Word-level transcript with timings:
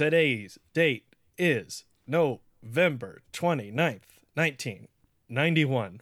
Today's 0.00 0.58
date 0.72 1.04
is 1.36 1.84
November 2.06 3.20
29th, 3.34 4.00
1991. 4.32 6.00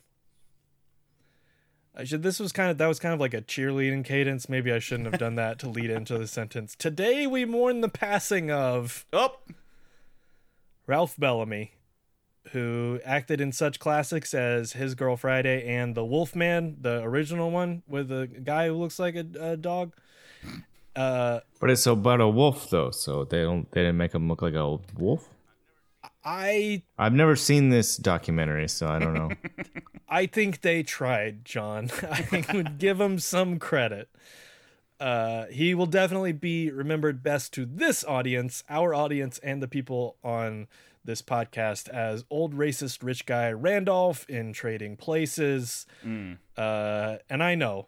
I 1.96 2.04
should 2.04 2.22
this 2.22 2.38
was 2.38 2.52
kind 2.52 2.70
of 2.70 2.78
that 2.78 2.86
was 2.86 3.00
kind 3.00 3.12
of 3.12 3.18
like 3.18 3.34
a 3.34 3.42
cheerleading 3.42 4.04
cadence. 4.04 4.48
Maybe 4.48 4.70
I 4.70 4.78
shouldn't 4.78 5.10
have 5.10 5.18
done 5.18 5.34
that 5.34 5.58
to 5.58 5.68
lead 5.68 5.90
into 5.90 6.16
the 6.16 6.28
sentence. 6.28 6.76
Today 6.76 7.26
we 7.26 7.44
mourn 7.44 7.80
the 7.80 7.88
passing 7.88 8.52
of 8.52 9.04
Oh, 9.12 9.40
Ralph 10.86 11.16
Bellamy, 11.18 11.72
who 12.52 13.00
acted 13.04 13.40
in 13.40 13.50
such 13.50 13.80
classics 13.80 14.32
as 14.32 14.74
His 14.74 14.94
Girl 14.94 15.16
Friday 15.16 15.66
and 15.66 15.96
The 15.96 16.04
Wolfman, 16.04 16.76
the 16.80 17.02
original 17.02 17.50
one 17.50 17.82
with 17.88 18.12
a 18.12 18.28
guy 18.28 18.68
who 18.68 18.74
looks 18.74 19.00
like 19.00 19.16
a, 19.16 19.26
a 19.40 19.56
dog. 19.56 19.92
Uh, 20.96 21.40
But 21.60 21.70
it's 21.70 21.86
about 21.86 22.20
a 22.20 22.28
wolf 22.28 22.70
though, 22.70 22.90
so 22.90 23.24
they 23.24 23.42
don't 23.42 23.70
they 23.72 23.82
didn't 23.82 23.96
make 23.96 24.14
him 24.14 24.28
look 24.28 24.42
like 24.42 24.54
a 24.54 24.78
wolf. 24.96 25.28
I 26.24 26.82
I've 26.98 27.12
never 27.12 27.36
seen 27.36 27.70
this 27.70 27.96
documentary, 27.96 28.68
so 28.68 28.86
I 28.88 28.98
don't 28.98 29.14
know. 29.14 29.30
I 30.08 30.26
think 30.26 30.60
they 30.62 30.82
tried, 30.82 31.44
John. 31.44 31.90
I 32.10 32.22
think 32.22 32.52
would 32.52 32.78
give 32.78 33.00
him 33.00 33.18
some 33.18 33.58
credit. 33.58 34.08
Uh, 35.00 35.46
he 35.46 35.74
will 35.74 35.86
definitely 35.86 36.32
be 36.32 36.70
remembered 36.70 37.22
best 37.22 37.52
to 37.54 37.64
this 37.64 38.04
audience, 38.04 38.64
our 38.68 38.92
audience, 38.94 39.38
and 39.38 39.62
the 39.62 39.68
people 39.68 40.16
on 40.24 40.66
this 41.04 41.22
podcast 41.22 41.88
as 41.88 42.24
old 42.30 42.54
racist 42.54 43.02
rich 43.02 43.24
guy 43.24 43.50
Randolph 43.52 44.28
in 44.28 44.52
Trading 44.52 44.96
Places. 44.96 45.86
Uh, 46.56 47.16
and 47.30 47.42
I 47.42 47.54
know, 47.54 47.86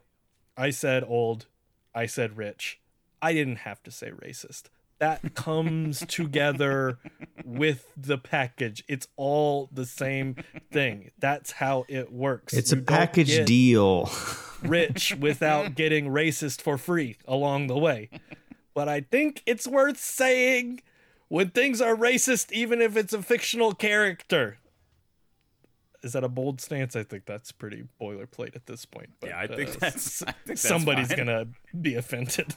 I 0.57 0.69
said 0.69 1.03
old, 1.03 1.47
I 1.93 2.05
said 2.05 2.37
rich. 2.37 2.79
I 3.21 3.33
didn't 3.33 3.57
have 3.57 3.81
to 3.83 3.91
say 3.91 4.11
racist. 4.11 4.63
That 4.99 5.33
comes 5.33 6.05
together 6.07 6.99
with 7.43 7.91
the 7.97 8.19
package. 8.19 8.83
It's 8.87 9.07
all 9.15 9.67
the 9.71 9.85
same 9.85 10.35
thing. 10.71 11.09
That's 11.17 11.53
how 11.53 11.85
it 11.87 12.11
works. 12.11 12.53
It's 12.53 12.71
You 12.71 12.79
a 12.79 12.81
package 12.83 13.43
deal. 13.45 14.11
Rich 14.61 15.15
without 15.19 15.73
getting 15.73 16.05
racist 16.05 16.61
for 16.61 16.77
free 16.77 17.17
along 17.27 17.65
the 17.65 17.77
way. 17.77 18.09
But 18.75 18.87
I 18.89 19.01
think 19.01 19.41
it's 19.47 19.67
worth 19.67 19.97
saying 19.99 20.81
when 21.29 21.49
things 21.49 21.81
are 21.81 21.95
racist, 21.95 22.51
even 22.51 22.79
if 22.79 22.95
it's 22.95 23.13
a 23.13 23.23
fictional 23.23 23.73
character. 23.73 24.59
Is 26.03 26.13
that 26.13 26.23
a 26.23 26.29
bold 26.29 26.61
stance? 26.61 26.95
I 26.95 27.03
think 27.03 27.25
that's 27.25 27.51
pretty 27.51 27.85
boilerplate 27.99 28.55
at 28.55 28.65
this 28.67 28.85
point. 28.85 29.09
But, 29.19 29.31
yeah, 29.31 29.39
I 29.39 29.47
think 29.47 29.69
uh, 29.69 29.75
that's. 29.79 30.21
I 30.23 30.25
think 30.31 30.45
that's 30.45 30.61
somebody's 30.61 31.07
fine. 31.09 31.17
gonna 31.17 31.47
be 31.79 31.95
offended. 31.95 32.55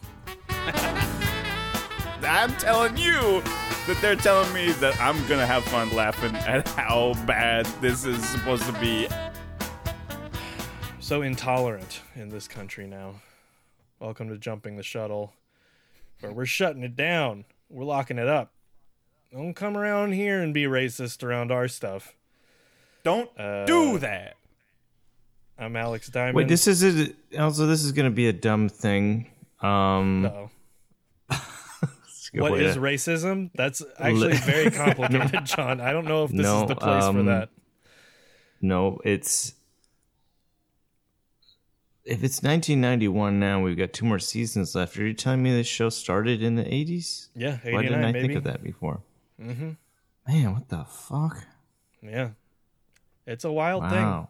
I'm 2.26 2.52
telling 2.56 2.96
you 2.96 3.42
that 3.86 3.98
they're 4.00 4.16
telling 4.16 4.52
me 4.54 4.72
that 4.72 4.98
I'm 5.00 5.16
gonna 5.28 5.46
have 5.46 5.64
fun 5.64 5.94
laughing 5.94 6.34
at 6.36 6.66
how 6.68 7.12
bad 7.26 7.66
this 7.80 8.04
is 8.06 8.24
supposed 8.28 8.64
to 8.64 8.72
be. 8.80 9.06
so 11.00 11.20
intolerant 11.22 12.00
in 12.16 12.30
this 12.30 12.48
country 12.48 12.86
now. 12.86 13.14
Welcome 14.00 14.28
to 14.30 14.38
Jumping 14.38 14.76
the 14.76 14.82
Shuttle, 14.82 15.34
where 16.20 16.32
we're 16.32 16.46
shutting 16.46 16.82
it 16.82 16.96
down. 16.96 17.44
We're 17.68 17.84
locking 17.84 18.18
it 18.18 18.28
up. 18.28 18.52
Don't 19.32 19.54
come 19.54 19.76
around 19.76 20.12
here 20.12 20.40
and 20.40 20.54
be 20.54 20.64
racist 20.64 21.22
around 21.22 21.52
our 21.52 21.68
stuff. 21.68 22.14
Don't 23.02 23.28
Uh, 23.38 23.66
do 23.66 23.98
that. 23.98 24.36
I'm 25.58 25.76
Alex 25.76 26.08
Diamond. 26.08 26.36
Wait, 26.36 26.48
this 26.48 26.66
is 26.66 26.82
a, 26.82 27.12
also 27.38 27.66
this 27.66 27.84
is 27.84 27.92
gonna 27.92 28.10
be 28.10 28.28
a 28.28 28.32
dumb 28.32 28.68
thing. 28.70 29.26
Um, 29.64 30.50
What 32.34 32.60
is 32.60 32.76
racism? 32.76 33.50
That's 33.54 33.80
actually 33.98 34.36
very 34.38 34.70
complicated, 34.70 35.44
John. 35.44 35.80
I 35.80 35.92
don't 35.92 36.06
know 36.06 36.24
if 36.24 36.32
this 36.32 36.40
No, 36.40 36.62
is 36.62 36.68
the 36.68 36.74
place 36.76 37.04
for 37.04 37.10
um, 37.10 37.26
that. 37.26 37.50
No, 38.60 38.98
it's 39.04 39.54
if 42.04 42.22
it's 42.24 42.42
1991 42.42 43.38
now, 43.38 43.60
we've 43.62 43.76
got 43.76 43.92
two 43.92 44.04
more 44.04 44.18
seasons 44.18 44.74
left. 44.74 44.98
Are 44.98 45.06
you 45.06 45.14
telling 45.14 45.42
me 45.42 45.52
this 45.52 45.66
show 45.66 45.88
started 45.88 46.42
in 46.42 46.56
the 46.56 46.64
80s? 46.64 47.28
Yeah, 47.34 47.58
89 47.64 47.74
Why 47.74 47.82
didn't 47.82 48.04
I 48.04 48.12
maybe. 48.12 48.26
think 48.28 48.38
of 48.38 48.44
that 48.44 48.62
before? 48.62 49.00
Mm-hmm. 49.40 49.70
Man, 50.28 50.52
what 50.52 50.68
the 50.68 50.84
fuck? 50.84 51.46
Yeah. 52.02 52.30
It's 53.26 53.44
a 53.44 53.52
wild 53.52 53.88
thing. 53.90 54.26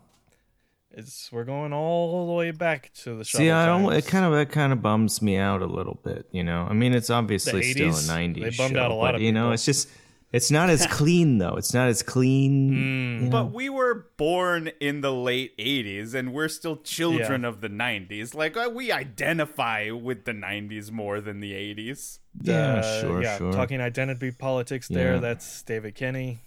Wow. 0.97 1.01
It's 1.03 1.31
we're 1.33 1.45
going 1.45 1.73
all 1.73 2.27
the 2.27 2.33
way 2.33 2.51
back 2.51 2.93
to 3.03 3.17
the 3.19 3.25
shuttle 3.25 3.45
See, 3.47 3.51
I 3.51 3.67
don't. 3.67 3.85
times. 3.91 4.05
It 4.05 4.09
kind 4.11 4.25
of 4.25 4.35
it 4.35 4.51
kind 4.51 4.73
of 4.73 4.81
bums 4.83 5.21
me 5.23 5.37
out 5.37 5.63
a 5.63 5.67
little 5.67 5.99
bit. 6.05 6.27
You 6.33 6.45
know, 6.45 6.67
I 6.69 6.73
mean, 6.73 6.95
it's 6.95 7.11
obviously 7.11 7.61
The 7.61 7.73
still 7.73 7.89
a 7.89 7.93
80s, 7.93 8.35
90s 8.35 8.35
they 8.35 8.57
bummed 8.57 8.75
show, 8.77 8.83
out 8.83 8.91
a 8.91 8.95
lot 8.95 9.07
but 9.09 9.15
of 9.17 9.21
you 9.23 9.33
know, 9.33 9.53
it's 9.53 9.65
just 9.65 9.89
it's 10.33 10.51
not 10.51 10.69
as 10.71 10.85
clean 10.91 11.39
though. 11.39 11.55
It's 11.57 11.73
not 11.73 11.89
as 11.89 12.03
clean. 12.03 12.71
Mm. 12.71 12.75
you 12.75 13.21
know? 13.27 13.31
But 13.31 13.53
we 13.53 13.69
were 13.69 14.07
born 14.17 14.71
in 14.81 15.01
the 15.01 15.13
late 15.13 15.57
80s 15.59 16.13
and 16.15 16.33
we're 16.33 16.49
still 16.49 16.77
children 16.79 17.45
of 17.45 17.61
the 17.61 17.69
90s. 17.69 18.35
Like, 18.35 18.57
uh, 18.57 18.69
we 18.73 18.91
identify 18.91 19.91
with 19.93 20.25
the 20.25 20.33
90s 20.33 20.91
more 20.91 21.21
than 21.21 21.39
the 21.39 21.53
80s. 21.53 22.19
yeah, 22.43 22.55
Uh, 22.77 23.01
sure, 23.01 23.23
yeah, 23.23 23.39
sure. 23.39 23.53
talking 23.53 23.81
identity 23.81 24.33
politics 24.33 24.89
there. 24.89 25.15
Yeah. 25.15 25.21
That's 25.21 25.63
David 25.63 25.95
Kenny. 25.95 26.41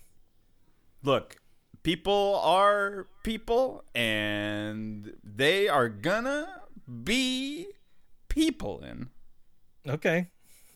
Look, 1.03 1.37
people 1.87 2.41
are 2.43 3.07
people 3.23 3.81
and 3.95 5.13
they 5.23 5.69
are 5.69 5.87
gonna 5.87 6.45
be 7.05 7.65
people 8.27 8.83
in. 8.83 9.07
Okay. 9.87 10.27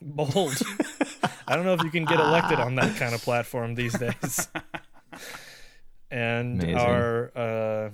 Bold. 0.02 0.54
I 1.50 1.58
don't 1.58 1.66
know 1.66 1.74
if 1.74 1.84
you 1.84 1.90
can 1.90 2.06
get 2.06 2.22
elected 2.22 2.62
on 2.62 2.76
that 2.76 2.96
kind 2.96 3.14
of 3.14 3.22
platform 3.22 3.76
these 3.76 3.98
days. 4.00 4.48
And 6.14 6.62
Amazing. 6.62 6.78
our 6.78 7.32
uh, 7.38 7.90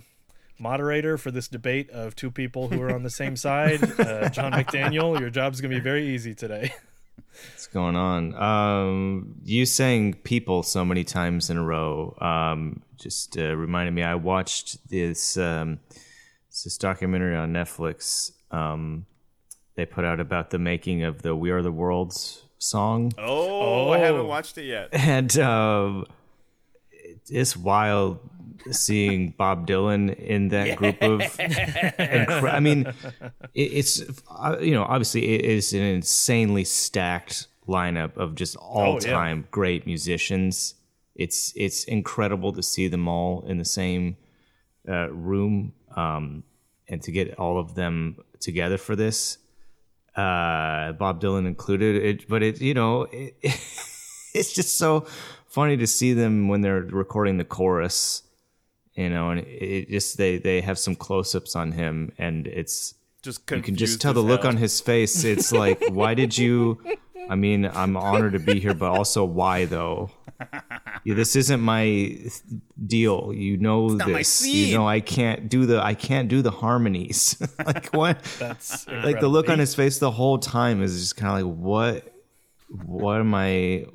moderator 0.58 1.20
for 1.20 1.30
this 1.30 1.48
debate 1.48 1.92
of 1.92 2.16
two 2.16 2.32
people 2.32 2.68
who 2.68 2.82
are 2.82 2.92
on 2.92 3.04
the 3.04 3.12
same 3.12 3.36
side, 3.36 3.84
uh, 4.00 4.30
John 4.30 4.54
McDaniel, 4.54 5.20
your 5.20 5.30
job's 5.30 5.62
going 5.62 5.70
to 5.70 5.78
be 5.78 5.84
very 5.84 6.08
easy 6.08 6.34
today. 6.34 6.74
What's 7.52 7.68
going 7.68 7.96
on? 7.96 8.34
Um, 8.34 9.36
you 9.44 9.68
saying 9.68 10.16
people 10.24 10.64
so 10.64 10.84
many 10.84 11.04
times 11.04 11.52
in 11.52 11.58
a 11.58 11.64
row 11.64 12.18
um, 12.20 12.82
just 12.98 13.38
uh, 13.38 13.56
reminded 13.56 13.94
me. 13.94 14.04
I 14.04 14.16
watched 14.16 14.90
this 14.90 15.38
um, 15.38 15.80
this 16.64 16.78
documentary 16.78 17.36
on 17.36 17.54
Netflix. 17.54 18.32
Um, 18.52 19.06
they 19.76 19.86
put 19.86 20.06
out 20.06 20.20
about 20.20 20.50
the 20.50 20.60
making 20.60 21.04
of 21.04 21.22
the 21.22 21.36
"We 21.36 21.52
Are 21.52 21.62
the 21.62 21.72
World's" 21.72 22.44
song, 22.60 23.14
Oh, 23.20 23.90
I 23.92 23.98
Oh. 24.00 24.02
haven't 24.02 24.28
watched 24.28 24.58
it 24.58 24.66
yet. 24.66 24.90
and 24.92 25.38
um, 25.38 26.06
it's 27.30 27.56
wild 27.56 28.20
seeing 28.72 29.30
Bob 29.38 29.68
Dylan 29.68 30.16
in 30.18 30.48
that 30.50 30.76
group 30.78 31.00
of. 31.04 31.20
incre- 31.22 32.52
I 32.54 32.60
mean, 32.60 32.88
it, 33.54 33.62
it's 33.62 34.02
uh, 34.30 34.58
you 34.60 34.74
know 34.74 34.84
obviously 34.84 35.36
it 35.36 35.46
is 35.46 35.74
an 35.74 35.82
insanely 35.84 36.64
stacked 36.64 37.48
lineup 37.68 38.18
of 38.18 38.34
just 38.36 38.56
all 38.56 38.98
time 39.00 39.46
great 39.52 39.86
musicians. 39.86 40.74
It's 41.18 41.52
it's 41.56 41.84
incredible 41.84 42.54
to 42.54 42.64
see 42.64 42.88
them 42.88 43.08
all 43.08 43.44
in 43.48 43.58
the 43.58 43.66
same 43.66 44.18
uh, 44.88 45.10
room 45.12 45.74
um, 45.96 46.44
and 46.88 47.02
to 47.02 47.12
get 47.12 47.38
all 47.38 47.60
of 47.60 47.76
them 47.76 48.18
together 48.40 48.78
for 48.78 48.96
this. 48.96 49.38
Uh, 50.16 50.94
Bob 50.94 51.22
Dylan 51.22 51.46
included 51.46 52.04
it, 52.04 52.30
but 52.30 52.42
it 52.42 52.62
you 52.62 52.74
know 52.74 53.08
it, 53.12 53.36
it's 54.34 54.54
just 54.54 54.78
so 54.78 55.02
funny 55.48 55.76
to 55.78 55.88
see 55.88 56.14
them 56.14 56.48
when 56.48 56.62
they're 56.62 56.82
recording 56.82 57.38
the 57.38 57.46
chorus 57.46 58.24
you 58.98 59.10
know 59.10 59.30
and 59.30 59.40
it 59.42 59.90
just 59.90 60.18
they 60.18 60.38
they 60.38 60.60
have 60.60 60.78
some 60.78 60.96
close-ups 60.96 61.56
on 61.56 61.72
him 61.72 62.12
and 62.18 62.48
it's 62.48 62.96
Just 63.22 63.50
you 63.52 63.62
can 63.62 63.76
just 63.76 64.02
tell 64.02 64.14
the 64.14 64.22
look 64.22 64.44
on 64.44 64.58
his 64.58 64.82
face 64.82 65.24
it's 65.24 65.52
like 65.52 65.82
why 65.90 66.14
did 66.14 66.38
you 66.38 66.82
i 67.30 67.36
mean 67.36 67.66
i'm 67.66 67.96
honored 67.98 68.34
to 68.34 68.40
be 68.40 68.60
here 68.60 68.74
but 68.74 68.92
also 68.92 69.24
why 69.26 69.66
though? 69.66 70.10
Yeah, 71.04 71.16
this 71.16 71.36
isn't 71.36 71.62
my 71.62 72.16
deal. 72.86 73.32
You 73.34 73.58
know 73.58 73.90
this. 73.96 74.46
You 74.46 74.78
know 74.78 74.88
i 74.88 75.00
can't 75.00 75.50
do 75.50 75.66
the 75.66 75.84
i 75.84 75.94
can't 75.94 76.28
do 76.28 76.42
the 76.42 76.52
harmonies. 76.52 77.42
Like 77.66 77.88
what? 77.90 78.24
That's 78.40 78.88
like 78.88 79.20
the 79.20 79.28
look 79.28 79.50
on 79.50 79.60
his 79.60 79.74
face 79.76 80.00
the 80.00 80.12
whole 80.12 80.38
time 80.38 80.82
is 80.82 81.00
just 81.00 81.18
kind 81.18 81.42
of 81.42 81.48
like 81.48 81.58
what 81.58 82.14
what 82.70 83.20
am 83.20 83.34
i 83.34 83.86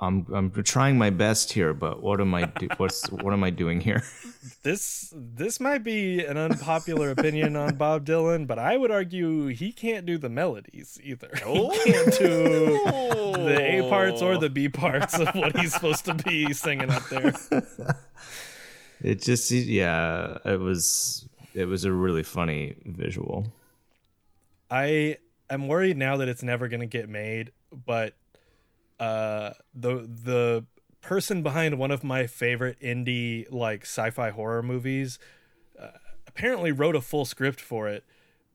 i'm 0.00 0.26
i'm 0.32 0.50
trying 0.62 0.96
my 0.96 1.10
best 1.10 1.52
here 1.52 1.74
but 1.74 2.02
what 2.02 2.20
am 2.20 2.34
i 2.34 2.44
do, 2.44 2.66
what's 2.78 3.10
what 3.10 3.32
am 3.32 3.44
i 3.44 3.50
doing 3.50 3.80
here 3.80 4.02
this 4.62 5.12
this 5.16 5.60
might 5.60 5.84
be 5.84 6.24
an 6.24 6.36
unpopular 6.36 7.10
opinion 7.10 7.56
on 7.56 7.76
Bob 7.76 8.04
Dylan, 8.04 8.46
but 8.46 8.58
I 8.58 8.76
would 8.76 8.90
argue 8.90 9.46
he 9.46 9.72
can't 9.72 10.06
do 10.06 10.18
the 10.18 10.28
melodies 10.28 11.00
either. 11.02 11.30
He 11.46 11.92
can't 11.92 12.18
do 12.18 13.32
the 13.32 13.58
A 13.60 13.88
parts 13.88 14.22
or 14.22 14.38
the 14.38 14.50
B 14.50 14.68
parts 14.68 15.18
of 15.18 15.34
what 15.34 15.56
he's 15.58 15.72
supposed 15.72 16.04
to 16.06 16.14
be 16.14 16.52
singing 16.52 16.90
up 16.90 17.08
there. 17.08 17.34
it 19.00 19.22
just 19.22 19.50
yeah 19.50 20.38
it 20.44 20.60
was 20.60 21.28
it 21.54 21.66
was 21.66 21.84
a 21.84 21.92
really 21.92 22.22
funny 22.22 22.76
visual 22.84 23.46
I 24.70 25.18
am 25.50 25.68
worried 25.68 25.96
now 25.96 26.16
that 26.16 26.28
it's 26.28 26.42
never 26.42 26.68
going 26.68 26.80
to 26.80 26.86
get 26.86 27.08
made, 27.08 27.52
but 27.70 28.14
uh, 29.02 29.54
the 29.74 30.08
the 30.08 30.64
person 31.00 31.42
behind 31.42 31.76
one 31.76 31.90
of 31.90 32.04
my 32.04 32.28
favorite 32.28 32.78
indie 32.80 33.44
like 33.50 33.82
sci-fi 33.82 34.30
horror 34.30 34.62
movies 34.62 35.18
uh, 35.76 35.88
apparently 36.28 36.70
wrote 36.70 36.94
a 36.94 37.00
full 37.00 37.24
script 37.24 37.60
for 37.60 37.88
it, 37.88 38.04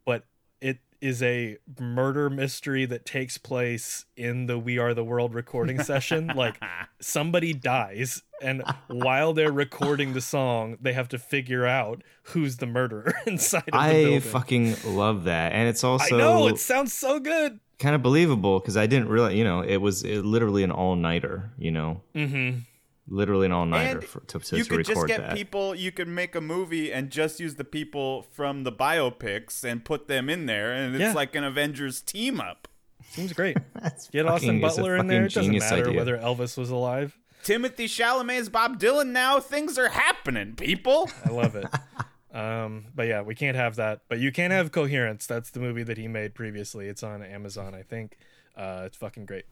but 0.05 0.23
it 0.61 0.79
is 1.01 1.21
a 1.21 1.57
murder 1.77 2.29
mystery 2.29 2.85
that 2.85 3.05
takes 3.05 3.37
place 3.37 4.05
in 4.15 4.45
the 4.45 4.57
We 4.57 4.77
Are 4.77 4.93
the 4.93 5.03
World 5.03 5.33
recording 5.33 5.83
session. 5.83 6.27
like 6.35 6.57
somebody 7.01 7.53
dies, 7.53 8.23
and 8.41 8.63
while 8.87 9.33
they're 9.33 9.51
recording 9.51 10.13
the 10.13 10.21
song, 10.21 10.77
they 10.79 10.93
have 10.93 11.09
to 11.09 11.17
figure 11.17 11.65
out 11.65 12.03
who's 12.23 12.55
the 12.55 12.67
murderer 12.67 13.13
inside 13.27 13.63
of 13.67 13.73
the 13.73 13.77
I 13.77 14.03
building. 14.05 14.21
fucking 14.21 14.75
love 14.85 15.25
that, 15.25 15.51
and 15.51 15.67
it's 15.67 15.83
also 15.83 16.15
I 16.15 16.17
know 16.17 16.47
it 16.47 16.57
sounds 16.57 16.93
so 16.93 17.19
good. 17.19 17.59
Kind 17.79 17.93
of 17.95 18.01
believable 18.01 18.59
because 18.59 18.75
I 18.77 18.87
didn't 18.87 19.09
realize, 19.09 19.35
you 19.35 19.43
know, 19.43 19.61
it 19.61 19.77
was 19.77 20.03
it, 20.03 20.25
literally 20.25 20.63
an 20.63 20.71
all 20.71 20.95
nighter, 20.95 21.51
you 21.59 21.71
know, 21.71 22.01
Mm-hmm. 22.15 22.59
literally 23.07 23.45
an 23.45 23.51
all 23.51 23.65
nighter 23.67 23.99
And 23.99 24.07
for, 24.07 24.19
to, 24.21 24.39
to, 24.39 24.57
you 24.57 24.63
to 24.63 24.69
could 24.69 24.77
just 24.79 24.89
record 24.89 25.07
get 25.09 25.19
that. 25.21 25.35
people. 25.35 25.75
You 25.75 25.91
could 25.91 26.07
make 26.07 26.33
a 26.35 26.41
movie 26.41 26.91
and 26.91 27.11
just 27.11 27.39
use 27.39 27.55
the 27.55 27.63
people 27.63 28.23
from 28.31 28.63
the 28.63 28.71
biopics 28.71 29.63
and 29.63 29.85
put 29.85 30.07
them 30.07 30.27
in 30.29 30.47
there, 30.47 30.71
and 30.73 30.95
it's 30.95 31.01
Yeah. 31.01 31.13
like 31.13 31.35
an 31.35 31.43
Avengers 31.43 32.01
team 32.01 32.41
up. 32.41 32.67
Seems 33.11 33.31
great. 33.33 33.57
That's 33.81 34.09
Get 34.09 34.25
fucking- 34.25 34.35
Austin 34.35 34.61
Butler 34.61 34.97
in 34.97 35.05
there. 35.07 35.25
It 35.25 35.33
doesn't 35.33 35.55
matter 35.57 35.85
idea. 35.87 35.97
whether 35.97 36.17
Elvis 36.17 36.57
was 36.57 36.69
alive. 36.71 37.15
Timothée 37.43 37.85
Chalamet's 37.85 38.49
Bob 38.49 38.79
Dylan. 38.79 39.09
Now 39.11 39.39
things 39.39 39.77
are 39.77 39.89
happening, 39.89 40.55
people. 40.55 41.09
I 41.23 41.29
love 41.29 41.55
it. 41.55 41.67
um, 42.37 42.85
but 42.95 43.07
yeah, 43.07 43.21
we 43.21 43.35
can't 43.35 43.55
have 43.57 43.75
that. 43.77 44.01
But 44.09 44.19
you 44.19 44.31
can 44.31 44.51
have 44.51 44.71
Coherence. 44.71 45.25
That's 45.25 45.49
the 45.49 45.59
movie 45.59 45.83
that 45.83 45.97
he 45.97 46.07
made 46.07 46.35
previously. 46.35 46.87
It's 46.87 47.03
on 47.03 47.21
Amazon, 47.23 47.73
I 47.73 47.81
think. 47.81 48.17
Uh, 48.55 48.83
it's 48.85 48.97
fucking 48.97 49.25
great. 49.25 49.45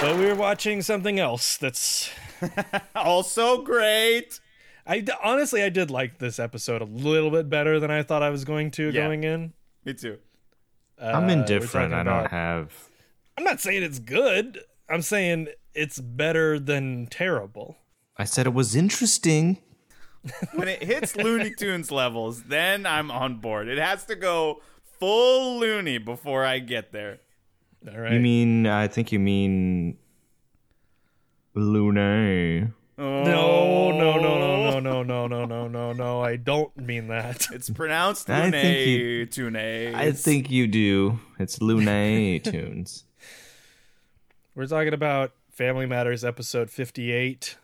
But 0.00 0.16
we 0.16 0.24
were 0.24 0.34
watching 0.34 0.80
something 0.80 1.18
else. 1.20 1.58
That's 1.58 2.10
also 2.94 3.60
great. 3.62 4.40
I 4.86 5.00
d- 5.00 5.12
honestly 5.22 5.62
I 5.62 5.68
did 5.68 5.90
like 5.90 6.18
this 6.18 6.38
episode 6.38 6.80
a 6.80 6.86
little 6.86 7.30
bit 7.30 7.50
better 7.50 7.78
than 7.78 7.90
I 7.90 8.02
thought 8.02 8.22
I 8.22 8.30
was 8.30 8.46
going 8.46 8.70
to 8.72 8.84
Yeah. 8.86 8.92
going 9.02 9.24
in. 9.24 9.52
Me 9.84 9.92
too. 9.92 10.18
Uh, 11.00 11.04
I'm 11.14 11.28
indifferent. 11.28 11.92
I 11.92 11.98
don't 12.02 12.06
about- 12.14 12.30
have. 12.30 12.88
I'm 13.36 13.44
not 13.44 13.60
saying 13.60 13.82
it's 13.82 13.98
good. 13.98 14.60
I'm 14.88 15.02
saying 15.02 15.48
it's 15.74 16.00
better 16.00 16.58
than 16.58 17.06
terrible. 17.06 17.76
I 18.16 18.24
said 18.24 18.46
it 18.46 18.54
was 18.54 18.74
interesting. 18.74 19.58
When 20.54 20.68
it 20.68 20.82
hits 20.82 21.16
Looney 21.16 21.54
Tunes 21.56 21.90
levels, 21.90 22.42
then 22.42 22.84
I'm 22.86 23.10
on 23.10 23.36
board. 23.36 23.68
It 23.68 23.78
has 23.78 24.04
to 24.06 24.14
go 24.14 24.60
full 24.98 25.58
loony 25.58 25.98
before 25.98 26.44
I 26.44 26.58
get 26.58 26.92
there. 26.92 27.20
All 27.90 27.98
right. 27.98 28.12
You 28.12 28.20
mean? 28.20 28.66
I 28.66 28.86
think 28.88 29.12
you 29.12 29.18
mean. 29.18 29.96
Luna. 31.54 32.72
no, 32.98 33.22
no, 33.26 33.92
no, 33.92 34.18
no, 34.18 34.76
oh. 34.76 34.80
no, 34.80 35.02
no, 35.02 35.02
no, 35.02 35.26
no, 35.26 35.46
no, 35.46 35.68
no, 35.68 35.92
no. 35.92 36.22
I 36.22 36.36
don't 36.36 36.76
mean 36.76 37.08
that. 37.08 37.46
It's 37.52 37.70
pronounced 37.70 38.28
I 38.30 38.50
Lune 38.50 39.28
Tune. 39.28 39.56
I 39.56 40.12
think 40.12 40.50
you 40.50 40.66
do. 40.66 41.18
It's 41.38 41.60
Luna 41.60 42.38
tunes. 42.40 43.04
We're 44.54 44.66
talking 44.66 44.92
about 44.92 45.32
Family 45.50 45.86
Matters 45.86 46.24
episode 46.24 46.70
58, 46.70 47.56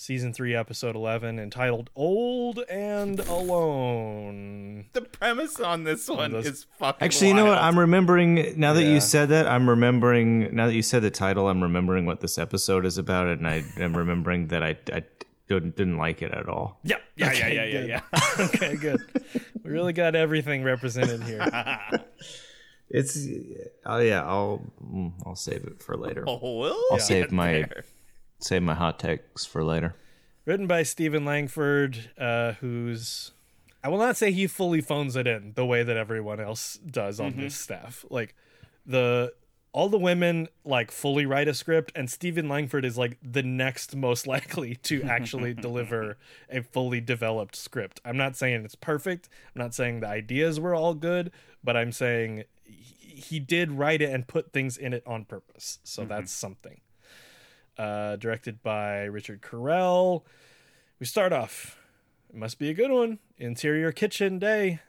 season 0.00 0.32
3, 0.32 0.54
episode 0.54 0.94
11, 0.94 1.40
entitled 1.40 1.90
Old 1.96 2.60
and 2.70 3.18
Alone. 3.18 4.86
the 4.92 5.00
premise 5.02 5.58
on 5.58 5.82
this 5.82 6.08
one 6.08 6.30
Those- 6.30 6.46
is 6.46 6.66
fucking. 6.78 7.04
Actually, 7.04 7.28
you 7.28 7.34
know 7.34 7.46
what? 7.46 7.58
I'm 7.58 7.76
remembering 7.76 8.54
now 8.58 8.72
that 8.74 8.84
Yeah. 8.84 8.90
you 8.90 9.00
said 9.00 9.28
that. 9.30 9.48
I'm 9.48 9.68
remembering 9.68 10.54
now 10.54 10.66
that 10.68 10.74
you 10.74 10.82
said 10.82 11.02
the 11.02 11.10
title. 11.10 11.48
I'm 11.48 11.62
remembering 11.62 12.06
what 12.06 12.20
this 12.20 12.38
episode 12.38 12.86
is 12.86 12.96
about, 12.96 13.26
and 13.26 13.46
I 13.46 13.64
am 13.76 13.96
remembering 13.96 14.46
that 14.48 14.62
I, 14.62 14.76
I 14.92 15.02
didn't, 15.48 15.74
didn't 15.76 15.98
like 15.98 16.22
it 16.22 16.30
at 16.32 16.48
all. 16.48 16.78
Yeah, 16.84 16.98
yeah, 17.16 17.30
Okay, 17.30 17.54
yeah, 17.56 17.64
yeah, 17.64 17.80
yeah, 17.84 18.00
yeah. 18.38 18.44
okay, 18.54 18.76
good. 18.76 19.00
We 19.64 19.70
really 19.70 19.92
got 19.92 20.14
everything 20.14 20.62
represented 20.62 21.24
here. 21.24 21.44
It's 22.90 23.18
oh 23.84 23.98
yeah. 23.98 24.22
I'll 24.24 24.62
mm, 24.82 25.12
I'll 25.26 25.34
save 25.36 25.64
it 25.64 25.82
for 25.82 25.96
later. 25.96 26.24
Oh, 26.26 26.38
we'll 26.60 26.72
I'll 26.92 26.96
get 26.98 27.06
save 27.06 27.32
my 27.32 27.52
there. 27.52 27.84
Save 28.38 28.62
my 28.62 28.74
hot 28.74 28.98
takes 28.98 29.44
for 29.44 29.62
later. 29.64 29.94
Written 30.44 30.66
by 30.66 30.82
Stephen 30.82 31.24
Langford, 31.24 32.10
uh, 32.18 32.52
who's. 32.52 33.32
I 33.84 33.88
will 33.88 33.98
not 33.98 34.16
say 34.16 34.32
he 34.32 34.46
fully 34.46 34.80
phones 34.80 35.14
it 35.14 35.26
in 35.26 35.52
the 35.54 35.64
way 35.64 35.82
that 35.82 35.96
everyone 35.96 36.40
else 36.40 36.78
does 36.78 37.20
on 37.20 37.36
this 37.36 37.54
staff. 37.54 38.04
Like, 38.10 38.34
the. 38.86 39.34
All 39.74 39.90
the 39.90 39.98
women 39.98 40.48
like 40.64 40.90
fully 40.90 41.26
write 41.26 41.46
a 41.46 41.52
script, 41.52 41.92
and 41.94 42.10
Stephen 42.10 42.48
Langford 42.48 42.86
is 42.86 42.96
like 42.96 43.18
the 43.22 43.42
next 43.42 43.94
most 43.94 44.26
likely 44.34 44.76
to 44.76 45.02
actually 45.02 45.52
deliver 45.68 46.16
a 46.50 46.62
fully 46.62 47.02
developed 47.02 47.54
script. 47.54 48.00
I'm 48.02 48.16
not 48.16 48.34
saying 48.34 48.64
it's 48.64 48.74
perfect. 48.74 49.28
I'm 49.54 49.60
not 49.60 49.74
saying 49.74 50.00
the 50.00 50.08
ideas 50.08 50.58
were 50.58 50.74
all 50.74 50.94
good, 50.94 51.30
but 51.62 51.76
I'm 51.76 51.92
saying 51.92 52.44
he, 52.64 53.20
he 53.20 53.38
did 53.38 53.72
write 53.72 54.00
it 54.00 54.10
and 54.10 54.26
put 54.26 54.54
things 54.54 54.78
in 54.78 54.94
it 54.94 55.02
on 55.06 55.26
purpose. 55.26 55.80
So 55.84 56.06
that's 56.06 56.32
something 56.32 56.80
uh, 57.78 58.16
directed 58.16 58.62
by 58.62 59.04
Richard 59.04 59.40
Correll. 59.40 60.22
We 60.98 61.06
start 61.06 61.32
off. 61.32 61.78
It 62.28 62.36
must 62.36 62.58
be 62.58 62.70
a 62.70 62.74
good 62.74 62.90
one. 62.90 63.18
Interior 63.38 63.92
kitchen 63.92 64.38
day. 64.38 64.80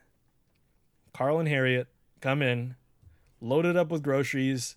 Carl 1.13 1.39
and 1.39 1.47
Harriet 1.47 1.87
come 2.21 2.41
in, 2.41 2.75
loaded 3.41 3.75
up 3.77 3.89
with 3.89 4.03
groceries, 4.03 4.75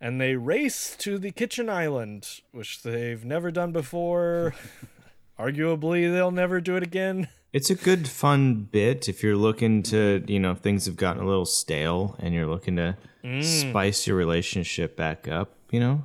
and 0.00 0.20
they 0.20 0.36
race 0.36 0.96
to 0.98 1.18
the 1.18 1.30
kitchen 1.30 1.68
island, 1.68 2.40
which 2.52 2.82
they've 2.82 3.24
never 3.24 3.50
done 3.50 3.72
before. 3.72 4.54
Arguably, 5.38 6.10
they'll 6.12 6.30
never 6.30 6.60
do 6.60 6.76
it 6.76 6.82
again. 6.82 7.28
It's 7.52 7.70
a 7.70 7.74
good 7.74 8.08
fun 8.08 8.68
bit 8.70 9.08
if 9.08 9.22
you're 9.22 9.36
looking 9.36 9.82
to, 9.84 10.22
you 10.26 10.40
know, 10.40 10.52
if 10.52 10.58
things 10.58 10.86
have 10.86 10.96
gotten 10.96 11.22
a 11.22 11.26
little 11.26 11.46
stale 11.46 12.16
and 12.18 12.34
you're 12.34 12.46
looking 12.46 12.76
to 12.76 12.96
spice 13.42 14.06
your 14.06 14.16
relationship 14.16 14.96
back 14.96 15.26
up, 15.28 15.54
you 15.70 15.80
know, 15.80 16.04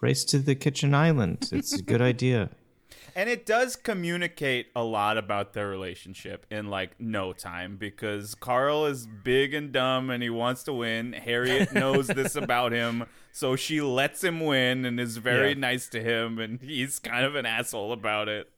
race 0.00 0.24
to 0.26 0.38
the 0.38 0.54
kitchen 0.54 0.94
island. 0.94 1.48
It's 1.52 1.72
a 1.72 1.82
good 1.82 2.02
idea. 2.02 2.50
And 3.18 3.30
it 3.30 3.46
does 3.46 3.76
communicate 3.76 4.66
a 4.76 4.84
lot 4.84 5.16
about 5.16 5.54
their 5.54 5.68
relationship 5.68 6.44
in 6.50 6.68
like 6.68 7.00
no 7.00 7.32
time 7.32 7.78
because 7.78 8.34
Carl 8.34 8.84
is 8.84 9.06
big 9.06 9.54
and 9.54 9.72
dumb 9.72 10.10
and 10.10 10.22
he 10.22 10.28
wants 10.28 10.62
to 10.64 10.74
win. 10.74 11.14
Harriet 11.14 11.72
knows 11.72 12.08
this 12.08 12.36
about 12.44 12.72
him, 12.72 13.06
so 13.32 13.56
she 13.56 13.80
lets 13.80 14.22
him 14.22 14.40
win 14.40 14.84
and 14.84 15.00
is 15.00 15.16
very 15.16 15.50
Yeah. 15.52 15.58
nice 15.60 15.88
to 15.88 16.02
him 16.02 16.38
and 16.38 16.60
he's 16.60 16.98
kind 16.98 17.24
of 17.24 17.34
an 17.36 17.46
asshole 17.46 17.90
about 17.92 18.28
it. 18.28 18.50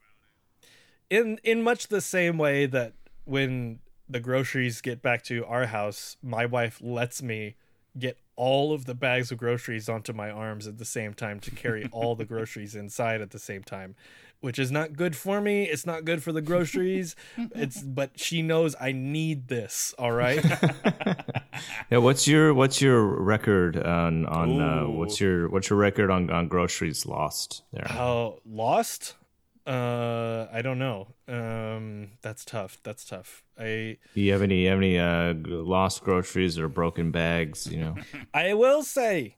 in 1.09 1.39
in 1.45 1.63
much 1.63 1.87
the 1.87 2.01
same 2.01 2.37
way 2.37 2.67
that 2.67 2.95
when 3.27 3.79
the 4.09 4.19
groceries 4.21 4.81
get 4.81 5.03
back 5.03 5.23
to 5.25 5.45
our 5.47 5.67
house, 5.67 6.17
my 6.21 6.45
wife 6.47 6.81
lets 6.83 7.23
me 7.23 7.55
get 7.97 8.19
all 8.39 8.73
of 8.73 8.85
the 8.85 8.95
bags 8.95 9.33
of 9.33 9.39
groceries 9.39 9.89
onto 9.89 10.13
my 10.13 10.31
arms 10.31 10.69
at 10.69 10.79
the 10.79 10.85
same 10.85 11.13
time 11.13 11.41
to 11.41 11.51
carry 11.51 11.89
all 11.91 12.15
the 12.15 12.25
groceries 12.25 12.77
inside 12.77 13.21
at 13.21 13.33
the 13.33 13.39
same 13.39 13.65
time, 13.65 13.97
which 14.41 14.61
is 14.61 14.71
not 14.71 14.93
good 14.93 15.17
for 15.17 15.41
me. 15.41 15.65
It's 15.65 15.85
not 15.85 16.05
good 16.05 16.23
for 16.23 16.31
the 16.33 16.41
groceries. 16.41 17.17
It's 17.55 17.83
but 17.83 18.19
she 18.19 18.41
knows 18.41 18.77
I 18.81 18.93
need 18.93 19.49
this, 19.49 19.93
all 19.99 20.13
right? 20.13 20.45
Yeah, 21.91 21.99
what's 21.99 22.29
your 22.29 22.55
what's 22.55 22.81
your 22.81 23.05
record 23.05 23.77
on 23.77 24.27
on 24.27 24.61
uh, 24.61 24.85
what's 24.85 25.21
your 25.21 25.49
what's 25.49 25.71
your 25.71 25.79
record 25.79 26.09
on 26.11 26.31
on 26.31 26.47
groceries 26.47 27.05
lost 27.05 27.63
there? 27.73 27.87
How 27.89 28.39
lost? 28.47 29.17
Uh 29.69 30.47
I 30.53 30.63
don't 30.63 30.79
know. 30.79 31.09
Um 31.29 32.13
that's 32.23 32.45
tough. 32.45 32.79
That's 32.83 33.05
tough. 33.05 33.43
I 33.59 33.99
Do 34.15 34.21
you 34.21 34.33
have 34.33 34.43
any 34.43 34.65
have 34.67 34.79
any 34.79 34.99
uh, 34.99 35.35
lost 35.47 36.03
groceries 36.03 36.59
or 36.59 36.69
broken 36.69 37.11
bags? 37.11 37.67
You 37.71 37.79
know, 37.81 37.95
I 38.35 38.55
will 38.55 38.83
say, 38.83 39.37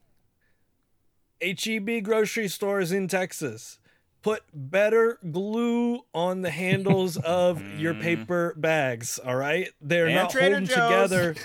HEB 1.41 2.03
grocery 2.03 2.47
stores 2.47 2.91
in 2.91 3.07
Texas 3.07 3.79
put 4.21 4.43
better 4.53 5.17
glue 5.31 6.01
on 6.13 6.41
the 6.43 6.51
handles 6.51 7.17
of 7.25 7.61
your 7.79 7.95
paper 7.95 8.53
bags. 8.55 9.19
All 9.19 9.35
right, 9.35 9.69
they're 9.81 10.05
And 10.05 10.15
not 10.15 10.29
Trader 10.29 10.51
holding 10.59 10.67
Joe's. 10.67 10.75
together 11.09 11.35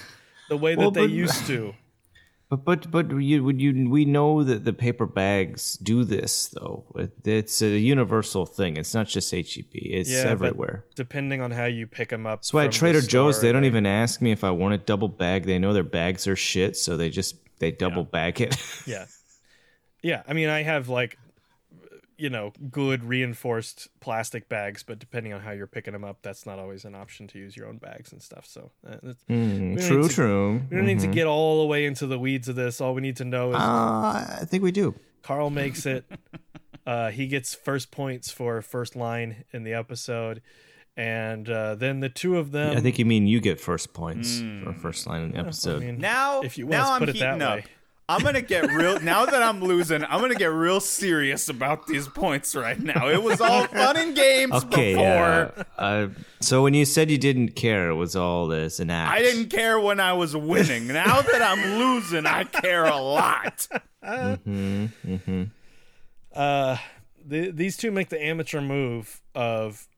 the 0.51 0.57
way 0.59 0.75
that 0.75 0.81
Well, 0.81 0.91
they 0.91 1.03
but- 1.07 1.11
used 1.11 1.47
to. 1.47 1.75
But 2.49 2.65
but 2.65 2.91
but 2.91 3.11
you 3.11 3.43
would 3.43 3.61
you 3.61 3.91
we 3.91 4.05
know 4.05 4.45
that 4.45 4.65
the 4.65 4.73
paper 4.73 5.07
bags 5.07 5.77
do 5.79 6.05
this 6.05 6.49
though. 6.49 6.85
It's 7.25 7.61
a 7.61 7.77
universal 7.77 8.47
thing. 8.47 8.77
It's 8.77 8.95
not 8.95 9.09
just 9.09 9.33
HEB. 9.33 9.67
It's 9.73 10.11
Yeah, 10.11 10.25
everywhere. 10.29 10.85
Depending 10.95 11.43
on 11.43 11.51
how 11.51 11.65
you 11.65 11.87
pick 11.89 12.11
them 12.11 12.25
up. 12.25 12.41
That's 12.41 12.53
why 12.53 12.65
at 12.65 12.67
from 12.67 12.71
the 12.73 12.79
Trader 12.79 13.01
Joe's 13.01 13.41
they 13.41 13.51
don't 13.51 13.65
even 13.65 13.85
ask 13.85 14.21
me 14.23 14.31
if 14.31 14.45
I 14.45 14.51
want 14.51 14.75
a 14.75 14.79
double 14.79 15.09
bag. 15.09 15.45
They 15.47 15.59
know 15.59 15.73
their 15.73 15.83
bags 15.83 16.29
are 16.29 16.37
shit, 16.37 16.77
so 16.77 16.97
they 16.97 17.11
just 17.11 17.35
they 17.59 17.73
double 17.73 18.05
bag 18.05 18.41
it. 18.41 18.57
Yeah, 18.87 19.07
yeah. 20.03 20.23
I 20.29 20.33
mean, 20.33 20.49
I 20.49 20.63
have 20.63 20.89
like 20.89 21.19
you 22.19 22.31
know, 22.31 22.53
good 22.71 23.05
reinforced 23.05 23.89
plastic 24.01 24.49
bags, 24.49 24.83
but 24.83 24.99
depending 24.99 25.33
on 25.33 25.41
how 25.43 25.51
you're 25.51 25.67
picking 25.67 25.93
them 25.93 26.05
up, 26.05 26.19
that's 26.23 26.47
not 26.47 26.59
always 26.59 26.85
an 26.85 26.95
option 26.95 27.27
to 27.29 27.39
use 27.39 27.57
your 27.57 27.67
own 27.69 27.77
bags 27.79 28.13
and 28.13 28.23
stuff. 28.23 28.47
So, 28.47 28.71
uh, 28.89 28.97
Mm, 29.29 29.87
true, 29.87 30.09
to- 30.09 30.15
true. 30.15 30.63
we 30.71 30.77
don't 30.77 30.87
need 30.87 31.01
to 31.01 31.07
get 31.09 31.27
all 31.27 31.61
the 31.61 31.67
way 31.67 31.85
into 31.85 32.07
the 32.07 32.19
weeds 32.19 32.49
of 32.49 32.57
this. 32.57 32.81
All 32.81 32.95
we 32.95 33.03
need 33.03 33.17
to 33.17 33.25
know 33.25 33.51
is 33.51 33.57
Uh, 33.57 34.39
I 34.41 34.45
think 34.47 34.63
we 34.63 34.73
do. 34.73 34.95
Carl 35.23 35.51
makes 35.51 35.87
it. 35.87 36.05
Uh, 36.87 37.11
he 37.11 37.27
gets 37.27 37.53
first 37.53 37.91
points 37.91 38.31
for 38.31 38.63
first 38.63 38.95
line 38.95 39.43
in 39.53 39.65
the 39.65 39.73
episode, 39.75 40.41
and 40.97 41.51
uh, 41.51 41.75
then 41.75 41.99
the 41.99 42.09
two 42.09 42.39
of 42.39 42.53
them. 42.53 42.77
I 42.77 42.81
think 42.81 42.97
you 42.97 43.05
mean 43.05 43.27
you 43.27 43.41
get 43.41 43.61
first 43.61 43.93
points 43.93 44.41
for 44.63 44.73
first 44.73 45.05
line 45.05 45.23
in 45.23 45.31
the 45.33 45.39
I 45.39 45.41
episode. 45.41 45.83
mean, 45.83 45.99
Now, 45.99 46.43
If 46.43 46.57
you 46.57 46.65
now 46.67 46.85
wanna 46.85 46.95
I'm 46.95 46.99
put 47.01 47.09
it 47.09 47.19
that 47.19 47.33
heating 47.35 47.43
up. 47.43 47.57
way. 47.57 47.65
I'm 48.09 48.23
gonna 48.23 48.41
get 48.41 48.71
real. 48.71 49.01
Now 49.01 49.27
that 49.27 49.43
I'm 49.43 49.61
losing, 49.61 50.05
I'm 50.05 50.21
gonna 50.21 50.37
get 50.37 50.53
real 50.53 50.79
serious 50.79 51.49
about 51.49 51.89
these 51.89 52.07
points 52.07 52.55
right 52.55 52.79
now. 52.79 53.09
It 53.09 53.21
was 53.23 53.41
all 53.41 53.65
fun 53.67 53.97
and 53.97 54.15
games 54.15 54.53
okay, 54.53 54.95
before. 54.95 55.65
uh, 55.77 55.81
uh, 55.81 56.09
so 56.41 56.63
when 56.63 56.75
you 56.75 56.85
said 56.85 57.11
you 57.11 57.19
didn't 57.19 57.57
care, 57.57 57.89
it 57.91 57.97
was 57.97 58.15
all 58.15 58.47
this 58.47 58.79
an 58.79 58.91
act. 58.91 59.11
I 59.11 59.21
didn't 59.23 59.49
care 59.49 59.81
when 59.81 59.99
I 59.99 60.13
was 60.13 60.37
winning. 60.37 60.87
Now 60.87 61.21
that 61.21 61.43
I'm 61.43 61.79
losing, 61.79 62.27
I 62.27 62.45
care 62.45 62.85
a 62.85 62.97
lot. 62.97 63.67
uh, 66.33 66.77
the, 67.25 67.51
these 67.51 67.77
two 67.77 67.91
make 67.91 68.09
the 68.09 68.25
amateur 68.25 68.61
move 68.61 69.21
of 69.35 69.89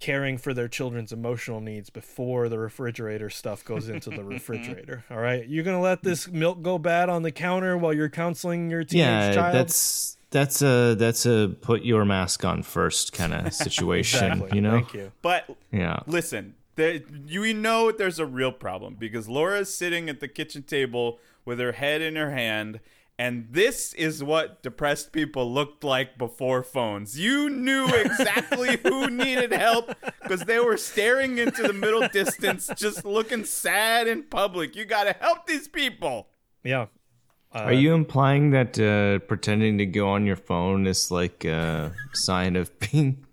caring 0.00 0.38
for 0.38 0.52
their 0.54 0.66
children's 0.68 1.12
emotional 1.12 1.60
needs 1.60 1.90
before 1.90 2.48
the 2.48 2.58
refrigerator 2.58 3.30
stuff 3.30 3.64
goes 3.64 3.88
into 3.88 4.10
the 4.10 4.24
refrigerator. 4.36 5.04
All 5.10 5.18
right, 5.18 5.46
you're 5.48 5.64
gonna 5.64 5.80
let 5.80 6.02
this 6.02 6.26
milk 6.28 6.62
go 6.62 6.78
bad 6.78 7.08
on 7.08 7.22
the 7.22 7.30
counter 7.30 7.76
while 7.76 7.92
you're 7.92 8.08
counseling 8.08 8.70
your 8.70 8.82
teenage 8.84 8.96
Yeah, 9.06 9.34
child. 9.34 9.54
that's 9.54 10.16
that's 10.30 10.62
a 10.62 10.94
that's 10.94 11.26
a 11.26 11.54
put 11.60 11.82
your 11.82 12.04
mask 12.04 12.44
on 12.44 12.62
first 12.62 13.12
kind 13.12 13.34
of 13.34 13.52
situation. 13.66 14.24
exactly. 14.32 14.56
You 14.56 14.62
know? 14.62 14.70
Thank 14.72 14.94
you. 14.94 15.12
But 15.22 15.56
Yeah. 15.72 16.00
listen, 16.06 16.54
there, 16.76 17.00
you 17.26 17.40
we 17.42 17.52
know 17.52 17.92
there's 17.92 18.18
a 18.18 18.26
real 18.26 18.52
problem 18.52 18.96
because 18.98 19.28
Laura's 19.28 19.74
sitting 19.74 20.08
at 20.08 20.20
the 20.20 20.28
kitchen 20.28 20.62
table 20.62 21.18
with 21.44 21.58
her 21.58 21.72
head 21.72 22.00
in 22.00 22.16
her 22.16 22.30
hand. 22.30 22.80
And 23.20 23.48
this 23.50 23.92
is 23.92 24.24
what 24.24 24.62
depressed 24.62 25.12
people 25.12 25.52
looked 25.52 25.84
like 25.84 26.16
before 26.16 26.62
phones. 26.62 27.20
You 27.20 27.50
knew 27.50 27.86
exactly 27.86 28.78
who 28.82 29.10
needed 29.10 29.52
help 29.52 29.94
because 30.22 30.44
they 30.44 30.58
were 30.58 30.78
staring 30.78 31.36
into 31.36 31.62
the 31.62 31.74
middle 31.74 32.08
distance, 32.08 32.70
just 32.76 33.04
looking 33.04 33.44
sad 33.44 34.08
in 34.08 34.22
public. 34.22 34.74
You 34.74 34.86
got 34.86 35.04
to 35.04 35.12
help 35.20 35.46
these 35.46 35.68
people. 35.68 36.28
Yeah. 36.64 36.86
Are 37.52 37.74
you 37.74 37.92
implying 37.92 38.52
that 38.52 38.80
uh, 38.80 39.18
pretending 39.26 39.76
to 39.76 39.84
go 39.84 40.08
on 40.08 40.24
your 40.24 40.36
phone 40.36 40.86
is 40.86 41.10
like 41.10 41.44
a 41.44 41.92
sign 42.14 42.56
of 42.56 42.70
being 42.78 43.26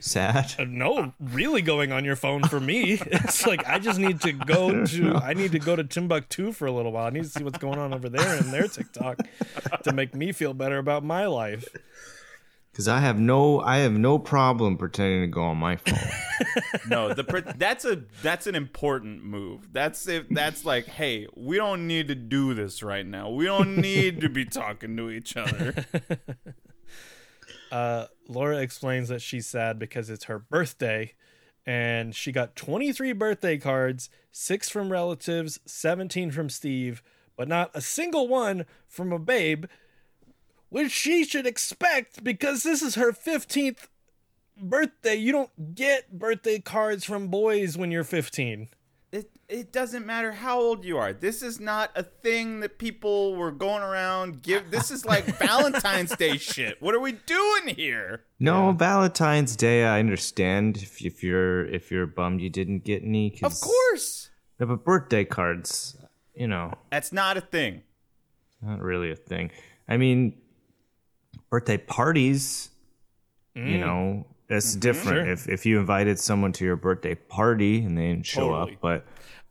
sad? 0.00 0.54
Uh, 0.58 0.64
no, 0.64 1.12
really 1.20 1.62
going 1.62 1.92
on 1.92 2.04
your 2.04 2.16
phone 2.16 2.42
for 2.44 2.60
me. 2.60 3.00
It's 3.10 3.46
like 3.46 3.66
I 3.66 3.78
just 3.78 3.98
need 3.98 4.20
to 4.22 4.32
go 4.32 4.84
to 4.84 5.14
I 5.16 5.34
need 5.34 5.52
to 5.52 5.58
go 5.58 5.76
to 5.76 5.84
Timbuktu 5.84 6.52
for 6.52 6.66
a 6.66 6.72
little 6.72 6.92
while. 6.92 7.06
I 7.06 7.10
need 7.10 7.24
to 7.24 7.28
see 7.28 7.44
what's 7.44 7.58
going 7.58 7.78
on 7.78 7.92
over 7.92 8.08
there 8.08 8.36
in 8.36 8.50
their 8.50 8.68
TikTok 8.68 9.18
to 9.84 9.92
make 9.92 10.14
me 10.14 10.32
feel 10.32 10.54
better 10.54 10.78
about 10.78 11.04
my 11.04 11.26
life. 11.26 11.66
Because 12.70 12.86
I 12.86 13.00
have 13.00 13.18
no 13.18 13.60
I 13.60 13.78
have 13.78 13.92
no 13.92 14.18
problem 14.18 14.76
pretending 14.76 15.22
to 15.22 15.26
go 15.26 15.42
on 15.42 15.56
my 15.56 15.76
phone. 15.76 15.98
No, 16.88 17.12
the 17.12 17.24
pre- 17.24 17.42
that's 17.56 17.84
a 17.84 18.02
that's 18.22 18.46
an 18.46 18.54
important 18.54 19.24
move. 19.24 19.72
That's 19.72 20.06
if 20.06 20.28
that's 20.30 20.64
like, 20.64 20.86
hey, 20.86 21.26
we 21.34 21.56
don't 21.56 21.86
need 21.86 22.08
to 22.08 22.14
do 22.14 22.54
this 22.54 22.82
right 22.82 23.04
now. 23.04 23.30
We 23.30 23.44
don't 23.44 23.76
need 23.76 24.20
to 24.20 24.28
be 24.28 24.44
talking 24.44 24.96
to 24.96 25.10
each 25.10 25.36
other. 25.36 25.74
Uh, 27.70 28.06
Laura 28.28 28.58
explains 28.58 29.08
that 29.08 29.22
she's 29.22 29.46
sad 29.46 29.78
because 29.78 30.10
it's 30.10 30.24
her 30.24 30.38
birthday 30.38 31.14
and 31.66 32.14
she 32.14 32.32
got 32.32 32.56
23 32.56 33.12
birthday 33.12 33.58
cards, 33.58 34.08
6 34.32 34.70
from 34.70 34.90
relatives, 34.90 35.60
17 35.66 36.30
from 36.30 36.48
Steve, 36.48 37.02
but 37.36 37.46
not 37.46 37.70
a 37.74 37.82
single 37.82 38.26
one 38.26 38.64
from 38.86 39.12
a 39.12 39.18
babe, 39.18 39.66
which 40.70 40.90
she 40.90 41.24
should 41.24 41.46
expect 41.46 42.24
because 42.24 42.62
this 42.62 42.80
is 42.80 42.94
her 42.94 43.12
15th 43.12 43.88
birthday. 44.58 45.14
You 45.14 45.32
don't 45.32 45.74
get 45.74 46.18
birthday 46.18 46.58
cards 46.58 47.04
from 47.04 47.28
boys 47.28 47.76
when 47.76 47.90
you're 47.90 48.02
15. 48.02 48.68
It 49.48 49.58
it 49.58 49.72
doesn't 49.72 50.06
matter 50.06 50.32
how 50.32 50.60
old 50.60 50.84
you 50.84 50.98
are. 50.98 51.12
This 51.12 51.42
is 51.42 51.58
not 51.58 51.90
a 51.96 52.02
thing 52.02 52.60
that 52.60 52.78
people 52.78 53.34
were 53.34 53.50
going 53.50 53.82
around 53.82 54.42
give. 54.42 54.70
This 54.70 54.90
is 54.90 55.04
like 55.04 55.24
Valentine's 55.38 56.14
Day 56.16 56.36
shit. 56.36 56.80
What 56.80 56.94
are 56.94 57.00
we 57.00 57.12
doing 57.12 57.74
here? 57.74 58.24
No, 58.38 58.72
Valentine's 58.72 59.56
Day. 59.56 59.84
I 59.84 59.98
understand 59.98 60.76
if, 60.76 61.02
if 61.04 61.22
you're 61.22 61.66
if 61.66 61.90
you're 61.90 62.06
bummed 62.06 62.40
you 62.40 62.50
didn't 62.50 62.84
get 62.84 63.02
any. 63.02 63.30
'cause- 63.30 63.60
Of 63.62 63.66
course, 63.66 64.30
Yeah, 64.60 64.66
but 64.66 64.84
birthday 64.84 65.24
cards, 65.24 65.96
you 66.34 66.46
know, 66.46 66.74
that's 66.90 67.12
not 67.12 67.36
a 67.36 67.40
thing. 67.40 67.82
not 68.60 68.80
really 68.80 69.10
a 69.10 69.16
thing. 69.16 69.50
I 69.88 69.96
mean, 69.96 70.34
birthday 71.48 71.78
parties, 71.78 72.70
you 73.54 73.62
mm. 73.62 73.80
know, 73.80 74.26
that's 74.48 74.72
mm-hmm. 74.72 74.80
different. 74.80 75.26
Sure. 75.26 75.32
If 75.32 75.48
if 75.48 75.66
you 75.66 75.78
invited 75.78 76.18
someone 76.18 76.52
to 76.54 76.64
your 76.64 76.76
birthday 76.76 77.14
party 77.14 77.82
and 77.84 77.96
they 77.96 78.08
didn't 78.08 78.26
show 78.26 78.48
Totally. 78.48 78.74
up, 78.74 78.80
but 78.80 79.06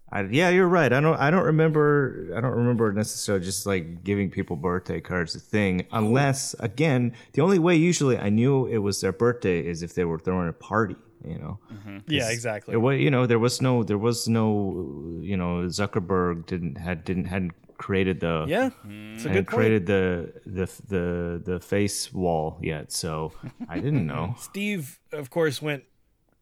I, 0.10 0.22
yeah, 0.22 0.50
you're 0.50 0.68
right. 0.68 0.92
I 0.94 1.02
don't 1.02 1.20
I 1.20 1.30
don't 1.30 1.44
remember 1.44 2.32
I 2.36 2.40
don't 2.40 2.56
remember 2.56 2.94
necessarily 2.94 3.44
just 3.44 3.66
like 3.66 4.04
giving 4.04 4.30
people 4.30 4.56
birthday 4.56 5.02
cards 5.02 5.36
a 5.36 5.40
thing 5.40 5.86
unless 5.92 6.54
again 6.60 7.14
the 7.34 7.42
only 7.42 7.60
way 7.60 7.76
usually 7.76 8.18
I 8.18 8.30
knew 8.30 8.66
it 8.68 8.78
was 8.78 9.02
their 9.02 9.12
birthday 9.12 9.60
is 9.66 9.84
if 9.84 9.94
they 9.96 10.06
were 10.06 10.20
throwing 10.20 10.48
a 10.48 10.54
party. 10.54 10.96
You 11.26 11.40
know, 11.40 11.60
mm-hmm. 11.74 11.98
Yeah, 12.08 12.30
exactly. 12.30 12.76
it 12.76 12.78
was, 12.78 13.00
you 13.00 13.10
know, 13.10 13.26
there 13.26 13.40
was 13.40 13.62
no, 13.62 13.84
there 13.84 13.98
was 13.98 14.28
no, 14.30 15.20
you 15.20 15.36
know, 15.36 15.66
Zuckerberg 15.66 16.46
didn't 16.46 16.78
had 16.78 17.04
didn't 17.04 17.26
hadn't 17.26 17.54
created 17.78 18.20
the 18.20 18.46
Yeah, 18.48 18.68
it's 18.68 19.26
a 19.26 19.30
hadn't 19.30 19.34
good 19.34 19.48
point. 19.48 19.48
created 19.48 19.86
the 19.88 20.34
the 20.46 20.70
the 20.88 21.42
the 21.44 21.60
face 21.60 22.14
wall 22.14 22.60
yet, 22.62 22.92
so 22.92 23.34
I 23.68 23.80
didn't 23.80 24.06
know. 24.06 24.36
Steve, 24.40 25.00
of 25.12 25.30
course, 25.30 25.62
went 25.62 25.84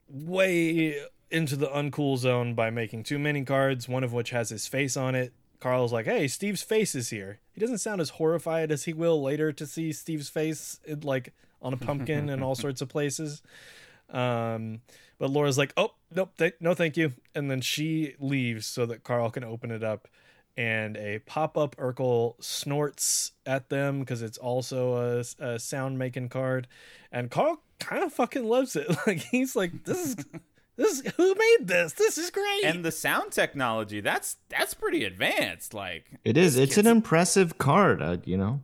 way 0.10 1.00
into 1.32 1.56
the 1.56 1.68
uncool 1.68 2.18
zone 2.18 2.54
by 2.54 2.70
making 2.70 3.04
too 3.04 3.20
many 3.20 3.44
cards, 3.44 3.90
one 3.90 4.04
of 4.04 4.14
which 4.14 4.30
has 4.30 4.50
his 4.50 4.68
face 4.68 4.96
on 4.96 5.16
it. 5.16 5.34
Carl's 5.60 5.94
like, 5.94 6.06
"Hey, 6.06 6.28
Steve's 6.28 6.62
face 6.62 6.96
is 6.96 7.10
here." 7.10 7.40
He 7.54 7.62
doesn't 7.62 7.80
sound 7.80 8.02
as 8.02 8.12
horrified 8.12 8.72
as 8.72 8.84
he 8.86 8.94
will 8.94 9.22
later 9.22 9.52
to 9.54 9.66
see 9.66 9.92
Steve's 9.92 10.30
face, 10.30 10.80
in, 10.86 11.02
like 11.02 11.34
on 11.62 11.74
a 11.74 11.78
pumpkin 11.78 12.30
and 12.30 12.44
all 12.44 12.56
sorts 12.66 12.82
of 12.82 12.90
places. 12.90 13.42
Um, 14.10 14.82
but 15.18 15.30
Laura's 15.30 15.58
like, 15.58 15.74
"Oh, 15.78 15.92
nope, 16.14 16.34
th- 16.38 16.56
no, 16.60 16.74
thank 16.74 16.98
you," 16.98 17.14
and 17.34 17.50
then 17.50 17.62
she 17.62 18.16
leaves 18.20 18.68
so 18.68 18.86
that 18.86 19.04
Carl 19.04 19.32
can 19.32 19.44
open 19.44 19.72
it 19.72 19.84
up. 19.84 20.08
And 20.58 20.96
a 20.96 21.20
pop-up 21.20 21.76
Urkel 21.76 22.42
snorts 22.42 23.34
at 23.46 23.68
them 23.68 24.00
because 24.00 24.22
it's 24.22 24.38
also 24.38 25.20
a, 25.20 25.44
a 25.44 25.60
sound-making 25.60 26.30
card, 26.30 26.68
and 27.12 27.30
Carl 27.30 27.62
kind 27.80 28.04
of 28.04 28.14
fucking 28.14 28.46
loves 28.46 28.76
it. 28.76 28.88
Like 29.08 29.20
he's 29.20 29.56
like, 29.56 29.84
"This 29.84 30.06
is 30.06 30.16
this 30.78 31.00
is 31.00 31.14
who 31.16 31.34
made 31.36 31.68
this? 31.68 31.94
This 31.94 32.18
is 32.18 32.30
great." 32.32 32.64
And 32.66 32.84
the 32.84 32.92
sound 32.92 33.32
technology, 33.32 34.02
that's 34.02 34.38
that's 34.50 34.74
pretty 34.74 35.04
advanced. 35.04 35.74
Like 35.74 36.06
It 36.24 36.38
is. 36.38 36.58
It's 36.58 36.78
an 36.78 36.88
impressive 36.88 37.58
card, 37.58 38.02
uh, 38.02 38.18
you 38.26 38.38
know. 38.38 38.62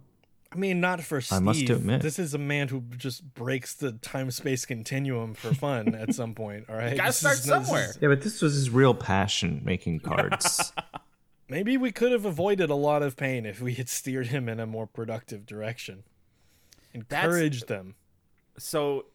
I 0.54 0.58
mean, 0.58 0.82
not 0.82 1.02
for 1.02 1.22
Steve. 1.22 1.38
I 1.38 1.40
must 1.40 1.70
admit. 1.70 2.02
this 2.02 2.20
is 2.20 2.34
a 2.34 2.38
man 2.38 2.68
who 2.68 2.82
just 2.98 3.34
breaks 3.34 3.74
the 3.74 3.94
time-space 3.94 4.66
continuum 4.66 5.34
for 5.34 5.54
fun 5.54 5.96
at 5.96 6.14
some 6.20 6.36
point. 6.36 6.66
All 6.68 6.76
right, 6.76 6.98
gotta 6.98 7.08
This 7.10 7.18
start 7.18 7.36
is- 7.36 7.46
this 7.46 7.62
is- 7.62 7.66
somewhere. 7.68 7.94
Yeah, 8.02 8.10
but 8.10 8.22
this 8.22 8.42
was 8.42 8.56
his 8.56 8.70
real 8.70 8.94
passion 8.94 9.62
making 9.64 10.00
cards. 10.10 10.74
Maybe 11.48 11.78
we 11.78 11.94
could 11.94 12.12
have 12.12 12.26
avoided 12.26 12.70
a 12.70 12.76
lot 12.76 13.02
of 13.02 13.16
pain 13.16 13.46
if 13.46 13.62
we 13.62 13.76
had 13.76 13.88
steered 13.88 14.28
him 14.28 14.50
in 14.50 14.60
a 14.60 14.66
more 14.66 14.88
productive 14.88 15.46
direction. 15.46 16.04
Encourage 16.94 17.64
them. 17.64 17.96
so 18.58 19.06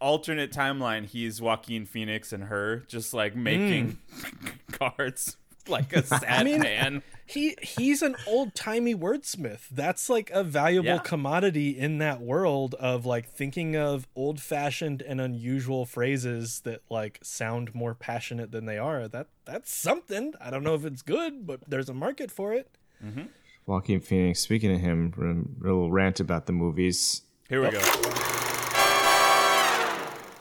alternate 0.00 0.52
timeline, 0.52 1.06
he's 1.06 1.40
Joaquin 1.40 1.86
Phoenix 1.86 2.32
and 2.32 2.44
her 2.44 2.84
just 2.88 3.14
like 3.14 3.34
making 3.36 3.98
hmm. 4.12 4.48
cards 4.72 5.36
like 5.68 5.92
a 5.92 6.02
sad 6.06 6.44
mean- 6.44 6.60
man. 6.60 7.02
He 7.26 7.56
he's 7.62 8.02
an 8.02 8.16
old 8.26 8.54
timey 8.54 8.94
wordsmith. 8.94 9.68
That's 9.70 10.10
like 10.10 10.30
a 10.30 10.44
valuable 10.44 10.88
Yeah. 10.88 10.98
commodity 10.98 11.70
in 11.70 11.96
that 11.98 12.20
world 12.20 12.74
of 12.74 13.06
like 13.06 13.30
thinking 13.30 13.76
of 13.76 14.06
old 14.14 14.40
fashioned 14.40 15.00
and 15.00 15.22
unusual 15.22 15.86
phrases 15.86 16.60
that 16.64 16.82
like 16.90 17.20
sound 17.22 17.74
more 17.74 17.94
passionate 17.94 18.50
than 18.50 18.66
they 18.66 18.76
are. 18.76 19.08
That 19.08 19.28
that's 19.46 19.72
something. 19.72 20.34
I 20.38 20.50
don't 20.50 20.64
know 20.64 20.74
if 20.74 20.84
it's 20.84 21.00
good, 21.00 21.46
but 21.46 21.60
there's 21.66 21.88
a 21.88 21.94
market 21.94 22.30
for 22.30 22.52
it. 22.52 22.68
Mm-hmm. 23.02 23.22
Joaquin 23.64 24.00
Phoenix. 24.00 24.40
Speaking 24.40 24.74
of 24.74 24.80
him, 24.80 25.14
a 25.62 25.64
little 25.64 25.90
rant 25.90 26.20
about 26.20 26.44
the 26.44 26.52
movies. 26.52 27.22
Here 27.48 27.62
we 27.62 27.70
go. 27.70 27.80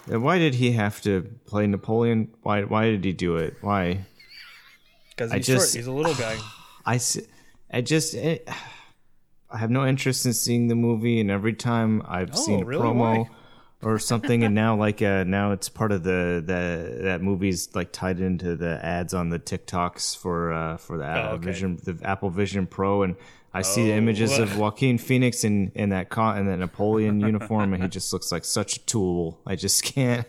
Why 0.07 0.37
did 0.37 0.55
he 0.55 0.71
have 0.73 1.01
to 1.01 1.21
play 1.45 1.65
Napoleon? 1.67 2.33
Why? 2.41 2.63
Why 2.63 2.85
did 2.89 3.03
he 3.05 3.13
do 3.13 3.37
it? 3.37 3.55
Why? 3.61 4.05
Because 5.09 5.31
he's 5.31 5.45
just- 5.45 5.73
short. 5.73 5.77
He's 5.77 5.87
a 5.87 5.91
little 5.91 6.15
guy. 6.15 6.37
I, 6.85 6.99
I 7.71 7.81
just, 7.81 8.13
it, 8.13 8.47
I 9.49 9.57
have 9.57 9.69
no 9.71 9.85
interest 9.85 10.25
in 10.25 10.33
seeing 10.33 10.67
the 10.67 10.75
movie, 10.75 11.19
and 11.21 11.29
every 11.31 11.53
time 11.53 12.01
I've 12.07 12.31
Oh, 12.33 12.35
seen 12.35 12.63
a 12.63 12.65
really? 12.65 12.81
promo 12.83 13.19
Why? 13.19 13.29
or 13.83 13.99
something, 13.99 14.43
and 14.43 14.55
now 14.55 14.75
like 14.75 15.01
uh, 15.01 15.23
now 15.25 15.51
it's 15.51 15.69
part 15.69 15.91
of 15.91 16.03
the 16.03 16.43
the 16.45 17.03
that 17.03 17.21
movie's 17.21 17.73
like 17.75 17.91
tied 17.91 18.19
into 18.19 18.55
the 18.55 18.83
ads 18.83 19.13
on 19.13 19.29
the 19.29 19.39
TikToks 19.39 20.17
for 20.17 20.51
uh, 20.53 20.77
for 20.77 20.97
the 20.97 21.05
Oh, 21.05 21.33
okay. 21.35 21.45
Vision, 21.45 21.79
the 21.83 21.97
Apple 22.03 22.29
Vision 22.29 22.65
Pro, 22.65 23.03
and 23.03 23.15
I 23.53 23.61
see 23.61 23.85
the 23.85 23.93
images 23.93 24.39
of 24.39 24.57
Joaquin 24.57 24.97
Phoenix 24.97 25.43
in 25.43 25.71
in 25.75 25.89
that 25.89 26.09
con- 26.09 26.37
in 26.39 26.47
that 26.47 26.57
Napoleon 26.57 27.19
uniform, 27.19 27.73
and 27.73 27.83
he 27.83 27.89
just 27.89 28.11
looks 28.11 28.31
like 28.31 28.45
such 28.45 28.77
a 28.77 28.79
tool. 28.85 29.39
I 29.45 29.55
just 29.55 29.83
can't. 29.83 30.27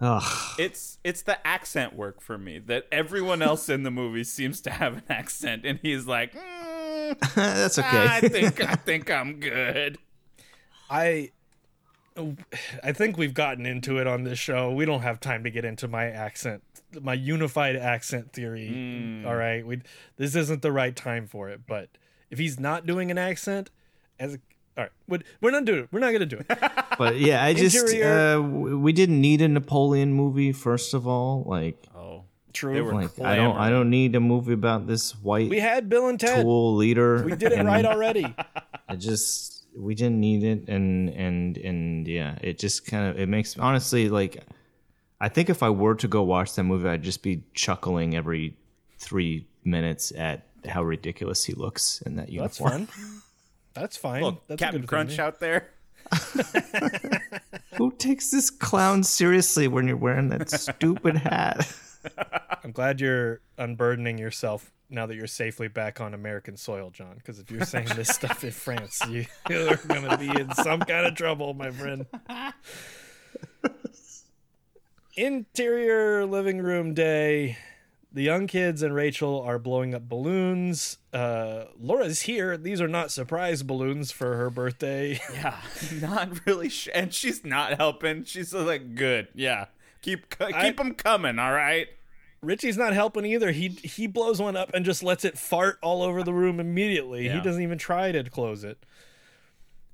Ugh. 0.00 0.54
It's 0.58 0.98
it's 1.04 1.22
the 1.22 1.44
accent 1.46 1.94
work 1.94 2.20
for 2.20 2.38
me 2.38 2.60
that 2.60 2.86
everyone 2.92 3.42
else 3.42 3.68
in 3.68 3.82
the 3.82 3.90
movie 3.90 4.24
seems 4.24 4.60
to 4.62 4.70
have 4.70 4.98
an 4.98 5.02
accent, 5.08 5.66
and 5.66 5.80
he's 5.82 6.06
like, 6.06 6.34
"Mm, 6.34 7.18
That's 7.34 7.78
okay. 7.78 8.06
I 8.08 8.20
think 8.20 8.64
I 8.64 8.74
think 8.74 9.10
I'm 9.10 9.40
good. 9.40 9.98
I 10.88 11.32
I 12.82 12.92
think 12.92 13.16
we've 13.16 13.34
gotten 13.34 13.66
into 13.66 13.98
it 13.98 14.06
on 14.06 14.24
this 14.24 14.38
show. 14.38 14.70
We 14.72 14.84
don't 14.84 15.02
have 15.02 15.20
time 15.20 15.44
to 15.44 15.50
get 15.50 15.64
into 15.64 15.88
my 15.88 16.06
accent, 16.06 16.62
my 17.00 17.14
unified 17.14 17.76
accent 17.76 18.32
theory. 18.32 19.22
All 19.26 19.34
right, 19.36 19.66
we 19.66 19.80
this 20.16 20.34
isn't 20.34 20.62
the 20.62 20.72
right 20.72 20.94
time 20.96 21.26
for 21.26 21.48
it. 21.48 21.60
But 21.66 21.88
if 22.30 22.38
he's 22.38 22.58
not 22.58 22.86
doing 22.86 23.10
an 23.10 23.18
accent, 23.18 23.70
as 24.18 24.34
a, 24.34 24.38
all 24.76 24.84
right, 24.84 24.92
we- 25.06 25.20
we're 25.40 25.50
not 25.50 25.64
doing. 25.64 25.80
it. 25.84 25.88
We're 25.92 26.00
not 26.00 26.12
gonna 26.12 26.26
do 26.26 26.38
it. 26.48 26.58
But 26.98 27.20
yeah, 27.20 27.44
I 27.44 27.54
just 27.54 27.76
Interior- 27.76 28.38
uh, 28.38 28.40
we 28.40 28.92
didn't 28.92 29.20
need 29.20 29.40
a 29.40 29.46
Napoleon 29.48 30.12
movie. 30.12 30.50
First 30.52 30.94
of 30.94 31.06
all, 31.06 31.44
like 31.46 31.76
Oh, 31.94 32.24
True. 32.52 32.74
They 32.74 32.80
were- 32.80 32.92
like 32.94 33.20
I 33.20 33.36
don't 33.36 33.56
I 33.56 33.70
don't 33.70 33.88
need 33.90 34.16
a 34.16 34.20
movie 34.20 34.54
about 34.54 34.86
this 34.88 35.12
white 35.12 35.48
we 35.48 35.60
had 35.60 35.88
Bill 35.88 36.08
and 36.08 36.18
Ted. 36.18 36.42
tool 36.42 36.74
leader. 36.74 37.22
We 37.24 37.36
did 37.36 37.52
it 37.52 37.64
right 37.64 37.84
already. 37.84 38.26
I 38.88 38.96
just 38.96 39.57
we 39.78 39.94
didn't 39.94 40.20
need 40.20 40.42
it, 40.44 40.68
and 40.68 41.08
and 41.10 41.56
and 41.58 42.06
yeah, 42.08 42.36
it 42.42 42.58
just 42.58 42.86
kind 42.86 43.08
of 43.10 43.18
it 43.18 43.28
makes 43.28 43.56
honestly 43.58 44.08
like 44.08 44.42
I 45.20 45.28
think 45.28 45.48
if 45.50 45.62
I 45.62 45.70
were 45.70 45.94
to 45.96 46.08
go 46.08 46.22
watch 46.22 46.54
that 46.54 46.64
movie, 46.64 46.88
I'd 46.88 47.02
just 47.02 47.22
be 47.22 47.42
chuckling 47.54 48.14
every 48.16 48.56
three 48.98 49.46
minutes 49.64 50.12
at 50.16 50.46
how 50.66 50.82
ridiculous 50.82 51.44
he 51.44 51.52
looks 51.54 52.02
in 52.02 52.16
that 52.16 52.22
That's 52.26 52.32
uniform. 52.60 52.86
fun. 52.86 53.22
That's 53.74 53.96
fine. 53.96 54.22
look, 54.22 54.46
That's 54.48 54.60
a 54.60 54.64
Captain 54.64 54.80
good 54.82 54.88
Crunch 54.88 55.10
thing. 55.10 55.20
out 55.20 55.38
there. 55.40 55.68
Who 57.76 57.92
takes 57.92 58.30
this 58.30 58.50
clown 58.50 59.04
seriously 59.04 59.68
when 59.68 59.86
you're 59.86 59.96
wearing 59.96 60.30
that 60.30 60.50
stupid 60.60 61.16
hat? 61.18 61.70
I'm 62.64 62.72
glad 62.72 63.00
you're 63.00 63.40
unburdening 63.56 64.18
yourself 64.18 64.72
now 64.90 65.06
that 65.06 65.14
you're 65.16 65.26
safely 65.26 65.68
back 65.68 66.00
on 66.00 66.14
American 66.14 66.56
soil, 66.56 66.90
John. 66.90 67.14
Because 67.16 67.38
if 67.38 67.50
you're 67.50 67.64
saying 67.66 67.88
this 67.96 68.08
stuff 68.08 68.42
in 68.44 68.50
France, 68.50 69.00
you, 69.08 69.26
you're 69.50 69.76
going 69.76 70.08
to 70.08 70.16
be 70.18 70.28
in 70.28 70.52
some 70.54 70.80
kind 70.80 71.06
of 71.06 71.14
trouble, 71.14 71.54
my 71.54 71.70
friend. 71.70 72.06
Interior 75.16 76.24
living 76.26 76.58
room 76.62 76.94
day. 76.94 77.56
The 78.12 78.22
young 78.22 78.46
kids 78.46 78.82
and 78.82 78.94
Rachel 78.94 79.42
are 79.42 79.58
blowing 79.58 79.94
up 79.94 80.08
balloons. 80.08 80.96
Uh, 81.12 81.64
Laura's 81.78 82.22
here. 82.22 82.56
These 82.56 82.80
are 82.80 82.88
not 82.88 83.10
surprise 83.10 83.62
balloons 83.62 84.10
for 84.10 84.36
her 84.36 84.48
birthday. 84.48 85.20
Yeah, 85.34 85.56
not 86.00 86.46
really, 86.46 86.68
sh- 86.70 86.88
and 86.94 87.12
she's 87.12 87.44
not 87.44 87.74
helping. 87.76 88.24
She's 88.24 88.54
like, 88.54 88.94
good, 88.94 89.28
yeah, 89.34 89.66
keep 90.00 90.30
co- 90.30 90.46
I- 90.46 90.62
keep 90.68 90.78
them 90.78 90.94
coming. 90.94 91.38
All 91.38 91.52
right. 91.52 91.88
Richie's 92.40 92.76
not 92.76 92.92
helping 92.92 93.24
either. 93.24 93.50
He 93.50 93.68
he 93.68 94.06
blows 94.06 94.40
one 94.40 94.56
up 94.56 94.70
and 94.72 94.84
just 94.84 95.02
lets 95.02 95.24
it 95.24 95.36
fart 95.36 95.78
all 95.82 96.02
over 96.02 96.22
the 96.22 96.32
room 96.32 96.60
immediately. 96.60 97.28
He 97.28 97.40
doesn't 97.40 97.62
even 97.62 97.78
try 97.78 98.12
to 98.12 98.24
close 98.30 98.64
it. 98.64 98.78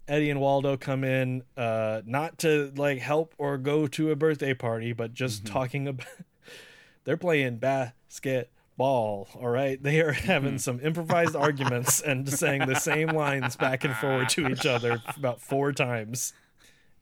Eddie 0.07 0.29
and 0.29 0.41
Waldo 0.41 0.77
come 0.77 1.03
in, 1.03 1.45
uh, 1.57 2.03
not 2.05 2.39
to 2.39 2.71
like 2.77 2.99
help 2.99 3.35
or 3.39 3.57
go 3.57 3.87
to 3.87 4.11
a 4.11 4.17
birthday 4.17 4.53
party, 4.53 4.93
but 4.93 5.15
just 5.15 5.47
talking 5.47 5.89
about. 5.89 6.07
They're 7.05 7.17
playing 7.19 7.59
basketball. 7.59 9.29
All 9.35 9.49
right, 9.49 9.83
they 9.83 10.01
are 10.01 10.13
having 10.13 10.59
some 10.59 10.81
improvised 10.81 11.37
arguments 11.37 12.01
and 12.01 12.29
saying 12.29 12.67
the 12.67 12.77
same 12.77 13.09
lines 13.09 13.57
back 13.57 13.85
and 13.85 13.95
forward 13.95 14.29
to 14.31 14.49
each 14.49 14.67
other 14.67 15.03
about 15.17 15.41
four 15.41 15.73
times. 15.73 16.33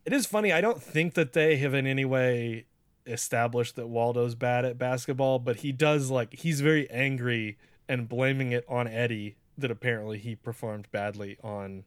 It 0.04 0.12
is 0.12 0.26
funny. 0.26 0.52
I 0.52 0.60
don't 0.60 0.82
think 0.82 1.14
that 1.14 1.32
they 1.32 1.56
have 1.58 1.74
in 1.74 1.86
any 1.86 2.04
way 2.04 2.66
established 3.06 3.76
that 3.76 3.88
Waldo's 3.88 4.34
bad 4.34 4.64
at 4.64 4.78
basketball, 4.78 5.38
but 5.38 5.56
he 5.56 5.72
does 5.72 6.10
like 6.10 6.34
he's 6.34 6.60
very 6.60 6.90
angry 6.90 7.58
and 7.88 8.08
blaming 8.08 8.52
it 8.52 8.64
on 8.68 8.86
Eddie 8.86 9.36
that 9.58 9.70
apparently 9.70 10.18
he 10.18 10.34
performed 10.34 10.88
badly 10.90 11.38
on 11.42 11.84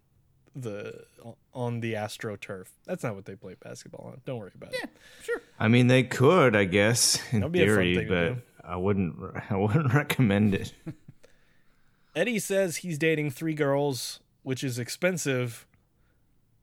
the 0.56 1.06
on 1.54 1.82
the 1.82 1.94
AstroTurf. 1.94 2.68
That's 2.86 3.04
not 3.04 3.16
what 3.16 3.26
they 3.26 3.36
play 3.36 3.56
basketball 3.62 4.12
on. 4.12 4.22
Don't 4.26 4.40
worry 4.40 4.52
about 4.56 4.74
it. 4.74 4.80
Yeah, 4.82 4.90
sure. 5.24 5.42
I 5.60 5.68
mean, 5.68 5.88
they 5.88 6.04
could, 6.04 6.56
I 6.56 6.66
guess, 6.66 7.22
in 7.32 7.42
That'd 7.42 7.52
be 7.52 7.64
a 7.64 7.68
fun 7.68 7.76
theory, 7.76 7.96
thing 7.96 8.08
to 8.08 8.14
but 8.14 8.36
do. 8.36 8.42
I 8.64 8.76
wouldn't. 8.78 9.16
I 9.50 9.58
wouldn't 9.58 9.94
recommend 9.94 10.56
it. 10.56 10.74
Eddie 12.16 12.40
says 12.40 12.78
he's 12.78 12.98
dating 12.98 13.32
three 13.32 13.54
girls, 13.54 14.22
which 14.44 14.64
is 14.64 14.80
expensive 14.80 15.68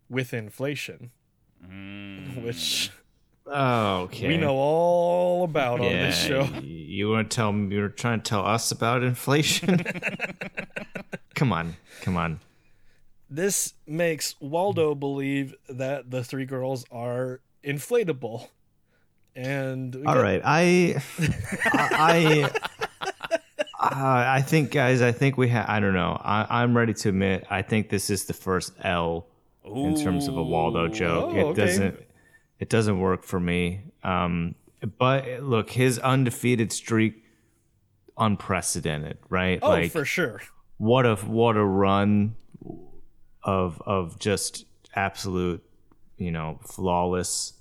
with 0.09 0.33
inflation, 0.33 1.11
mm. 1.63 2.43
which 2.43 2.91
Oh, 3.47 4.03
okay. 4.03 4.29
we 4.29 4.37
know 4.37 4.55
all 4.55 5.45
about 5.45 5.81
on 5.81 5.93
this 5.93 6.17
show. 6.23 6.45
you 6.63 7.11
want 7.11 7.31
to 7.31 7.35
tell 7.35 7.53
me? 7.53 7.75
You're 7.75 7.89
trying 7.89 8.21
to 8.21 8.29
tell 8.29 8.47
us 8.47 8.71
about 8.71 9.03
inflation? 9.03 9.85
come 11.35 11.53
on, 11.53 11.77
come 12.03 12.17
on. 12.17 12.41
This 13.29 13.75
makes 13.87 14.37
Waldo 14.41 14.95
believe 14.95 15.55
that 15.69 16.11
the 16.11 16.23
three 16.23 16.45
girls 16.45 16.85
are 16.93 17.41
inflatable. 17.65 18.49
And 19.35 19.97
All 20.07 20.15
get- 20.15 20.21
right, 20.21 20.43
I, 20.45 21.03
I, 21.65 22.51
I, 23.81 23.89
uh, 23.91 24.25
I 24.29 24.43
think, 24.43 24.71
guys, 24.71 25.01
I 25.03 25.11
think 25.13 25.37
we 25.39 25.49
have. 25.49 25.69
I 25.69 25.81
don't 25.81 25.95
know. 25.95 26.21
I, 26.23 26.63
I'm 26.63 26.77
ready 26.77 26.93
to 26.95 27.09
admit. 27.09 27.47
I 27.51 27.63
think 27.63 27.89
this 27.89 28.11
is 28.11 28.27
the 28.27 28.35
first 28.35 28.73
L 28.83 29.27
in 29.65 29.97
terms 30.01 30.29
of 30.29 30.37
a 30.37 30.43
Waldo 30.43 30.89
joke. 30.89 31.31
Oh, 31.33 31.37
it 31.39 31.43
okay. 31.45 31.61
doesn't. 31.67 32.01
It 32.63 32.69
doesn't 32.69 33.01
work 33.01 33.25
for 33.25 33.41
me. 33.41 33.81
Um, 34.05 34.55
but 34.99 35.43
look, 35.43 35.69
his 35.71 35.99
undefeated 35.99 36.73
streak, 36.73 37.25
unprecedented, 38.17 39.19
right? 39.29 39.59
Oh, 39.61 39.71
like, 39.71 39.91
for 39.91 40.05
sure. 40.05 40.41
what 40.79 41.05
a 41.05 41.17
what 41.17 41.57
a 41.57 41.65
run 41.65 42.37
of 43.43 43.83
of 43.85 44.17
just 44.21 44.65
absolute 44.95 45.61
you 46.19 46.31
know 46.31 46.61
flawless 46.63 47.55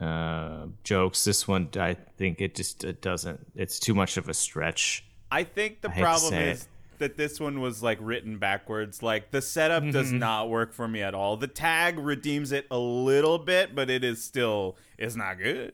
uh 0.00 0.66
jokes 0.82 1.24
this 1.24 1.46
one 1.46 1.68
i 1.76 1.94
think 2.16 2.40
it 2.40 2.56
just 2.56 2.82
it 2.82 3.00
doesn't 3.00 3.38
it's 3.54 3.78
too 3.78 3.94
much 3.94 4.16
of 4.16 4.28
a 4.28 4.34
stretch 4.34 5.04
I 5.30 5.44
think 5.44 5.80
the 5.80 5.88
to 5.88 5.94
problem 5.94 6.34
is 6.34 6.66
that 7.00 7.16
this 7.16 7.40
one 7.40 7.60
was 7.60 7.82
like 7.82 7.98
written 8.00 8.38
backwards. 8.38 9.02
Like 9.02 9.30
the 9.32 9.42
setup 9.42 9.82
Mm-hmm. 9.82 9.90
does 9.92 10.12
not 10.12 10.48
work 10.48 10.72
for 10.72 10.86
me 10.88 11.02
at 11.02 11.14
all. 11.14 11.36
The 11.36 11.46
tag 11.48 11.98
redeems 11.98 12.52
it 12.52 12.66
a 12.70 12.78
little 12.78 13.38
bit, 13.38 13.74
but 13.74 13.90
it 13.90 14.04
is 14.04 14.22
still 14.24 14.76
is 14.96 15.16
not 15.16 15.38
good. 15.38 15.72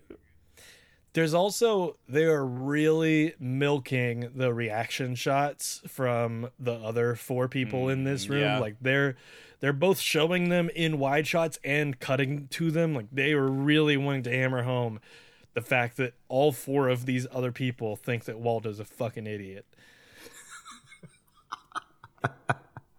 There's 1.13 1.33
also 1.35 1.97
they 2.09 2.25
are 2.25 2.45
really 2.45 3.35
milking 3.39 4.31
the 4.35 4.53
reaction 4.53 5.15
shots 5.15 5.81
from 5.89 6.51
the 6.59 6.75
other 6.75 7.15
four 7.15 7.49
people 7.49 7.89
in 7.89 8.05
this 8.05 8.29
room. 8.29 8.41
yeah. 8.43 8.59
Like 8.59 8.77
they're 8.83 9.17
they're 9.61 9.73
both 9.73 9.99
showing 9.99 10.51
them 10.51 10.69
in 10.75 10.99
wide 10.99 11.27
shots 11.27 11.59
and 11.65 11.99
cutting 11.99 12.49
to 12.49 12.71
them. 12.71 12.95
Like 12.95 13.07
they 13.11 13.35
were 13.35 13.49
really 13.51 13.97
wanting 13.97 14.25
to 14.25 14.31
hammer 14.31 14.65
home 14.65 15.01
the 15.55 15.63
fact 15.63 15.97
that 15.97 16.13
all 16.29 16.53
four 16.53 16.91
of 16.91 17.07
these 17.07 17.27
other 17.33 17.51
people 17.51 17.97
think 17.97 18.27
that 18.27 18.39
Waldo's 18.39 18.79
a 18.79 18.85
fucking 18.85 19.27
idiot. 19.27 19.65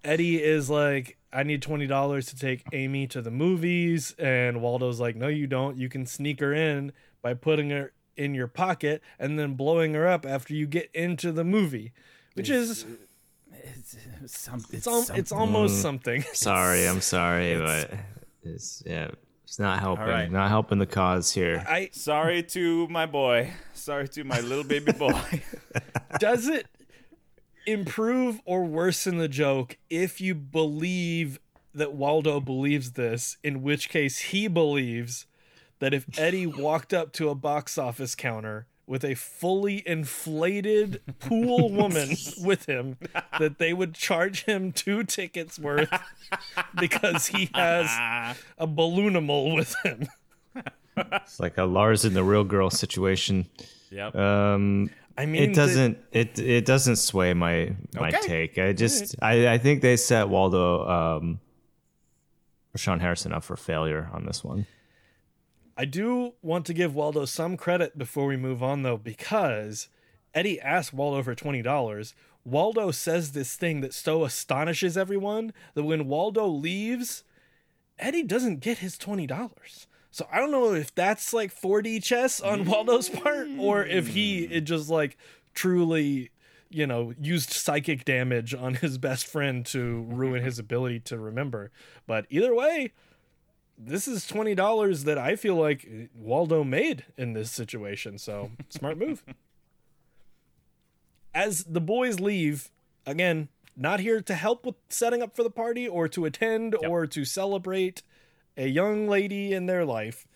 Eddie 0.08 0.42
is 0.42 0.70
like, 0.70 1.18
I 1.34 1.44
need 1.44 1.62
twenty 1.62 1.86
dollars 1.88 2.28
to 2.28 2.36
take 2.38 2.64
Amy 2.72 3.08
to 3.08 3.22
the 3.22 3.32
movies, 3.32 4.16
and 4.18 4.62
Waldo's 4.62 5.00
like, 5.00 5.16
No, 5.16 5.28
you 5.28 5.46
don't. 5.48 5.78
You 5.78 5.90
can 5.90 6.06
sneak 6.06 6.40
her 6.40 6.54
in 6.54 6.94
by 7.22 7.34
putting 7.34 7.70
her 7.72 7.92
in 8.16 8.34
your 8.34 8.48
pocket 8.48 9.02
and 9.20 9.38
then 9.38 9.54
blowing 9.54 9.94
her 9.94 10.08
up 10.08 10.26
after 10.26 10.54
you 10.54 10.66
get 10.66 10.90
into 10.94 11.32
the 11.32 11.44
movie, 11.44 11.92
which 12.34 12.50
is 12.50 12.84
uh, 12.84 12.88
It's, 13.76 13.98
some, 14.26 14.60
it's, 14.60 14.74
it's 14.74 14.88
al- 14.88 15.16
it's 15.16 15.32
almost 15.32 15.76
mm. 15.76 15.82
something. 15.82 16.22
sorry 16.34 16.88
i'm 16.88 17.02
sorry 17.02 17.58
but 17.60 17.92
it's 18.44 18.82
yeah 18.86 19.10
it's 19.44 19.60
not 19.60 19.80
helping 19.80 20.04
All 20.06 20.10
right. 20.10 20.32
not 20.32 20.50
helping 20.50 20.80
the 20.80 20.86
cause 20.86 21.32
here 21.32 21.64
I 21.68 21.90
sorry 21.94 22.44
to 22.44 22.88
my 22.90 23.06
boy. 23.06 23.54
Sorry 23.74 24.08
to 24.10 24.24
my 24.26 24.42
little 24.42 24.64
baby 24.66 24.92
boy. 24.92 25.42
does 26.20 26.48
it 26.48 26.68
improve 27.68 28.42
or 28.46 28.64
worsen 28.64 29.18
the 29.18 29.28
joke 29.28 29.78
if 29.90 30.20
you 30.20 30.34
believe 30.34 31.40
that 31.76 31.94
Waldo 31.94 32.40
believes 32.40 32.94
this, 32.94 33.38
in 33.44 33.62
which 33.62 33.90
case 33.90 34.18
he 34.20 34.48
believes 34.48 35.28
that 35.80 35.94
if 35.94 36.08
Eddie 36.18 36.48
walked 36.48 36.94
up 36.94 37.14
to 37.14 37.30
a 37.30 37.36
box 37.36 37.78
office 37.78 38.16
counter 38.16 38.66
with 38.88 39.04
a 39.04 39.16
fully 39.16 39.84
inflated 39.86 41.02
pool 41.20 41.70
woman 41.74 42.16
with 42.42 42.66
him 42.68 42.98
that 43.38 43.58
they 43.58 43.74
would 43.74 43.94
charge 43.94 44.46
him 44.46 44.72
two 44.72 45.04
tickets 45.04 45.60
worth 45.60 45.92
because 46.80 47.28
he 47.28 47.50
has 47.54 47.86
a 48.58 48.66
balloonimal 48.66 49.54
with 49.54 49.76
him. 49.84 50.08
It's 50.96 51.40
like 51.40 51.58
a 51.58 51.66
Lars 51.66 52.06
and 52.06 52.16
the 52.16 52.24
real 52.24 52.46
girl 52.46 52.70
situation. 52.70 53.46
Yep. 53.92 54.16
Um, 54.16 54.90
I 55.18 55.26
mean, 55.26 55.50
it 55.50 55.56
doesn't 55.56 55.98
it 56.12 56.38
it 56.38 56.66
doesn't 56.66 56.98
sway 56.98 57.34
my 57.34 57.76
my 57.96 58.10
Okay. 58.10 58.20
take. 58.22 58.58
I 58.60 58.74
just 58.74 59.16
I, 59.22 59.48
I 59.48 59.58
think 59.58 59.82
they 59.82 59.98
set 59.98 60.30
Waldo 60.30 60.88
um 60.88 61.40
Shawn 62.76 63.00
Harrison 63.00 63.34
up 63.34 63.44
for 63.44 63.58
failure 63.58 64.10
on 64.14 64.26
this 64.26 64.44
one. 64.44 64.68
I 65.76 65.86
do 65.86 66.34
want 66.42 66.66
to 66.68 66.74
give 66.74 66.96
Waldo 66.96 67.26
some 67.26 67.58
credit 67.58 67.98
before 67.98 68.26
we 68.26 68.38
move 68.38 68.64
on, 68.64 68.84
though, 68.84 68.98
because 68.98 69.90
Eddie 70.34 70.60
asked 70.62 70.94
Waldo 70.94 71.24
for 71.24 71.36
twenty 71.36 71.62
dollars. 71.62 72.14
Waldo 72.46 72.92
says 72.92 73.32
this 73.32 73.56
thing 73.56 73.82
that 73.82 73.94
so 73.94 74.24
astonishes 74.24 74.98
everyone 74.98 75.52
that 75.74 75.84
when 75.84 76.08
Waldo 76.08 76.48
leaves, 76.48 77.24
Eddie 78.00 78.24
doesn't 78.24 78.60
get 78.60 78.78
his 78.78 78.98
twenty 78.98 79.26
dollars. 79.28 79.88
So 80.18 80.28
I 80.32 80.40
don't 80.40 80.50
know 80.50 80.74
if 80.74 80.96
that's 80.96 81.32
like 81.32 81.54
4D 81.54 82.04
chess 82.04 82.42
on 82.42 82.66
Waldo's 82.66 83.08
part, 83.08 83.48
or 83.60 83.86
if 83.86 84.08
he 84.08 84.48
mm. 84.48 84.52
it 84.52 84.62
just 84.62 84.90
like 84.90 85.16
truly, 85.54 86.32
you 86.72 86.88
know, 86.88 87.14
used 87.22 87.52
psychic 87.52 88.04
damage 88.04 88.56
on 88.56 88.74
his 88.74 88.98
best 88.98 89.28
friend 89.28 89.64
to 89.68 90.08
ruin 90.10 90.44
his 90.44 90.58
ability 90.58 91.02
to 91.02 91.20
remember. 91.20 91.70
But 92.08 92.26
either 92.32 92.56
way, 92.56 92.94
this 93.78 94.08
is 94.08 94.26
twenty 94.26 94.56
dollars 94.56 95.04
that 95.04 95.20
I 95.20 95.36
feel 95.36 95.54
like 95.54 95.88
Waldo 96.16 96.64
made 96.64 97.06
in 97.16 97.34
this 97.34 97.52
situation. 97.52 98.18
So 98.18 98.50
smart 98.70 98.98
move. 98.98 99.24
As 101.36 101.64
the 101.66 101.80
boys 101.80 102.20
leave, 102.20 102.72
again, 103.06 103.50
not 103.76 104.00
here 104.00 104.22
to 104.22 104.34
help 104.34 104.66
with 104.66 104.78
setting 104.90 105.22
up 105.22 105.36
for 105.36 105.44
the 105.44 105.52
party 105.52 105.88
or 105.88 106.08
to 106.08 106.26
attend 106.26 106.74
or 106.88 107.06
to 107.06 107.24
celebrate 107.24 108.02
a 108.58 108.68
young 108.68 109.08
lady 109.08 109.54
in 109.54 109.68
their 109.68 109.86
life. 109.86 110.28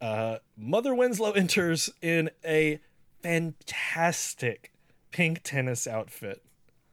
Uh, 0.00 0.38
Mother 0.56 0.94
Winslow 0.94 1.32
enters 1.36 1.90
in 2.00 2.30
a 2.44 2.80
fantastic 3.22 4.72
pink 5.10 5.40
tennis 5.42 5.86
outfit. 5.86 6.42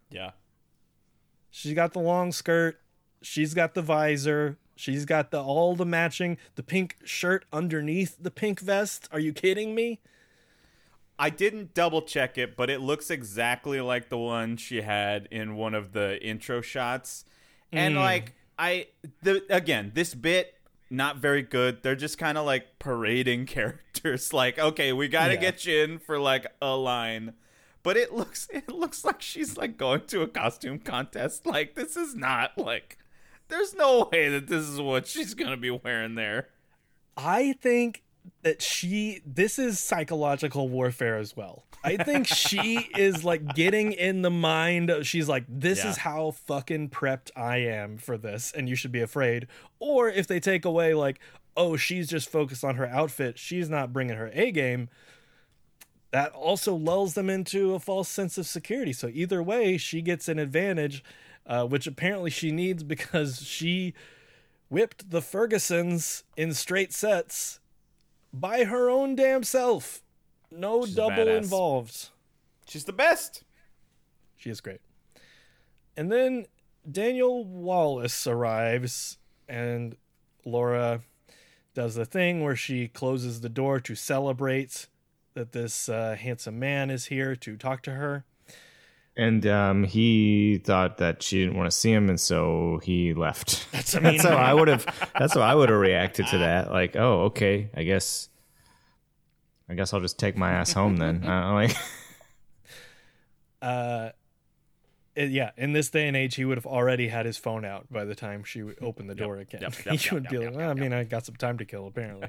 yeah. 0.10 0.32
She's 1.50 1.74
got 1.74 1.94
the 1.94 2.00
long 2.00 2.32
skirt. 2.32 2.80
She's 3.24 3.56
got 3.56 3.74
the 3.74 3.82
visor. 3.82 4.60
She's 4.76 5.06
got 5.06 5.32
the 5.32 5.42
all 5.42 5.76
the 5.76 5.88
matching 5.88 6.38
the 6.54 6.62
pink 6.62 6.98
shirt 7.04 7.46
underneath 7.52 8.16
the 8.22 8.30
pink 8.30 8.60
vest. 8.60 9.10
Are 9.12 9.20
you 9.20 9.34
kidding 9.34 9.74
me? 9.74 10.00
I 11.18 11.32
didn't 11.32 11.74
double 11.74 12.04
check 12.04 12.38
it, 12.38 12.56
but 12.56 12.70
it 12.70 12.80
looks 12.80 13.10
exactly 13.10 13.82
like 13.82 14.10
the 14.10 14.20
one 14.20 14.58
she 14.58 14.82
had 14.82 15.28
in 15.32 15.56
one 15.56 15.74
of 15.74 15.94
the 15.94 16.24
intro 16.24 16.62
shots. 16.62 17.26
And 17.72 17.96
like 17.96 18.36
I 18.58 18.88
the 19.22 19.44
again, 19.50 19.92
this 19.94 20.14
bit 20.14 20.54
not 20.90 21.18
very 21.18 21.42
good. 21.42 21.84
They're 21.84 21.96
just 21.96 22.18
kind 22.18 22.38
of 22.38 22.46
like 22.46 22.80
parading 22.80 23.46
characters 23.48 24.34
like, 24.34 24.58
"Okay, 24.58 24.94
we 24.94 25.08
got 25.08 25.28
to 25.28 25.34
Yeah. 25.34 25.40
get 25.42 25.66
you 25.66 25.78
in 25.84 26.00
for 26.00 26.20
like 26.20 26.48
a 26.62 26.76
line." 26.76 27.34
But 27.84 27.98
it 27.98 28.14
looks 28.14 28.48
it 28.54 28.70
looks 28.70 29.04
like 29.06 29.22
she's 29.22 29.58
like 29.58 29.78
going 29.78 30.02
to 30.08 30.22
a 30.22 30.28
costume 30.28 30.80
contest. 30.80 31.46
Like 31.46 31.76
this 31.76 31.96
is 31.96 32.16
not 32.16 32.58
like 32.58 32.98
there's 33.50 33.74
no 33.76 34.10
way 34.12 34.30
that 34.30 34.48
this 34.48 34.64
is 34.68 34.80
what 34.82 35.08
she's 35.08 35.34
going 35.34 35.52
to 35.52 35.58
be 35.58 35.70
wearing 35.72 36.16
there. 36.16 36.50
I 37.16 37.54
think 37.62 38.04
that 38.44 38.62
she 38.62 39.22
this 39.26 39.58
is 39.60 39.80
psychological 39.80 40.70
warfare 40.70 41.18
as 41.18 41.36
well. 41.36 41.66
I 41.84 41.98
think 41.98 42.28
she 42.28 42.90
is 42.98 43.24
like 43.24 43.54
getting 43.56 43.92
in 43.94 44.22
the 44.22 44.30
mind 44.32 44.90
of, 44.90 45.06
she's 45.08 45.30
like 45.30 45.46
this 45.48 45.84
Yeah. 45.84 45.92
is 45.92 45.98
how 45.98 46.32
fucking 46.32 46.90
prepped 46.90 47.32
I 47.36 47.58
am 47.58 47.98
for 47.98 48.18
this 48.18 48.52
and 48.52 48.68
you 48.68 48.76
should 48.76 48.92
be 48.92 49.02
afraid. 49.02 49.48
Or 49.80 50.10
if 50.10 50.28
they 50.28 50.40
take 50.40 50.66
away 50.66 50.94
like 50.94 51.20
oh 51.56 51.76
she's 51.78 52.08
just 52.08 52.30
focused 52.30 52.64
on 52.64 52.76
her 52.76 52.88
outfit, 52.88 53.38
she's 53.40 53.70
not 53.70 53.94
bringing 53.94 54.18
her 54.18 54.30
A 54.34 54.52
game. 54.52 54.90
That 56.12 56.32
also 56.32 56.74
lulls 56.74 57.16
them 57.16 57.30
into 57.30 57.74
a 57.74 57.80
false 57.80 58.08
sense 58.10 58.38
of 58.38 58.48
security. 58.48 58.94
So 58.94 59.10
either 59.14 59.44
way, 59.44 59.78
she 59.78 60.02
gets 60.02 60.28
an 60.30 60.40
advantage, 60.40 61.04
uh, 61.46 61.66
which 61.66 61.86
apparently 61.86 62.30
she 62.30 62.52
needs 62.52 62.82
because 62.84 63.42
she 63.42 63.94
whipped 64.70 65.10
the 65.12 65.20
Fergusons 65.22 66.24
in 66.38 66.54
straight 66.54 66.94
sets 66.94 67.60
by 68.34 68.64
her 68.64 68.90
own 68.90 69.16
damn 69.16 69.44
self. 69.44 70.02
No 70.52 70.86
She's 70.86 70.96
double 70.96 71.28
involved. 71.28 72.10
She's 72.68 72.86
the 72.86 72.94
best. 72.94 73.44
She 74.36 74.50
is 74.50 74.62
great. 74.62 74.82
And 75.96 76.12
then 76.12 76.46
Daniel 76.90 77.44
Wallace 77.44 78.28
arrives, 78.28 79.18
and 79.48 79.96
Laura 80.46 81.02
does 81.74 81.96
the 81.96 82.06
thing 82.06 82.44
where 82.44 82.56
she 82.56 82.88
closes 82.88 83.42
the 83.42 83.50
door 83.50 83.80
to 83.80 83.96
celebrate 83.96 84.88
that 85.34 85.52
this 85.52 85.90
uh, 85.90 86.16
handsome 86.20 86.58
man 86.58 86.90
is 86.90 87.06
here 87.06 87.36
to 87.36 87.56
talk 87.56 87.84
to 87.84 87.92
her. 87.92 88.26
And 89.18 89.48
um, 89.48 89.84
he 89.84 90.62
thought 90.64 91.00
that 91.00 91.24
she 91.24 91.40
didn't 91.40 91.58
want 91.58 91.72
to 91.72 91.76
see 91.76 91.92
him, 91.92 92.08
and 92.08 92.20
so 92.20 92.80
he 92.84 93.16
left. 93.16 93.66
That's, 93.72 93.96
I 93.96 94.00
mean, 94.02 94.18
That's 94.18 94.30
how 94.30 94.38
I 94.38 94.54
would 94.54 94.68
have. 94.68 94.86
That's 95.18 95.34
how 95.34 95.42
I 95.42 95.56
would 95.56 95.70
have 95.70 95.80
reacted 95.80 96.28
to 96.28 96.38
that. 96.38 96.72
Like, 96.78 96.96
oh, 96.96 97.24
okay, 97.24 97.72
I 97.76 97.82
guess. 97.82 98.30
I 99.68 99.74
guess 99.74 99.92
I'll 99.92 100.00
just 100.00 100.20
take 100.20 100.38
my 100.38 100.52
ass 100.52 100.72
home 100.72 100.98
then. 100.98 101.28
Uh, 101.28 101.54
like, 101.54 101.76
uh, 103.62 104.10
yeah, 105.16 105.52
in 105.58 105.74
this 105.74 105.90
day 105.90 106.08
and 106.08 106.16
age, 106.16 106.36
he 106.36 106.46
would 106.46 106.58
have 106.58 106.68
already 106.68 107.08
had 107.08 107.26
his 107.26 107.38
phone 107.38 107.66
out 107.66 107.92
by 107.92 108.06
the 108.06 108.14
time 108.14 108.44
she 108.44 108.62
opened 108.80 109.10
the 109.10 109.16
door 109.16 109.38
again. 109.40 109.62
yep, 109.62 109.74
yep, 109.86 109.96
he 110.00 110.14
would 110.14 110.24
yep, 110.26 110.32
be 110.32 110.38
yep, 110.38 110.46
like, 110.46 110.54
yep, 110.54 110.60
well, 110.60 110.70
I 110.70 110.74
mean, 110.76 110.94
I 110.94 111.04
got 111.04 111.26
some 111.26 111.36
time 111.36 111.58
to 111.58 111.66
kill, 111.66 111.88
apparently. 111.88 112.28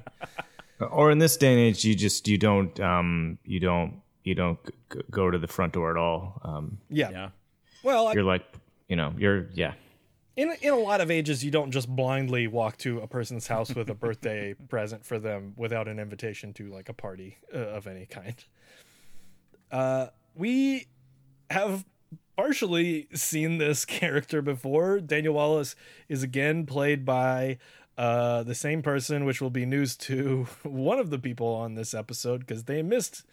or 0.80 1.10
in 1.10 1.18
this 1.18 1.36
day 1.36 1.52
and 1.52 1.60
age, 1.60 1.84
you 1.84 1.94
just 1.94 2.26
you 2.26 2.38
don't 2.38 2.80
um 2.80 3.38
you 3.44 3.60
don't 3.60 4.00
you 4.28 4.34
don't 4.34 4.62
g- 4.64 4.72
g- 4.92 5.00
go 5.10 5.30
to 5.30 5.38
the 5.38 5.48
front 5.48 5.72
door 5.72 5.90
at 5.90 5.96
all. 5.96 6.40
Um, 6.44 6.78
Yeah. 6.88 7.10
Yeah. 7.10 7.28
Well, 7.82 8.12
you're 8.14 8.24
like, 8.24 8.44
you 8.88 8.96
know, 8.96 9.14
you're 9.18 9.48
yeah. 9.54 9.74
in 10.36 10.54
in 10.60 10.72
a 10.72 10.76
lot 10.78 11.00
of 11.00 11.10
ages, 11.10 11.44
you 11.44 11.50
don't 11.50 11.70
just 11.70 11.88
blindly 11.88 12.46
walk 12.46 12.76
to 12.78 13.00
a 13.00 13.06
person's 13.06 13.46
house 13.46 13.74
with 13.74 13.88
a 13.90 13.94
birthday 13.94 14.54
present 14.68 15.04
for 15.04 15.18
them 15.18 15.54
without 15.56 15.88
an 15.88 15.98
invitation 15.98 16.52
to 16.54 16.68
like 16.68 16.88
a 16.88 16.94
party 16.94 17.38
uh, 17.54 17.58
of 17.58 17.86
any 17.86 18.06
kind. 18.06 18.44
Uh, 19.70 20.06
we 20.34 20.86
have 21.50 21.84
partially 22.36 23.08
seen 23.12 23.58
this 23.58 23.84
character 24.00 24.42
before. 24.42 25.00
Daniel 25.00 25.34
Wallace 25.34 25.74
is 26.08 26.22
again 26.22 26.66
played 26.66 27.04
by 27.04 27.58
uh, 27.96 28.44
the 28.44 28.54
same 28.54 28.80
person, 28.80 29.24
which 29.24 29.40
will 29.40 29.50
be 29.50 29.66
news 29.66 29.96
to 29.96 30.44
one 30.62 30.98
of 30.98 31.10
the 31.10 31.18
people 31.18 31.48
on 31.48 31.74
this 31.74 31.94
episode 31.94 32.40
because 32.40 32.64
they 32.64 32.82
missed 32.82 33.24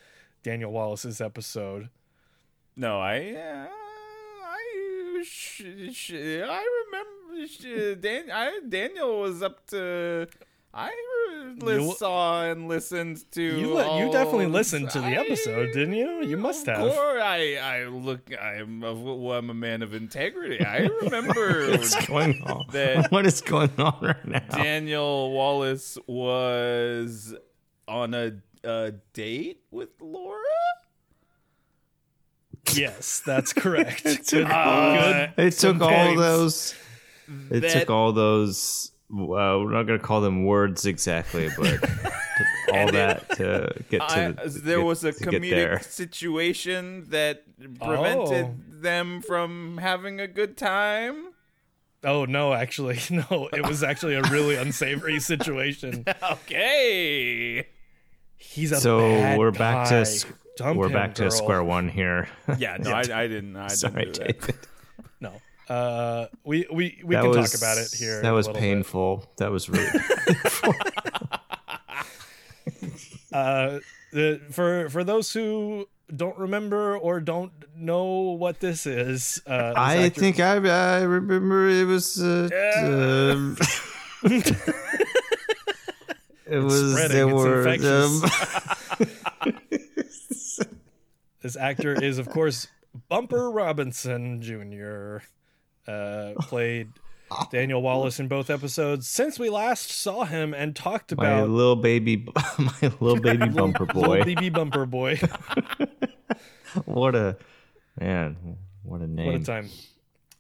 Daniel 0.46 0.72
Wallace's 0.72 1.20
episode. 1.22 1.90
No, 2.76 3.00
I, 3.00 3.34
uh, 3.34 3.68
I, 4.46 5.24
sh- 5.24 5.64
sh- 5.92 6.12
I 6.14 6.84
remember 6.86 7.48
sh- 7.48 7.98
Dan- 8.00 8.30
I, 8.32 8.60
Daniel 8.70 9.22
was 9.22 9.42
up 9.42 9.66
to. 9.72 10.28
I 10.72 10.92
You- 11.64 11.94
saw 11.98 12.44
and 12.44 12.68
listened 12.68 13.24
to. 13.32 13.42
You 13.42 13.74
li- 13.74 14.00
you 14.06 14.12
definitely 14.12 14.46
listened 14.48 14.92
to 14.92 15.00
the 15.00 15.08
I- 15.18 15.24
episode, 15.24 15.72
didn't 15.74 15.96
you? 15.96 16.24
You 16.26 16.38
must 16.38 16.68
have. 16.68 16.78
course, 16.78 17.22
I, 17.24 17.56
I 17.56 17.86
look. 17.88 18.30
I'm 18.40 18.84
a, 18.84 18.94
well, 18.94 19.40
I'm 19.40 19.50
a 19.50 19.54
man 19.56 19.82
of 19.82 19.96
integrity. 19.96 20.64
I 20.64 20.80
remember 21.02 21.70
What's 21.72 22.06
going 22.08 22.44
on? 22.44 22.66
What 23.10 23.26
is 23.26 23.42
going 23.42 23.72
on 23.80 23.98
right 24.00 24.28
now? 24.28 24.42
Daniel 24.52 25.32
Wallace 25.32 25.98
was 26.08 27.34
on 27.88 28.14
a, 28.14 28.34
a 28.66 28.94
date 29.14 29.62
with 29.72 29.90
Laura. 30.02 30.42
Yes, 32.74 33.22
that's 33.26 33.54
correct. 33.54 34.04
good, 34.30 34.46
Uh, 34.50 35.28
good. 35.38 35.46
It 35.46 35.52
took 35.52 35.82
all 35.82 36.16
those. 36.16 36.74
It 37.52 37.62
That- 37.62 37.72
took 37.72 37.90
all 37.90 38.12
those. 38.12 38.92
Uh, 39.12 39.16
we're 39.62 39.72
not 39.72 39.84
going 39.84 40.00
to 40.00 40.04
call 40.06 40.20
them 40.20 40.46
words 40.46 40.86
exactly, 40.88 41.50
but 41.58 41.74
all 42.74 42.92
that 42.92 43.30
to 43.38 43.72
get 43.90 44.00
to. 44.00 44.06
I, 44.06 44.32
there 44.48 44.78
get- 44.80 44.86
was 44.86 45.04
a 45.04 45.12
to 45.14 45.26
get 45.30 45.42
there. 45.44 45.78
comedic 45.78 45.84
situation 45.84 47.06
that 47.10 47.44
prevented 47.80 48.46
Oh. 48.46 48.56
them 48.82 49.22
from 49.22 49.78
having 49.78 50.20
a 50.20 50.28
good 50.28 50.58
time. 50.58 51.28
Oh 52.04 52.26
no, 52.26 52.54
actually, 52.54 53.00
no. 53.12 53.48
It 53.54 53.66
was 53.68 53.84
actually 53.84 54.16
a 54.16 54.24
really 54.24 54.56
unsavory 54.56 55.20
situation. 55.20 56.04
Okay. 56.32 57.68
He's 58.38 58.72
a 58.72 58.78
So 58.78 59.38
we're 59.38 59.52
back 59.52 59.90
guy. 59.90 60.04
to 60.04 60.26
Dump 60.58 60.78
we're 60.78 60.88
him, 60.88 60.94
back 60.94 61.16
to 61.16 61.30
square 61.32 61.64
one 61.64 61.90
here. 61.90 62.30
Yeah, 62.58 62.78
no, 62.80 62.92
I, 62.94 63.00
I 63.02 63.28
didn't. 63.28 63.56
I 63.58 63.68
Sorry, 63.68 64.06
didn't. 64.06 64.40
David. 64.42 64.56
No, 65.22 65.42
uh, 65.74 66.28
we 66.44 66.68
we 66.72 67.02
we 67.04 67.16
that 67.16 67.22
can 67.24 67.30
was 67.32 67.52
talk 67.52 67.60
about 67.60 67.78
it 67.78 67.92
here. 67.98 68.22
That 68.22 68.32
was 68.32 68.48
little 68.48 68.62
bit. 68.62 68.68
painful. 68.68 69.26
That 69.38 69.50
was 69.52 69.70
really. 69.70 69.88
Uh, 73.34 73.80
the, 74.14 74.40
for 74.52 74.90
for 74.90 75.04
those 75.04 75.34
who 75.34 75.88
don't 76.16 76.38
remember 76.38 76.98
or 76.98 77.20
don't 77.20 77.52
know 77.76 78.06
what 78.38 78.60
this 78.62 78.86
is, 78.86 79.42
uh, 79.48 79.74
I 79.76 79.98
actor- 80.06 80.20
think 80.22 80.40
I 80.40 80.56
I 80.56 81.02
remember 81.04 81.68
it 81.70 81.86
was. 81.86 82.22
Uh, 82.22 82.50
um, 83.34 83.58
it 86.48 86.60
was 86.60 86.92
spreading, 86.92 87.18
there 87.18 87.28
it's 87.28 87.34
were 87.34 87.68
infectious. 87.68 88.24
um, 89.42 89.54
This 91.42 91.56
actor 91.58 91.94
is, 91.94 92.18
of 92.18 92.28
course, 92.28 92.68
Bumper 93.08 93.52
Robinson 93.52 94.42
Jr. 94.42 95.18
Uh, 95.88 96.34
played 96.40 96.90
Daniel 97.52 97.84
Wallace 97.84 98.20
in 98.20 98.28
both 98.28 98.50
episodes 98.50 99.08
since 99.08 99.38
we 99.38 99.50
last 99.52 99.92
saw 99.92 100.24
him 100.24 100.56
and 100.56 100.76
talked 100.76 101.12
about 101.12 101.42
my 101.42 101.44
little 101.44 101.76
baby, 101.92 102.26
my 102.58 102.92
little 103.00 103.20
baby 103.20 103.48
bumper 103.50 103.86
boy. 103.86 104.22
Little 104.24 104.34
BB 104.34 104.54
Bumper 104.54 104.86
Boy. 104.88 105.20
What 106.86 107.16
a 107.16 107.38
man! 108.00 108.58
What 108.82 109.02
a 109.02 109.08
name! 109.08 109.28
what 109.28 109.36
a 109.36 109.44
time. 109.44 109.70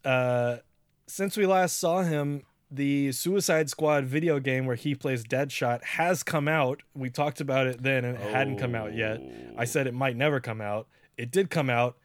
Uh, 0.03 0.57
since 1.07 1.37
we 1.37 1.45
last 1.45 1.77
saw 1.77 2.01
him, 2.01 2.41
the 2.71 3.11
Suicide 3.11 3.69
Squad 3.69 4.05
video 4.05 4.39
game 4.39 4.65
where 4.65 4.75
he 4.75 4.95
plays 4.95 5.23
Deadshot 5.23 5.83
has 5.83 6.23
come 6.23 6.47
out. 6.47 6.81
We 6.93 7.09
talked 7.09 7.39
about 7.41 7.67
it 7.67 7.83
then 7.83 8.05
and 8.05 8.17
it 8.17 8.29
hadn't 8.31 8.57
come 8.57 8.75
out 8.75 8.95
yet. 8.95 9.21
I 9.57 9.65
said 9.65 9.87
it 9.87 9.93
might 9.93 10.15
never 10.15 10.39
come 10.39 10.61
out. 10.61 10.87
It 11.17 11.31
did 11.31 11.49
come 11.49 11.69
out. 11.69 11.95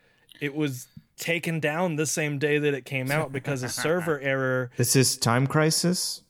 It 0.41 0.55
was 0.55 0.89
taken 1.17 1.61
down 1.61 1.97
the 1.97 2.07
same 2.07 2.39
day 2.39 2.59
that 2.59 2.75
it 2.75 2.85
came 2.85 3.11
out 3.11 3.33
because 3.33 3.63
a 3.63 3.69
server 3.69 4.19
error. 4.23 4.71
This 4.77 4.97
is 4.97 5.17
Time 5.17 5.47
Crisis. 5.47 6.23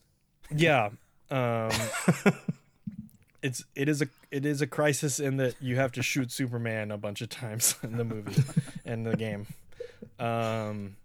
Yeah. 0.55 0.91
Um 1.33 1.71
it's 3.43 3.65
it 3.77 3.89
is 3.89 4.03
a 4.03 4.09
it 4.33 4.45
is 4.45 4.61
a 4.61 4.67
crisis 4.67 5.21
in 5.21 5.37
that 5.37 5.55
you 5.61 5.77
have 5.77 5.93
to 5.93 6.03
shoot 6.03 6.31
Superman 6.33 6.91
a 6.91 6.99
bunch 6.99 7.21
of 7.21 7.29
times 7.29 7.77
in 7.83 7.97
the 7.97 8.05
movie 8.05 8.43
and 8.85 9.07
the 9.07 9.17
game. 9.17 9.47
Um 10.19 10.97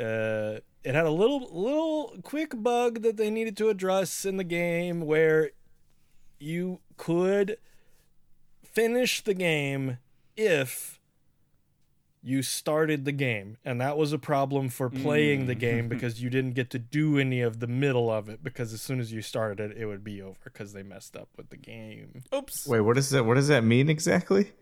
uh 0.00 0.60
it 0.82 0.94
had 0.94 1.04
a 1.04 1.10
little 1.10 1.48
little 1.52 2.16
quick 2.22 2.52
bug 2.62 3.02
that 3.02 3.16
they 3.16 3.30
needed 3.30 3.56
to 3.58 3.68
address 3.68 4.24
in 4.24 4.36
the 4.38 4.44
game 4.44 5.02
where 5.02 5.50
you 6.38 6.80
could 6.96 7.58
finish 8.64 9.22
the 9.22 9.34
game 9.34 9.98
if 10.36 10.98
you 12.22 12.42
started 12.42 13.04
the 13.04 13.12
game 13.12 13.56
and 13.64 13.80
that 13.80 13.96
was 13.96 14.12
a 14.12 14.18
problem 14.18 14.68
for 14.68 14.90
playing 14.90 15.46
the 15.46 15.54
game 15.54 15.88
because 15.88 16.22
you 16.22 16.28
didn't 16.28 16.52
get 16.52 16.68
to 16.70 16.78
do 16.78 17.18
any 17.18 17.40
of 17.40 17.60
the 17.60 17.66
middle 17.66 18.10
of 18.10 18.28
it 18.28 18.42
because 18.42 18.72
as 18.74 18.82
soon 18.82 19.00
as 19.00 19.10
you 19.12 19.22
started 19.22 19.70
it 19.72 19.76
it 19.76 19.86
would 19.86 20.04
be 20.04 20.20
over 20.20 20.38
because 20.44 20.72
they 20.72 20.82
messed 20.82 21.16
up 21.16 21.28
with 21.36 21.48
the 21.50 21.56
game 21.56 22.22
Oops. 22.34 22.66
Wait, 22.66 22.80
what 22.80 22.96
does 22.96 23.10
that? 23.10 23.24
What 23.24 23.34
does 23.34 23.48
that 23.48 23.64
mean 23.64 23.88
exactly? 23.88 24.52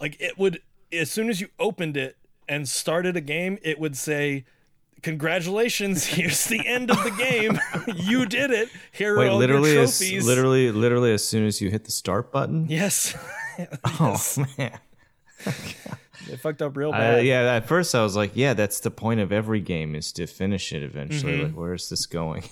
like 0.00 0.20
it 0.20 0.36
would 0.36 0.60
as 0.92 1.10
soon 1.10 1.30
as 1.30 1.40
you 1.40 1.48
opened 1.58 1.96
it 1.96 2.16
and 2.48 2.68
started 2.68 3.16
a 3.16 3.20
game 3.20 3.56
it 3.62 3.78
would 3.78 3.96
say 3.96 4.44
congratulations 5.06 6.04
here's 6.18 6.46
the 6.46 6.66
end 6.66 6.90
of 6.90 6.96
the 7.04 7.12
game 7.12 7.56
you 7.96 8.26
did 8.26 8.50
it 8.50 8.68
here 8.90 9.16
Wait, 9.16 9.28
are 9.28 9.30
all 9.30 9.38
literally, 9.38 9.74
your 9.74 9.82
as, 9.84 9.96
trophies 9.96 10.26
literally, 10.26 10.72
literally, 10.72 11.12
as 11.12 11.24
soon 11.24 11.46
as 11.46 11.60
you 11.60 11.70
hit 11.70 11.84
the 11.84 11.92
start 11.92 12.32
button. 12.32 12.66
yes 12.68 13.16
Oh 14.00 14.20
man! 14.58 14.78
it 15.46 16.40
fucked 16.40 16.60
up 16.60 16.76
real 16.76 16.92
I, 16.92 16.98
bad 16.98 17.24
yeah, 17.24 17.54
at 17.54 17.68
first 17.68 17.94
I 17.94 18.02
was 18.02 18.16
like, 18.16 18.32
yeah, 18.34 18.52
that's 18.52 18.80
the 18.80 18.90
point 18.90 19.20
of 19.20 19.30
every 19.30 19.60
game 19.60 19.94
is 19.94 20.12
to 20.14 20.26
finish 20.26 20.72
it 20.72 20.82
eventually. 20.82 21.34
Mm-hmm. 21.34 21.44
Like, 21.44 21.52
where 21.54 21.72
is 21.72 21.88
this 21.88 22.04
going? 22.04 22.42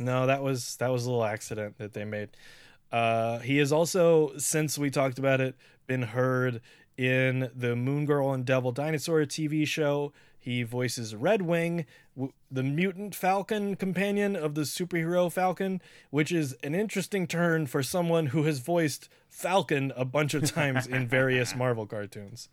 No, 0.00 0.26
that 0.26 0.42
was 0.42 0.76
that 0.76 0.90
was 0.90 1.04
a 1.04 1.10
little 1.10 1.24
accident 1.24 1.78
that 1.78 1.92
they 1.92 2.04
made. 2.04 2.30
Uh, 2.90 3.38
he 3.38 3.58
has 3.58 3.70
also, 3.70 4.32
since 4.38 4.78
we 4.78 4.90
talked 4.90 5.18
about 5.18 5.40
it, 5.40 5.54
been 5.86 6.02
heard 6.02 6.60
in 6.96 7.50
the 7.54 7.76
Moon 7.76 8.04
Girl 8.06 8.32
and 8.32 8.44
Devil 8.44 8.72
Dinosaur 8.72 9.20
TV 9.20 9.66
show. 9.66 10.12
He 10.38 10.62
voices 10.62 11.14
Redwing, 11.14 11.84
the 12.50 12.62
mutant 12.62 13.14
falcon 13.14 13.76
companion 13.76 14.36
of 14.36 14.54
the 14.54 14.62
superhero 14.62 15.30
Falcon, 15.30 15.82
which 16.10 16.32
is 16.32 16.54
an 16.62 16.74
interesting 16.74 17.26
turn 17.26 17.66
for 17.66 17.82
someone 17.82 18.26
who 18.26 18.44
has 18.44 18.60
voiced 18.60 19.08
Falcon 19.28 19.92
a 19.96 20.04
bunch 20.04 20.34
of 20.34 20.50
times 20.50 20.86
in 20.86 21.06
various 21.08 21.54
Marvel 21.54 21.86
cartoons. 21.86 22.48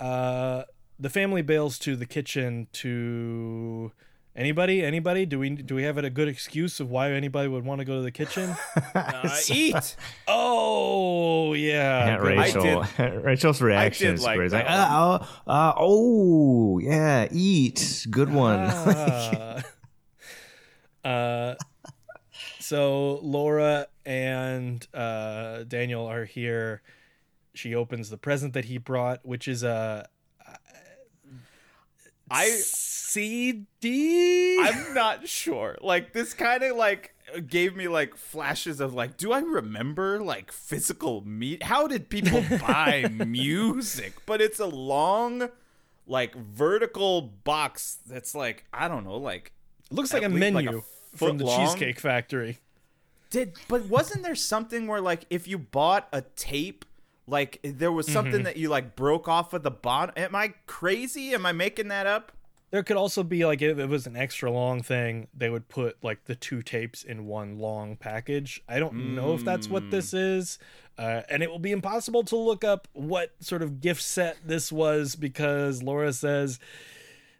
Uh, 0.00 0.64
the 0.98 1.10
family 1.10 1.42
bails 1.42 1.78
to 1.80 1.94
the 1.94 2.06
kitchen 2.06 2.68
to 2.72 3.92
anybody 4.38 4.82
anybody 4.82 5.26
do 5.26 5.38
we 5.38 5.50
do 5.50 5.74
we 5.74 5.82
have 5.82 5.98
a 5.98 6.08
good 6.08 6.28
excuse 6.28 6.80
of 6.80 6.88
why 6.90 7.10
anybody 7.10 7.48
would 7.48 7.64
want 7.64 7.80
to 7.80 7.84
go 7.84 7.96
to 7.96 8.02
the 8.02 8.10
kitchen 8.12 8.54
Uh, 8.94 9.36
eat. 9.50 9.96
oh 10.28 11.52
yeah 11.54 12.06
Yeah, 12.06 12.18
good. 12.18 12.38
Rachel. 12.38 12.84
Rachel's 13.22 13.60
reaction 13.60 14.14
is 14.14 14.22
like 14.22 14.36
great. 14.36 14.46
It's 14.46 14.54
like, 14.54 14.66
that 14.66 14.90
uh, 14.90 15.18
uh, 15.46 15.50
uh, 15.50 15.74
oh, 15.76 16.78
yeah, 16.78 17.26
eat. 17.30 18.06
Good 18.10 18.32
one. 18.32 18.58
Ah. 18.60 19.62
uh, 21.04 21.54
so 22.60 23.18
Laura 23.22 23.86
and 24.06 24.86
uh, 24.94 25.64
Daniel 25.64 26.06
are 26.06 26.24
here. 26.24 26.82
She 27.54 27.74
opens 27.74 28.10
the 28.10 28.18
present 28.18 28.54
that 28.54 28.66
he 28.66 28.78
brought, 28.78 29.24
which 29.24 29.48
is 29.48 29.62
a 29.62 30.08
I 32.30 32.48
CD. 33.08 34.58
I'm 34.60 34.94
not 34.94 35.28
sure. 35.28 35.76
Like 35.80 36.12
this 36.12 36.34
kind 36.34 36.62
of 36.62 36.76
like 36.76 37.14
gave 37.46 37.76
me 37.76 37.88
like 37.88 38.16
flashes 38.16 38.80
of 38.80 38.94
like, 38.94 39.16
do 39.16 39.32
I 39.32 39.40
remember 39.40 40.20
like 40.20 40.52
physical 40.52 41.26
meat? 41.26 41.62
How 41.62 41.86
did 41.86 42.08
people 42.08 42.44
buy 42.60 43.10
music? 43.26 44.14
But 44.26 44.40
it's 44.40 44.60
a 44.60 44.66
long, 44.66 45.48
like 46.06 46.34
vertical 46.34 47.22
box 47.22 47.98
that's 48.06 48.34
like 48.34 48.64
I 48.72 48.88
don't 48.88 49.04
know, 49.04 49.16
like 49.16 49.52
looks 49.90 50.12
like 50.12 50.22
a 50.22 50.28
least, 50.28 50.54
like, 50.54 50.64
menu 50.66 50.78
a 50.78 51.16
from 51.16 51.38
the 51.38 51.46
long. 51.46 51.66
Cheesecake 51.66 52.00
Factory. 52.00 52.58
Did 53.30 53.54
but 53.68 53.86
wasn't 53.86 54.22
there 54.22 54.34
something 54.34 54.86
where 54.86 55.00
like 55.00 55.24
if 55.30 55.46
you 55.46 55.58
bought 55.58 56.08
a 56.12 56.22
tape, 56.22 56.84
like 57.28 57.60
there 57.62 57.92
was 57.92 58.10
something 58.10 58.32
Mm-hmm. 58.34 58.42
that 58.44 58.56
you 58.56 58.68
like 58.68 58.96
broke 58.96 59.28
off 59.28 59.52
of 59.52 59.62
the 59.62 59.70
bottom? 59.70 60.14
Am 60.16 60.34
I 60.34 60.54
crazy? 60.66 61.34
Am 61.34 61.44
I 61.46 61.52
making 61.52 61.88
that 61.88 62.06
up? 62.06 62.32
There 62.70 62.82
could 62.82 62.96
also 62.98 63.22
be 63.22 63.46
like 63.46 63.62
if 63.62 63.78
it 63.78 63.88
was 63.88 64.06
an 64.06 64.14
extra 64.16 64.50
long 64.50 64.82
thing, 64.82 65.28
they 65.34 65.48
would 65.48 65.68
put 65.68 65.96
like 66.04 66.24
the 66.24 66.34
two 66.34 66.60
tapes 66.62 67.02
in 67.02 67.24
one 67.26 67.58
long 67.58 67.96
package. 67.96 68.62
I 68.68 68.78
don't 68.78 69.14
know 69.14 69.32
if 69.34 69.42
that's 69.44 69.68
what 69.68 69.90
this 69.90 70.12
is, 70.12 70.58
uh, 70.98 71.22
and 71.30 71.42
it 71.42 71.50
will 71.50 71.58
be 71.58 71.72
impossible 71.72 72.24
to 72.24 72.36
look 72.36 72.64
up 72.64 72.86
what 72.92 73.32
sort 73.40 73.62
of 73.62 73.80
gift 73.80 74.02
set 74.02 74.36
this 74.44 74.70
was 74.70 75.16
because 75.16 75.82
Laura 75.82 76.12
says 76.12 76.58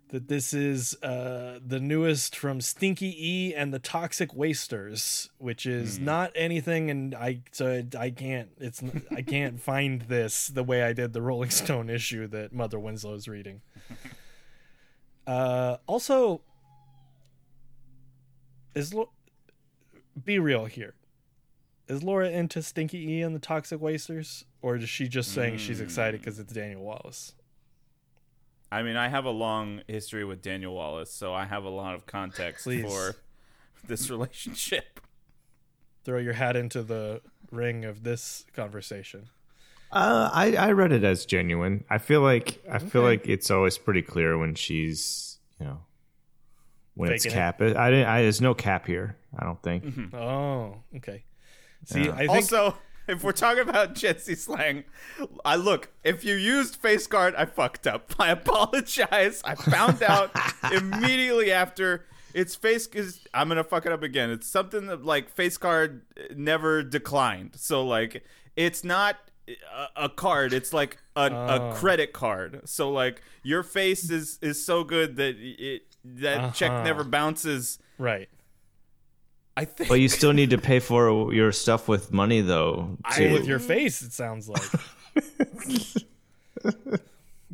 that 0.08 0.28
this 0.28 0.52
is 0.54 0.94
uh, 1.02 1.58
the 1.64 1.80
newest 1.80 2.34
from 2.34 2.60
Stinky 2.60 3.14
E 3.18 3.54
and 3.54 3.72
the 3.72 3.78
Toxic 3.78 4.34
Wasters, 4.34 5.30
which 5.38 5.66
is 5.66 5.98
not 5.98 6.32
anything, 6.34 6.90
and 6.90 7.14
I 7.14 7.40
so 7.52 7.82
I 7.98 8.10
can't 8.10 8.48
it's 8.58 8.82
I 9.10 9.22
can't 9.22 9.60
find 9.70 10.02
this 10.02 10.48
the 10.48 10.64
way 10.64 10.82
I 10.82 10.92
did 10.92 11.12
the 11.12 11.22
Rolling 11.22 11.50
Stone 11.50 11.90
issue 11.90 12.26
that 12.28 12.52
Mother 12.52 12.78
Winslow's 12.78 13.28
reading. 13.28 13.60
Uh, 15.28 15.76
also, 15.86 16.40
is 18.74 18.94
Lo- 18.94 19.10
be 20.24 20.38
real 20.38 20.64
here. 20.64 20.94
Is 21.86 22.02
Laura 22.02 22.30
into 22.30 22.62
Stinky 22.62 23.12
E 23.12 23.20
and 23.20 23.34
the 23.34 23.38
Toxic 23.38 23.78
Wasters, 23.78 24.46
or 24.62 24.76
is 24.76 24.88
she 24.88 25.06
just 25.06 25.32
saying 25.32 25.58
she's 25.58 25.82
excited 25.82 26.22
because 26.22 26.38
it's 26.38 26.52
Daniel 26.52 26.82
Wallace? 26.82 27.34
I 28.70 28.82
mean, 28.82 28.96
I 28.96 29.08
have 29.08 29.24
a 29.24 29.30
long 29.30 29.82
history 29.88 30.24
with 30.24 30.42
Daniel 30.42 30.74
Wallace, 30.74 31.10
so 31.12 31.32
I 31.32 31.46
have 31.46 31.64
a 31.64 31.70
lot 31.70 31.94
of 31.94 32.04
context 32.06 32.64
Please. 32.64 32.82
for 32.84 33.16
this 33.86 34.10
relationship. 34.10 35.00
Throw 36.04 36.18
your 36.18 36.34
hat 36.34 36.56
into 36.56 36.82
the 36.82 37.22
ring 37.50 37.84
of 37.84 38.02
this 38.02 38.44
conversation. 38.54 39.28
Uh, 39.90 40.28
I 40.32 40.54
I 40.54 40.72
read 40.72 40.92
it 40.92 41.02
as 41.02 41.24
genuine. 41.24 41.84
I 41.88 41.96
feel 41.98 42.20
like 42.20 42.62
I 42.70 42.78
feel 42.78 43.02
like 43.02 43.26
it's 43.26 43.50
always 43.50 43.78
pretty 43.78 44.02
clear 44.02 44.36
when 44.36 44.54
she's 44.54 45.38
you 45.58 45.64
know 45.66 45.80
when 46.94 47.10
it's 47.12 47.24
Faking 47.24 47.38
it. 47.38 47.40
cap. 47.40 47.60
I 47.62 47.90
didn't. 47.90 48.06
I, 48.06 48.22
there's 48.22 48.40
no 48.42 48.52
cap 48.54 48.86
here. 48.86 49.16
I 49.38 49.44
don't 49.44 49.62
think. 49.62 49.84
Oh, 50.14 50.76
okay. 50.96 51.24
See, 51.86 52.04
Yeah. 52.04 52.12
I 52.12 52.18
think 52.18 52.30
Also, 52.30 52.76
if 53.08 53.24
we're 53.24 53.32
talking 53.32 53.68
about 53.68 53.96
Z 53.98 54.14
slang, 54.34 54.84
I 55.44 55.56
look, 55.56 55.90
if 56.04 56.24
you 56.24 56.34
used 56.34 56.76
face 56.76 57.06
guard, 57.06 57.34
I 57.34 57.46
fucked 57.46 57.86
up. 57.86 58.14
I 58.18 58.30
apologize. 58.30 59.40
I 59.44 59.54
found 59.54 60.02
out 60.02 60.30
immediately 60.72 61.50
after 61.52 62.04
it's 62.34 62.54
face 62.54 62.86
is 62.88 63.26
I'm 63.32 63.48
gonna 63.48 63.64
fuck 63.64 63.86
it 63.86 63.92
up 63.92 64.02
again. 64.02 64.30
It's 64.30 64.46
something 64.46 64.86
that 64.86 65.04
like 65.04 65.30
face 65.30 65.56
card 65.58 66.02
never 66.36 66.82
declined. 66.82 67.52
So 67.56 67.84
like 67.84 68.22
it's 68.54 68.84
not 68.84 69.16
a, 69.48 70.04
a 70.04 70.08
card, 70.10 70.52
it's 70.52 70.72
like 70.72 70.98
a, 71.16 71.30
Oh. 71.32 71.70
a 71.70 71.74
credit 71.74 72.12
card. 72.12 72.60
So 72.66 72.90
like 72.92 73.22
your 73.42 73.62
face 73.62 74.10
is 74.10 74.38
is 74.42 74.64
so 74.64 74.84
good 74.84 75.16
that 75.16 75.36
it 75.38 75.82
that 76.04 76.54
check 76.54 76.70
Uh-huh. 76.70 76.84
never 76.84 77.02
bounces. 77.04 77.78
right. 77.98 78.28
I 79.58 79.64
think. 79.64 79.88
But 79.88 79.96
you 79.98 80.08
still 80.08 80.32
need 80.32 80.50
to 80.50 80.58
pay 80.58 80.78
for 80.78 81.34
your 81.34 81.50
stuff 81.50 81.88
with 81.88 82.12
money, 82.12 82.42
though. 82.42 82.96
too. 83.16 83.32
with 83.32 83.44
your 83.44 83.58
face. 83.58 84.02
It 84.02 84.12
sounds 84.12 84.48
like. 84.48 84.62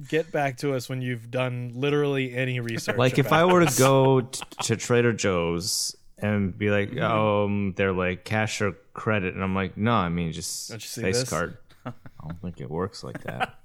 Get 0.09 0.31
back 0.33 0.59
to 0.59 0.75
us 0.75 0.89
when 0.89 1.01
you've 1.01 1.31
done 1.31 1.73
literally 1.75 2.35
any 2.35 2.61
research. 2.61 2.97
like 2.99 3.19
if 3.19 3.33
I 3.33 3.45
were 3.45 3.65
this. 3.65 3.77
to 3.77 3.81
go 3.83 4.21
t- 4.23 4.43
to 4.65 4.77
Trader 4.77 5.13
Joe's 5.13 5.97
and 6.19 6.57
be 6.59 6.69
like, 6.71 6.99
um, 7.01 7.73
they're 7.77 7.93
like 7.93 8.25
cash 8.25 8.61
or 8.61 8.73
credit, 8.93 9.35
and 9.35 9.43
I'm 9.43 9.55
like, 9.55 9.77
no, 9.79 9.93
I 9.93 10.09
mean 10.09 10.33
just 10.33 10.69
Don't 10.71 10.83
you 10.83 10.89
see 10.89 11.01
face 11.01 11.21
this? 11.21 11.31
card. 11.31 11.57
I 11.87 11.93
don't 12.23 12.43
think 12.43 12.61
it 12.61 12.69
works 12.71 13.03
like 13.05 13.23
that. 13.23 13.61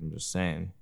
I'm 0.00 0.12
just 0.12 0.30
saying. 0.30 0.72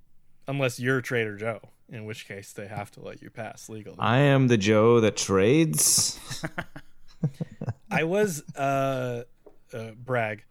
unless 0.48 0.78
you're 0.81 1.00
Trader 1.00 1.37
Joe, 1.37 1.61
in 1.88 2.05
which 2.05 2.27
case 2.27 2.53
they 2.53 2.66
have 2.66 2.90
to 2.92 3.01
let 3.01 3.23
you 3.23 3.31
pass 3.31 3.68
legally. 3.68 3.97
I 3.99 4.18
am 4.18 4.49
the 4.49 4.57
Joe 4.57 5.01
that 5.01 5.16
trades. 5.16 6.18
I 7.90 8.05
was 8.05 8.42
uh, 8.57 9.25
uh 9.73 9.90
brag. 9.92 10.45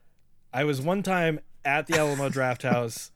I 0.54 0.64
was 0.66 0.82
one 0.82 1.04
time 1.04 1.40
at 1.66 1.88
the 1.88 1.98
Alamo 1.98 2.30
Drafthouse 2.30 3.12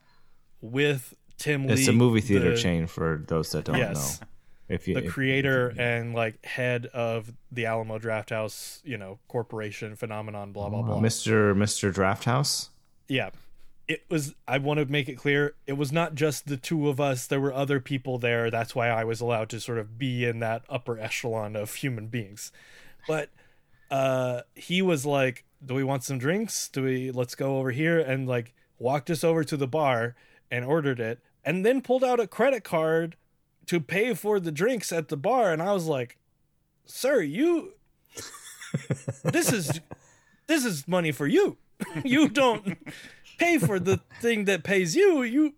with 0.60 1.14
Tim 1.38 1.66
League. 1.66 1.78
It's 1.78 1.88
a 1.88 1.92
movie 1.92 2.20
theater 2.20 2.50
the, 2.50 2.56
chain 2.60 2.86
for 2.86 3.22
those 3.28 3.50
that 3.52 3.64
don't 3.64 3.76
Yes. 3.76 4.20
know. 4.20 4.26
If 4.68 4.88
you 4.88 4.94
The 4.94 5.04
if- 5.04 5.12
creator 5.12 5.72
and 5.78 6.14
like 6.14 6.44
head 6.44 6.86
of 6.86 7.32
the 7.52 7.66
Alamo 7.66 7.98
Drafthouse, 7.98 8.80
you 8.84 8.98
know, 8.98 9.18
corporation 9.28 9.94
phenomenon, 9.96 10.52
blah 10.52 10.68
blah 10.68 10.82
blah. 10.82 10.98
Mr. 11.00 11.54
Mr. 11.54 11.92
Draft 11.92 12.24
House. 12.24 12.70
yeah 13.08 13.30
it 13.88 14.04
was 14.08 14.34
i 14.48 14.58
want 14.58 14.78
to 14.80 14.86
make 14.86 15.08
it 15.08 15.14
clear 15.14 15.54
it 15.66 15.74
was 15.74 15.92
not 15.92 16.14
just 16.14 16.46
the 16.46 16.56
two 16.56 16.88
of 16.88 17.00
us 17.00 17.26
there 17.26 17.40
were 17.40 17.52
other 17.52 17.80
people 17.80 18.18
there. 18.18 18.50
That's 18.50 18.74
why 18.74 18.88
i 18.88 19.04
was 19.04 19.20
allowed 19.20 19.48
to 19.50 19.60
sort 19.60 19.78
of 19.78 19.98
be 19.98 20.24
in 20.24 20.40
that 20.40 20.62
upper 20.68 20.98
echelon 20.98 21.56
of 21.56 21.74
human 21.74 22.08
beings. 22.08 22.52
But 23.06 23.30
uh 23.90 24.42
he 24.54 24.82
was 24.82 25.06
like 25.06 25.44
do 25.64 25.74
we 25.74 25.84
want 25.84 26.04
some 26.04 26.18
drinks? 26.18 26.68
Do 26.68 26.82
we 26.82 27.10
let's 27.10 27.34
go 27.34 27.58
over 27.58 27.70
here 27.70 27.98
and 27.98 28.28
like 28.28 28.54
walked 28.78 29.10
us 29.10 29.24
over 29.24 29.44
to 29.44 29.56
the 29.56 29.66
bar 29.68 30.14
and 30.50 30.64
ordered 30.64 31.00
it 31.00 31.20
and 31.44 31.64
then 31.64 31.80
pulled 31.80 32.04
out 32.04 32.20
a 32.20 32.26
credit 32.26 32.64
card 32.64 33.16
to 33.66 33.80
pay 33.80 34.14
for 34.14 34.38
the 34.38 34.52
drinks 34.52 34.92
at 34.92 35.08
the 35.08 35.16
bar 35.16 35.52
and 35.52 35.60
i 35.60 35.72
was 35.72 35.86
like 35.86 36.18
sir 36.84 37.20
you 37.20 37.72
this 39.24 39.52
is 39.52 39.80
this 40.46 40.64
is 40.64 40.86
money 40.86 41.12
for 41.12 41.26
you. 41.26 41.56
You 42.04 42.28
don't 42.28 42.78
pay 43.38 43.58
for 43.58 43.78
the 43.78 44.00
thing 44.20 44.44
that 44.46 44.64
pays 44.64 44.94
you 44.96 45.22
you 45.22 45.54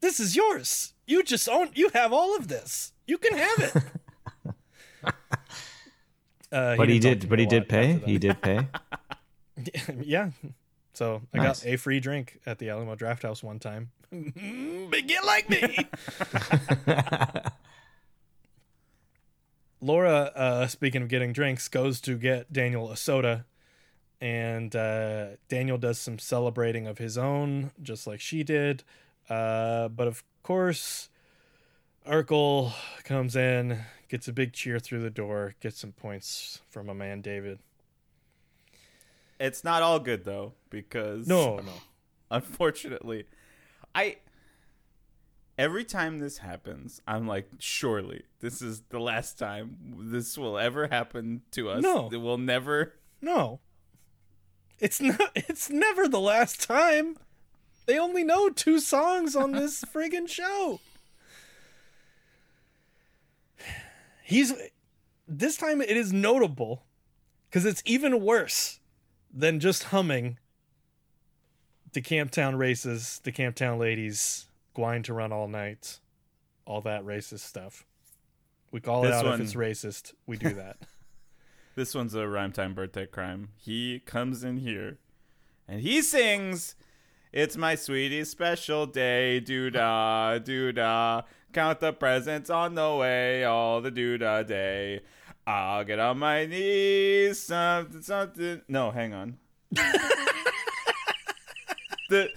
this 0.00 0.18
is 0.20 0.34
yours. 0.36 0.94
You 1.06 1.22
just 1.22 1.48
own 1.48 1.70
you 1.74 1.90
have 1.94 2.12
all 2.12 2.36
of 2.36 2.48
this. 2.48 2.92
You 3.06 3.18
can 3.18 3.36
have 3.36 3.58
it. 3.58 3.74
Uh, 6.52 6.74
But 6.76 6.88
he, 6.88 6.98
didn't 6.98 7.02
talk 7.02 7.10
did 7.12 7.20
to 7.20 7.26
but 7.28 7.38
he 7.38 7.46
did 7.46 7.68
pay. 7.68 7.92
He 8.04 8.18
did 8.18 8.42
pay. 8.42 8.66
yeah. 10.00 10.30
So 10.94 11.22
i 11.32 11.36
Nice. 11.38 11.62
got 11.62 11.66
a 11.66 11.76
free 11.76 12.00
drink 12.00 12.40
at 12.44 12.58
the 12.58 12.70
Alamo 12.70 12.96
Drafthouse 12.96 13.40
one 13.44 13.60
time. 13.60 13.92
But 14.90 15.06
get 15.06 15.24
like 15.24 15.48
me! 15.48 15.88
Laura 19.80 20.32
uh, 20.34 20.66
speaking 20.66 21.02
of 21.02 21.08
getting 21.08 21.32
drinks 21.32 21.68
goes 21.68 22.00
to 22.02 22.16
get 22.16 22.52
daniel 22.52 22.90
a 22.90 22.96
soda 22.96 23.46
and 24.20 24.74
uh, 24.76 25.26
Daniel 25.48 25.78
does 25.78 25.98
some 25.98 26.18
celebrating 26.18 26.86
of 26.86 26.98
his 26.98 27.16
own, 27.16 27.70
just 27.82 28.06
like 28.06 28.20
she 28.20 28.42
did. 28.42 28.84
Uh, 29.28 29.88
but 29.88 30.06
of 30.06 30.22
course, 30.42 31.08
Urkel 32.06 32.72
comes 33.04 33.36
in, 33.36 33.78
gets 34.08 34.28
a 34.28 34.32
big 34.32 34.52
cheer 34.52 34.78
through 34.78 35.02
the 35.02 35.10
door, 35.10 35.54
gets 35.60 35.78
some 35.78 35.92
points 35.92 36.60
from 36.68 36.88
a 36.88 36.94
man 36.94 37.20
David. 37.20 37.60
It's 39.38 39.64
not 39.64 39.82
all 39.82 39.98
good 39.98 40.24
though, 40.24 40.52
because 40.68 41.26
No, 41.26 41.56
no. 41.56 41.72
unfortunately, 42.30 43.24
I 43.94 44.16
every 45.56 45.84
time 45.84 46.18
this 46.18 46.38
happens, 46.38 47.00
I'm 47.06 47.26
like, 47.26 47.48
surely 47.58 48.24
this 48.40 48.60
is 48.60 48.82
the 48.90 49.00
last 49.00 49.38
time 49.38 49.78
this 49.98 50.36
will 50.36 50.58
ever 50.58 50.88
happen 50.88 51.42
to 51.52 51.70
us. 51.70 51.82
No. 51.82 52.10
it 52.12 52.16
will 52.18 52.38
never. 52.38 52.94
No. 53.22 53.60
It's 54.80 55.00
not 55.00 55.30
it's 55.34 55.68
never 55.70 56.08
the 56.08 56.20
last 56.20 56.62
time. 56.62 57.16
They 57.86 57.98
only 57.98 58.24
know 58.24 58.48
two 58.50 58.78
songs 58.80 59.34
on 59.36 59.52
this 59.52 59.84
friggin' 59.94 60.28
show. 60.28 60.80
He's 64.24 64.52
this 65.26 65.56
time 65.56 65.80
it 65.80 65.96
is 65.96 66.12
notable 66.12 66.82
cuz 67.50 67.64
it's 67.64 67.82
even 67.84 68.20
worse 68.24 68.80
than 69.32 69.60
just 69.60 69.84
humming 69.84 70.38
the 71.92 72.00
Camptown 72.00 72.56
races, 72.56 73.20
the 73.24 73.32
Camptown 73.32 73.78
ladies, 73.78 74.46
gwine 74.74 75.02
to 75.04 75.12
run 75.12 75.32
all 75.32 75.48
night, 75.48 75.98
all 76.64 76.80
that 76.82 77.02
racist 77.04 77.40
stuff. 77.40 77.84
We 78.70 78.80
call 78.80 79.04
it 79.04 79.12
out 79.12 79.24
one- 79.24 79.34
if 79.34 79.40
it's 79.40 79.54
racist. 79.54 80.14
We 80.26 80.36
do 80.36 80.54
that. 80.54 80.76
This 81.76 81.94
one's 81.94 82.14
a 82.14 82.26
rhyme 82.26 82.52
time 82.52 82.74
birthday 82.74 83.06
crime. 83.06 83.50
He 83.56 84.00
comes 84.00 84.42
in 84.42 84.58
here, 84.58 84.98
and 85.68 85.80
he 85.80 86.02
sings. 86.02 86.74
It's 87.32 87.56
my 87.56 87.76
sweetie 87.76 88.24
special 88.24 88.86
day, 88.86 89.38
doo 89.38 89.70
da, 89.70 90.38
doo 90.38 90.72
da. 90.72 91.22
Count 91.52 91.78
the 91.78 91.92
presents 91.92 92.50
on 92.50 92.74
the 92.74 92.96
way, 92.96 93.44
all 93.44 93.80
the 93.80 93.92
doo 93.92 94.18
da 94.18 94.42
day. 94.42 95.02
I'll 95.46 95.84
get 95.84 96.00
on 96.00 96.18
my 96.18 96.46
knees, 96.46 97.40
something, 97.40 98.02
something. 98.02 98.62
No, 98.66 98.90
hang 98.90 99.14
on. 99.14 99.38
the 102.10 102.30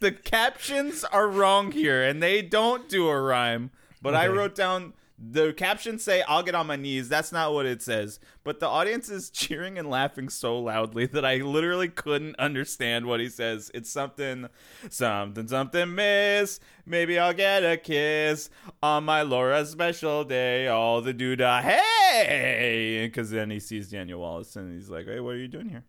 the 0.00 0.12
captions 0.12 1.04
are 1.04 1.28
wrong 1.28 1.70
here, 1.70 2.02
and 2.02 2.22
they 2.22 2.42
don't 2.42 2.88
do 2.88 3.08
a 3.08 3.20
rhyme. 3.20 3.70
But 4.02 4.14
I 4.14 4.26
wrote 4.26 4.54
down 4.54 4.92
the 5.18 5.52
captions 5.52 6.02
say 6.02 6.22
"I'll 6.22 6.42
get 6.42 6.54
on 6.54 6.66
my 6.66 6.76
knees." 6.76 7.08
That's 7.08 7.30
not 7.30 7.52
what 7.52 7.66
it 7.66 7.82
says. 7.82 8.18
But 8.42 8.60
the 8.60 8.66
audience 8.66 9.08
is 9.08 9.30
cheering 9.30 9.78
and 9.78 9.88
laughing 9.88 10.28
so 10.28 10.58
loudly 10.58 11.06
that 11.06 11.24
I 11.24 11.36
literally 11.36 11.88
couldn't 11.88 12.36
understand 12.38 13.06
what 13.06 13.20
he 13.20 13.28
says. 13.28 13.70
It's 13.74 13.90
something, 13.90 14.48
something, 14.90 15.46
something, 15.46 15.94
miss. 15.94 16.60
Maybe 16.84 17.18
I'll 17.18 17.32
get 17.32 17.60
a 17.60 17.76
kiss 17.76 18.50
on 18.82 19.04
my 19.04 19.22
Laura 19.22 19.64
special 19.66 20.24
day. 20.24 20.66
All 20.68 21.00
the 21.00 21.14
doodah, 21.14 21.62
hey! 21.62 23.06
Because 23.06 23.30
then 23.30 23.50
he 23.50 23.60
sees 23.60 23.90
Daniel 23.90 24.20
Wallace 24.20 24.56
and 24.56 24.74
he's 24.74 24.90
like, 24.90 25.06
"Hey, 25.06 25.20
what 25.20 25.34
are 25.34 25.38
you 25.38 25.48
doing 25.48 25.68
here?" 25.68 25.84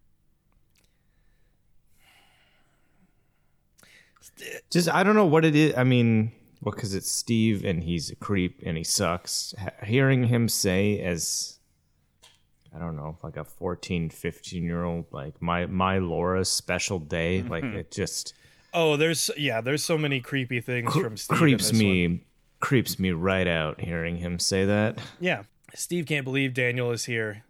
Just 4.69 4.89
I 4.89 5.03
don't 5.03 5.15
know 5.15 5.25
what 5.25 5.45
it 5.45 5.55
is. 5.55 5.73
I 5.77 5.83
mean, 5.83 6.31
because 6.71 6.95
it's 6.95 7.11
Steve 7.11 7.63
and 7.63 7.83
he's 7.83 8.09
a 8.09 8.15
creep 8.15 8.61
and 8.65 8.77
he 8.77 8.83
sucks. 8.83 9.53
Hearing 9.83 10.25
him 10.25 10.49
say 10.49 10.99
as 10.99 11.59
I 12.75 12.79
don't 12.79 12.95
know, 12.97 13.17
like 13.23 13.37
a 13.37 13.45
14, 13.45 14.09
15 14.09 14.63
year 14.63 14.83
old, 14.83 15.05
like 15.11 15.41
my 15.41 15.65
my 15.65 15.99
Laura's 15.99 16.49
special 16.49 16.99
day, 16.99 17.39
mm-hmm. 17.39 17.49
like 17.49 17.63
it 17.63 17.91
just 17.91 18.33
Oh, 18.75 18.97
there's 18.97 19.31
yeah, 19.37 19.61
there's 19.61 19.83
so 19.83 19.97
many 19.97 20.19
creepy 20.19 20.59
things 20.59 20.93
from 20.93 21.15
Steve. 21.15 21.37
creeps 21.37 21.71
me 21.71 22.07
one. 22.07 22.21
creeps 22.59 22.99
me 22.99 23.11
right 23.11 23.47
out 23.47 23.79
hearing 23.79 24.17
him 24.17 24.37
say 24.37 24.65
that. 24.65 24.99
Yeah, 25.19 25.43
Steve 25.73 26.05
can't 26.05 26.25
believe 26.25 26.53
Daniel 26.53 26.91
is 26.91 27.05
here. 27.05 27.45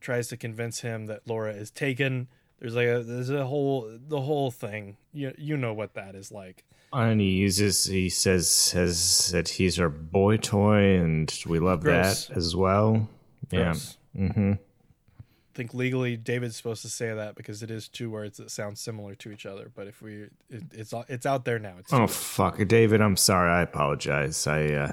Tries 0.00 0.28
to 0.28 0.38
convince 0.38 0.80
him 0.80 1.04
that 1.06 1.28
Laura 1.28 1.52
is 1.52 1.70
taken. 1.70 2.28
There's 2.58 2.74
like 2.74 2.88
a 2.88 3.02
there's 3.02 3.28
a 3.28 3.44
whole 3.44 3.90
the 4.08 4.22
whole 4.22 4.50
thing. 4.50 4.96
You 5.12 5.34
you 5.36 5.58
know 5.58 5.74
what 5.74 5.92
that 5.94 6.14
is 6.14 6.32
like. 6.32 6.64
And 6.92 7.20
he 7.20 7.30
uses 7.30 7.86
he 7.86 8.08
says 8.08 8.50
says 8.50 9.30
that 9.32 9.48
he's 9.48 9.78
our 9.78 9.88
boy 9.88 10.36
toy 10.38 10.96
and 10.96 11.32
we 11.46 11.58
love 11.58 11.82
Gross. 11.82 12.26
that 12.26 12.36
as 12.36 12.56
well. 12.56 13.08
Gross. 13.48 13.96
Yeah. 14.14 14.28
Mm-hmm. 14.28 14.52
I 14.52 15.52
think 15.54 15.74
legally 15.74 16.16
David's 16.16 16.56
supposed 16.56 16.82
to 16.82 16.88
say 16.88 17.12
that 17.14 17.34
because 17.34 17.62
it 17.62 17.70
is 17.70 17.88
two 17.88 18.10
words 18.10 18.38
that 18.38 18.50
sound 18.50 18.78
similar 18.78 19.14
to 19.16 19.30
each 19.30 19.46
other. 19.46 19.70
But 19.74 19.86
if 19.86 20.02
we, 20.02 20.28
it, 20.48 20.62
it's 20.72 20.94
it's 21.08 21.26
out 21.26 21.44
there 21.44 21.58
now. 21.58 21.74
It's 21.78 21.92
Oh 21.92 22.06
fuck, 22.06 22.58
David, 22.66 23.00
I'm 23.00 23.16
sorry. 23.16 23.50
I 23.50 23.62
apologize. 23.62 24.46
I 24.46 24.66
uh 24.66 24.92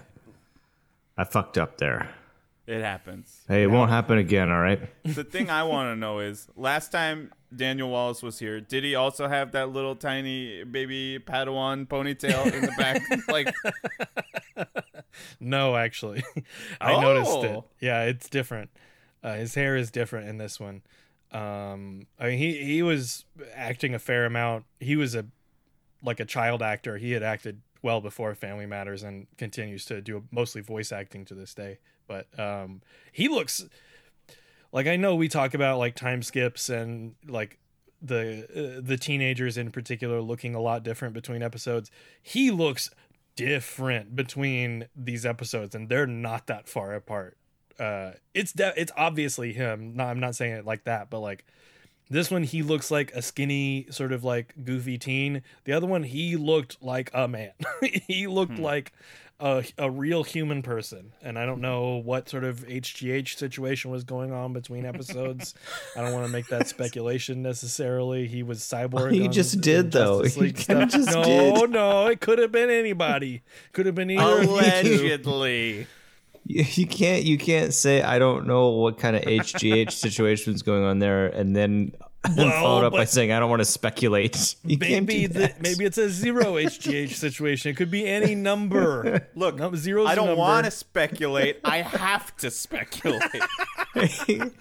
I 1.18 1.24
fucked 1.24 1.58
up 1.58 1.78
there. 1.78 2.10
It 2.68 2.82
happens. 2.82 3.46
Hey, 3.48 3.64
it 3.64 3.68
won't 3.68 3.90
happen 3.90 4.18
again, 4.18 4.52
all 4.52 4.60
right? 4.60 4.82
the 5.06 5.24
thing 5.24 5.50
I 5.50 5.64
want 5.64 5.94
to 5.94 5.96
know 5.96 6.20
is 6.20 6.50
last 6.58 6.92
time 6.92 7.32
Daniel 7.56 7.90
Wallace 7.90 8.22
was 8.22 8.40
here, 8.40 8.60
did 8.60 8.84
he 8.84 8.94
also 8.94 9.30
have 9.30 9.54
that 9.54 9.70
little 9.70 9.96
tiny 9.96 10.66
baby 10.66 11.18
Padawan 11.18 11.88
ponytail 11.88 12.52
in 12.54 12.64
the 12.64 12.74
back? 12.78 13.02
like, 13.30 13.56
no, 15.40 15.78
actually, 15.78 16.26
I 16.82 17.00
noticed 17.00 17.44
it. 17.44 17.56
Oh. 17.56 17.66
Yeah, 17.80 18.04
it's 18.04 18.28
different. 18.28 18.70
Uh, 19.24 19.36
his 19.36 19.56
hair 19.56 19.78
is 19.78 19.90
different 19.90 20.28
in 20.28 20.38
this 20.38 20.60
one. 20.60 20.82
Um, 21.32 22.08
I 22.20 22.28
mean, 22.28 22.38
he 22.38 22.64
he 22.64 22.84
was 22.84 23.24
acting 23.56 23.96
a 23.96 24.00
fair 24.00 24.26
amount. 24.26 24.66
He 24.82 24.98
was 24.98 25.16
a 25.16 25.26
like 26.04 26.20
a 26.20 26.26
child 26.26 26.62
actor. 26.62 26.98
He 26.98 27.12
had 27.14 27.24
acted 27.24 27.62
well 27.82 28.02
before 28.02 28.36
Family 28.36 28.66
Matters 28.66 29.04
and 29.04 29.28
continues 29.38 29.86
to 29.86 30.02
do 30.02 30.24
mostly 30.32 30.62
voice 30.62 30.92
acting 30.92 31.24
to 31.26 31.34
this 31.34 31.54
day. 31.54 31.80
But 32.08 32.28
um, 32.40 32.82
he 33.12 33.28
looks 33.28 33.66
like 34.72 34.88
I 34.88 34.96
know 34.96 35.16
we 35.16 35.28
talk 35.28 35.54
about 35.54 35.78
like 35.78 35.96
time 35.96 36.22
skips 36.22 36.70
and 36.70 37.16
like 37.28 37.58
the 38.02 38.78
uh, 38.78 38.82
the 38.84 38.98
teenagers 38.98 39.58
in 39.58 39.72
particular 39.72 40.22
looking 40.22 40.56
a 40.56 40.62
lot 40.62 40.84
different 40.84 41.14
between 41.14 41.42
episodes. 41.42 41.90
He 42.22 42.52
looks 42.52 42.90
different 43.36 44.16
between 44.16 44.88
these 44.96 45.26
episodes 45.26 45.76
and 45.76 45.90
they're 45.90 46.08
not 46.08 46.48
that 46.48 46.68
far 46.68 46.94
apart. 46.94 47.38
Uh 47.80 48.12
it's 48.34 48.52
de- 48.52 48.74
it's 48.80 48.92
obviously 48.98 49.54
him. 49.54 49.96
No, 49.96 50.06
I'm 50.06 50.20
not 50.20 50.36
saying 50.36 50.54
it 50.54 50.66
like 50.66 50.86
that, 50.86 51.10
but 51.10 51.20
like 51.20 51.46
this 52.10 52.32
one 52.32 52.44
he 52.44 52.64
looks 52.64 52.90
like 52.92 53.12
a 53.14 53.22
skinny 53.22 53.88
sort 53.90 54.12
of 54.12 54.24
like 54.24 54.54
goofy 54.64 54.98
teen. 54.98 55.42
The 55.66 55.74
other 55.74 55.88
one 55.88 56.04
he 56.04 56.36
looked 56.36 56.82
like 56.82 57.12
a 57.14 57.28
man. 57.28 57.52
he 58.08 58.28
looked 58.28 58.58
hmm. 58.58 58.64
like 58.64 58.94
a, 59.40 59.64
a 59.78 59.90
real 59.90 60.24
human 60.24 60.64
person 60.64 61.12
and 61.22 61.38
i 61.38 61.46
don't 61.46 61.62
know 61.62 61.98
what 61.98 62.28
sort 62.28 62.44
of 62.44 62.66
hgh 62.68 63.38
situation 63.38 63.92
was 63.92 64.04
going 64.04 64.32
on 64.32 64.52
between 64.52 64.84
episodes 64.84 65.54
i 65.96 66.02
don't 66.02 66.12
want 66.12 66.26
to 66.26 66.32
make 66.32 66.48
that 66.48 66.68
speculation 66.68 67.44
necessarily 67.44 68.28
he 68.28 68.42
was 68.42 68.74
oh, 68.74 68.78
cyborg 68.78 69.12
He 69.12 69.28
just 69.28 69.62
did, 69.62 69.92
though. 69.92 70.24
Justice 70.24 70.36
He 70.36 70.42
League 70.42 70.58
kinda 70.58 70.90
stuff. 70.90 71.06
just 71.06 71.16
no 71.16 71.24
did. 71.24 71.70
no 71.70 72.08
it 72.08 72.20
could 72.20 72.40
have 72.40 72.52
been 72.52 72.70
anybody 72.70 73.44
could 73.74 73.86
have 73.86 73.96
been 73.96 74.10
either 74.10 74.42
of. 74.42 74.50
Allegedly. 74.50 75.88
You, 76.48 76.64
you 76.76 76.88
can't 76.88 77.24
you 77.24 77.38
can't 77.38 77.74
say 77.74 78.02
I 78.02 78.20
don't 78.20 78.48
know 78.48 78.70
what 78.70 78.98
kind 78.98 79.16
of 79.18 79.24
HGH 79.24 79.92
situation 79.92 80.54
is 80.54 80.64
going 80.64 80.84
on 80.84 81.00
there, 81.00 81.28
and 81.28 81.54
then 81.56 81.94
Well, 82.38 82.50
follow 82.52 82.84
it 82.84 82.86
up 82.86 82.94
by 82.94 83.04
saying 83.06 83.32
I 83.34 83.40
don't 83.40 83.50
want 83.50 83.60
to 83.60 83.66
speculate. 83.66 84.56
You 84.64 84.78
maybe 84.80 85.28
the, 85.28 85.54
maybe 85.60 85.84
it's 85.86 85.98
a 85.98 86.10
zero 86.10 86.54
hgh 86.56 87.10
situation 87.12 87.72
it 87.72 87.76
could 87.78 87.92
be 87.92 88.08
any 88.08 88.34
number 88.34 89.28
Look, 89.36 89.58
no, 89.58 89.74
zero's 89.76 90.08
I 90.08 90.14
a 90.14 90.16
don't 90.16 90.38
want 90.38 90.66
to 90.66 90.72
speculate. 90.72 91.60
I 91.66 91.78
have 91.82 92.36
to 92.38 92.50
speculate. 92.50 93.22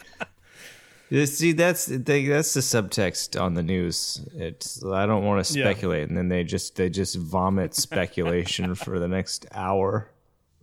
See, 1.26 1.52
that's 1.52 1.86
they, 1.86 2.26
that's 2.26 2.52
the 2.54 2.60
subtext 2.60 3.40
on 3.40 3.54
the 3.54 3.62
news. 3.62 4.26
It's 4.34 4.84
I 4.84 5.06
don't 5.06 5.24
want 5.24 5.44
to 5.46 5.56
Yeah. 5.58 5.64
speculate, 5.66 6.08
and 6.08 6.18
then 6.18 6.28
they 6.28 6.42
just 6.42 6.74
they 6.74 6.88
just 6.90 7.14
vomit 7.16 7.74
speculation 7.76 8.74
for 8.74 8.98
the 8.98 9.06
next 9.06 9.46
hour 9.52 10.10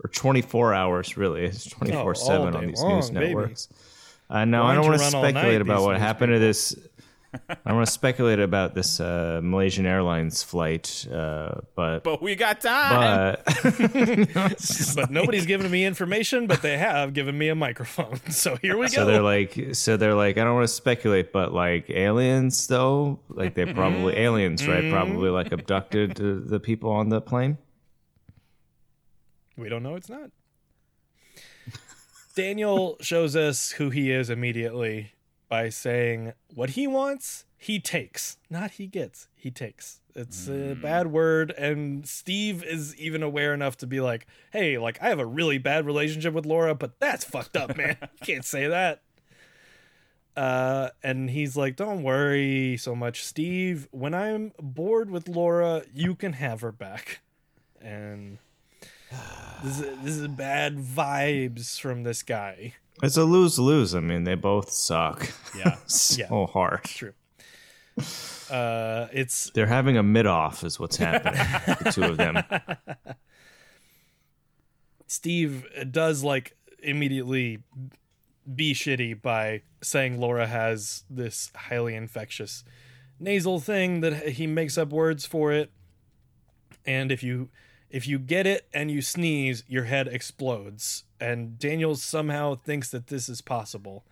or 0.03 0.09
twenty 0.09 0.41
four 0.41 0.73
hours. 0.73 1.17
Really, 1.17 1.45
it's 1.45 1.69
twenty 1.69 1.93
four 1.93 2.15
seven 2.15 2.55
on 2.55 2.67
these 2.67 2.81
long, 2.81 2.95
news 2.95 3.09
baby. 3.09 3.27
networks. 3.27 3.69
I 4.29 4.45
know. 4.45 4.63
I 4.63 4.75
don't 4.75 4.85
want 4.85 4.97
to 4.99 5.03
run 5.03 5.15
all 5.15 5.21
night, 5.23 5.31
speculate 5.31 5.61
about 5.61 5.83
what 5.83 5.97
happened 5.99 6.33
to 6.33 6.39
this. 6.39 6.75
I 7.65 7.73
want 7.73 7.87
to 7.87 7.91
speculate 7.91 8.39
about 8.39 8.75
this 8.75 8.99
uh, 8.99 9.39
Malaysian 9.43 9.85
Airlines 9.85 10.43
flight, 10.43 11.07
uh, 11.11 11.61
but 11.75 12.03
but 12.03 12.21
we 12.21 12.35
got 12.35 12.61
time. 12.61 13.37
but 13.45 13.45
but 14.95 15.09
nobody's 15.09 15.45
given 15.45 15.71
me 15.71 15.83
information 15.83 16.45
but 16.47 16.61
they 16.61 16.77
have 16.77 17.13
given 17.13 17.35
me 17.37 17.49
a 17.49 17.55
microphone 17.55 18.19
so 18.29 18.55
here 18.57 18.77
we 18.77 18.87
So 18.87 18.97
go 18.97 19.01
So 19.01 19.05
they're 19.11 19.21
like, 19.21 19.75
so 19.75 19.97
they're 19.97 20.13
like, 20.13 20.37
I 20.37 20.43
don't 20.43 20.53
want 20.53 20.67
to 20.67 20.73
speculate, 20.73 21.31
but 21.33 21.53
like 21.53 21.89
aliens 21.89 22.67
though, 22.67 23.19
like 23.29 23.55
they're 23.55 23.73
probably 23.73 24.15
aliens, 24.17 24.67
right? 24.67 24.91
Probably 24.91 25.29
like 25.29 25.51
abducted 25.51 26.15
the, 26.15 26.43
the 26.45 26.59
people 26.59 26.91
on 26.91 27.09
the 27.09 27.21
plane. 27.21 27.57
We 29.57 29.69
don't 29.69 29.83
know 29.83 29.95
it's 29.95 30.09
not. 30.09 30.31
Daniel 32.35 32.97
shows 33.01 33.35
us 33.35 33.71
who 33.71 33.89
he 33.89 34.11
is 34.11 34.29
immediately 34.29 35.13
by 35.47 35.69
saying 35.69 36.33
what 36.53 36.71
he 36.71 36.87
wants, 36.87 37.45
he 37.57 37.79
takes. 37.79 38.37
Not 38.49 38.71
he 38.71 38.87
gets, 38.87 39.27
he 39.35 39.51
takes. 39.51 40.01
It's 40.15 40.47
a 40.47 40.75
bad 40.75 41.07
word, 41.07 41.51
and 41.51 42.07
Steve 42.07 42.63
is 42.63 42.95
even 42.97 43.23
aware 43.23 43.53
enough 43.53 43.77
to 43.77 43.87
be 43.87 43.99
like, 43.99 44.27
hey, 44.51 44.77
like, 44.77 45.01
I 45.01 45.09
have 45.09 45.19
a 45.19 45.25
really 45.25 45.57
bad 45.57 45.85
relationship 45.85 46.33
with 46.33 46.45
Laura, 46.45 46.75
but 46.75 46.99
that's 46.99 47.23
fucked 47.23 47.55
up, 47.57 47.75
man. 47.75 47.97
you 48.01 48.07
can't 48.21 48.45
say 48.45 48.67
that. 48.67 49.01
Uh, 50.35 50.89
and 51.03 51.29
he's 51.29 51.55
like, 51.55 51.75
don't 51.75 52.03
worry 52.03 52.77
so 52.77 52.95
much, 52.95 53.23
Steve. 53.23 53.87
When 53.91 54.13
I'm 54.13 54.51
bored 54.59 55.09
with 55.09 55.27
Laura, 55.27 55.83
you 55.93 56.15
can 56.15 56.33
have 56.33 56.61
her 56.61 56.71
back. 56.71 57.21
And 57.81 58.37
this 59.63 59.79
is, 59.79 59.97
this 60.03 60.15
is 60.17 60.27
bad 60.27 60.77
vibes 60.77 61.79
from 61.79 62.03
this 62.03 62.23
guy. 62.23 62.73
It's 63.01 63.17
a 63.17 63.23
lose 63.23 63.57
lose. 63.59 63.95
I 63.95 63.99
mean, 63.99 64.23
they 64.23 64.35
both 64.35 64.71
suck. 64.71 65.29
Yeah. 65.57 65.77
so 65.87 66.21
Yeah. 66.21 66.45
hard. 66.47 66.83
True. 66.83 67.13
Uh, 68.49 69.07
it's 69.11 69.51
They're 69.53 69.67
having 69.67 69.97
a 69.97 70.03
mid 70.03 70.25
off, 70.27 70.63
is 70.63 70.79
what's 70.79 70.97
happening. 70.97 71.33
the 71.83 71.91
two 71.91 72.03
of 72.03 72.17
them. 72.17 72.43
Steve 75.07 75.65
does 75.91 76.23
like 76.23 76.55
immediately 76.81 77.59
be 78.55 78.73
shitty 78.73 79.21
by 79.21 79.61
saying 79.81 80.19
Laura 80.19 80.47
has 80.47 81.03
this 81.09 81.51
highly 81.55 81.95
infectious 81.95 82.63
nasal 83.19 83.59
thing 83.59 84.01
that 84.01 84.29
he 84.29 84.47
makes 84.47 84.77
up 84.77 84.89
words 84.89 85.25
for 85.25 85.51
it. 85.53 85.71
And 86.85 87.11
if 87.11 87.23
you 87.23 87.49
if 87.93 88.07
you 88.07 88.17
get 88.17 88.47
it 88.47 88.67
and 88.73 88.89
you 88.89 89.03
sneeze, 89.03 89.63
your 89.67 89.83
head 89.83 90.07
explodes. 90.07 91.03
And 91.19 91.59
Daniel 91.59 91.95
somehow 91.95 92.55
thinks 92.55 92.89
that 92.89 93.07
this 93.07 93.29
is 93.29 93.39
possible. 93.39 94.03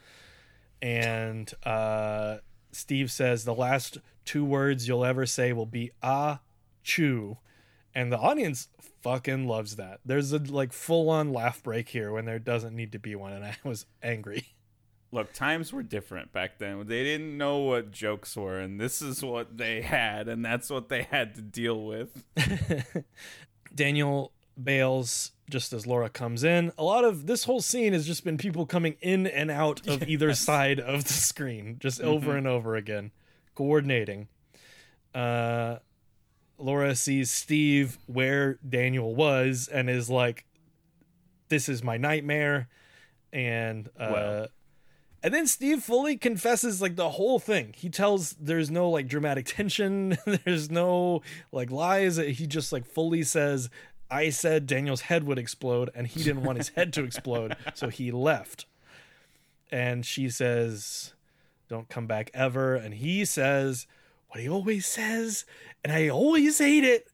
And 0.84 1.52
uh, 1.64 2.38
Steve 2.72 3.12
says 3.12 3.44
the 3.44 3.56
last 3.56 3.98
two 4.24 4.46
words 4.46 4.88
you'll 4.88 5.04
ever 5.04 5.26
say 5.26 5.52
will 5.52 5.66
be 5.66 5.92
ah 6.04 6.42
chew. 6.84 7.40
And 7.96 8.12
the 8.12 8.20
audience 8.20 8.68
fucking 9.02 9.48
loves 9.48 9.78
that. 9.78 10.00
There's 10.06 10.32
a 10.32 10.38
like 10.38 10.74
full 10.74 11.10
on 11.10 11.34
laugh 11.34 11.64
break 11.64 11.90
here 11.90 12.12
when 12.12 12.26
there 12.26 12.40
doesn't 12.40 12.76
need 12.76 12.92
to 12.92 13.00
be 13.00 13.16
one, 13.16 13.34
and 13.34 13.44
I 13.46 13.58
was 13.64 13.88
angry. 14.04 14.46
Look, 15.12 15.34
times 15.34 15.74
were 15.74 15.84
different 15.84 16.32
back 16.32 16.58
then. 16.60 16.88
They 16.88 17.04
didn't 17.04 17.36
know 17.36 17.58
what 17.58 17.92
jokes 17.92 18.38
were, 18.38 18.60
and 18.60 18.80
this 18.80 19.02
is 19.02 19.24
what 19.24 19.58
they 19.58 19.82
had, 19.82 20.30
and 20.30 20.46
that's 20.46 20.70
what 20.70 20.88
they 20.88 21.04
had 21.04 21.36
to 21.36 21.42
deal 21.42 21.84
with. 21.84 22.24
Daniel 23.74 24.32
bails 24.62 25.32
just 25.50 25.74
as 25.74 25.86
Laura 25.86 26.10
comes 26.10 26.44
in. 26.44 26.72
A 26.78 26.84
lot 26.84 27.04
of 27.04 27.28
this 27.28 27.44
whole 27.44 27.62
scene 27.62 27.94
has 27.94 28.08
just 28.08 28.24
been 28.24 28.38
people 28.38 28.66
coming 28.66 28.96
in 29.02 29.28
and 29.28 29.52
out 29.52 29.86
of 29.88 30.04
either 30.08 30.34
side 30.34 30.80
of 30.80 31.04
the 31.04 31.14
screen, 31.14 31.78
just 31.80 32.02
over 32.02 32.36
and 32.38 32.48
over 32.48 32.76
again, 32.76 33.12
coordinating. 33.54 34.28
Uh, 35.14 35.78
Laura 36.58 36.96
sees 36.96 37.32
Steve 37.32 37.98
where 38.06 38.60
Daniel 38.68 39.14
was 39.14 39.68
and 39.68 39.90
is 39.90 40.10
like, 40.10 40.46
"This 41.50 41.68
is 41.68 41.84
my 41.84 41.98
nightmare," 41.98 42.70
and 43.34 43.88
uh, 44.00 44.10
Well. 44.12 44.48
And 45.24 45.34
then 45.34 45.48
Steve 45.48 45.84
fully 45.84 46.18
confesses 46.18 46.82
like 46.82 46.96
the 46.96 47.12
whole 47.12 47.40
thing. 47.40 47.74
He 47.78 47.90
tells 47.90 48.34
there's 48.34 48.72
no 48.72 48.90
like 48.90 49.08
dramatic 49.08 49.46
tension, 49.46 50.18
there's 50.46 50.72
no 50.72 51.22
like 51.52 51.72
lies. 51.72 52.18
He 52.18 52.48
just 52.48 52.72
like 52.72 52.86
fully 52.86 53.24
says, 53.24 53.70
"I 54.10 54.30
said 54.30 54.66
Daniel's 54.66 55.02
head 55.02 55.24
would 55.26 55.40
explode, 55.40 55.90
and 55.94 56.08
he 56.08 56.24
didn't 56.24 56.44
want 56.44 56.58
his 56.58 56.70
head 56.70 56.94
to 56.94 57.04
explode, 57.04 57.56
so 57.74 57.90
he 57.90 58.12
left." 58.12 58.66
And 59.72 60.06
she 60.06 60.30
says, 60.30 61.14
"Don't 61.70 61.90
come 61.90 62.08
back 62.08 62.32
ever." 62.34 62.76
And 62.76 62.96
he 62.96 63.24
says 63.26 63.88
what 64.32 64.40
he 64.40 64.50
always 64.50 64.86
says, 64.86 65.46
and 65.84 65.92
I 65.92 66.08
always 66.08 66.58
hate 66.58 66.86
it. 66.86 67.08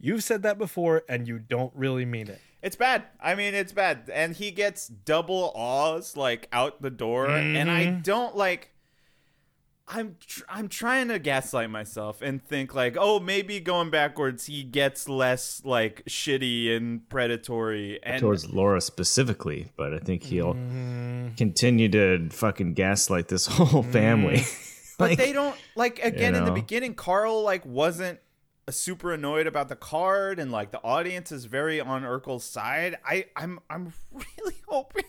You've 0.00 0.24
said 0.24 0.42
that 0.42 0.58
before, 0.58 1.04
and 1.08 1.28
you 1.28 1.38
don't 1.38 1.72
really 1.74 2.04
mean 2.04 2.28
it. 2.28 2.40
It's 2.62 2.76
bad. 2.76 3.04
I 3.20 3.34
mean, 3.34 3.54
it's 3.54 3.72
bad. 3.72 4.10
And 4.12 4.34
he 4.34 4.50
gets 4.50 4.88
double 4.88 5.52
awes 5.54 6.16
like 6.16 6.48
out 6.52 6.82
the 6.82 6.90
door, 6.90 7.28
and 7.28 7.70
I 7.70 7.86
mm-hmm. 7.86 8.00
don't 8.02 8.36
like. 8.36 8.72
I'm 9.90 10.16
tr- 10.20 10.42
I'm 10.50 10.68
trying 10.68 11.08
to 11.08 11.18
gaslight 11.18 11.70
myself 11.70 12.20
and 12.20 12.44
think 12.44 12.74
like, 12.74 12.98
oh, 13.00 13.20
maybe 13.20 13.58
going 13.58 13.88
backwards, 13.88 14.44
he 14.44 14.62
gets 14.62 15.08
less 15.08 15.62
like 15.64 16.04
shitty 16.06 16.76
and 16.76 17.08
predatory. 17.08 17.98
And 18.02 18.20
Towards 18.20 18.50
Laura 18.52 18.82
specifically, 18.82 19.72
but 19.76 19.94
I 19.94 19.98
think 19.98 20.24
he'll 20.24 20.52
mm-hmm. 20.52 21.36
continue 21.36 21.88
to 21.88 22.28
fucking 22.28 22.74
gaslight 22.74 23.28
this 23.28 23.46
whole 23.50 23.82
family. 23.82 24.38
Mm. 24.38 24.96
but 24.98 25.04
Like- 25.10 25.18
they 25.18 25.32
don't 25.32 25.56
like 25.74 26.00
again 26.00 26.34
in 26.34 26.44
the 26.44 26.50
beginning. 26.50 26.94
Carl 26.94 27.42
like 27.42 27.64
wasn't 27.64 28.18
super 28.72 29.12
annoyed 29.12 29.46
about 29.46 29.68
the 29.68 29.76
card, 29.76 30.38
and 30.38 30.50
like 30.52 30.70
the 30.70 30.82
audience 30.82 31.32
is 31.32 31.44
very 31.46 31.80
on 31.80 32.02
Urkel's 32.02 32.44
side. 32.44 32.96
I 33.04 33.26
I'm 33.36 33.60
I'm 33.70 33.92
really 34.12 34.56
hoping 34.66 35.04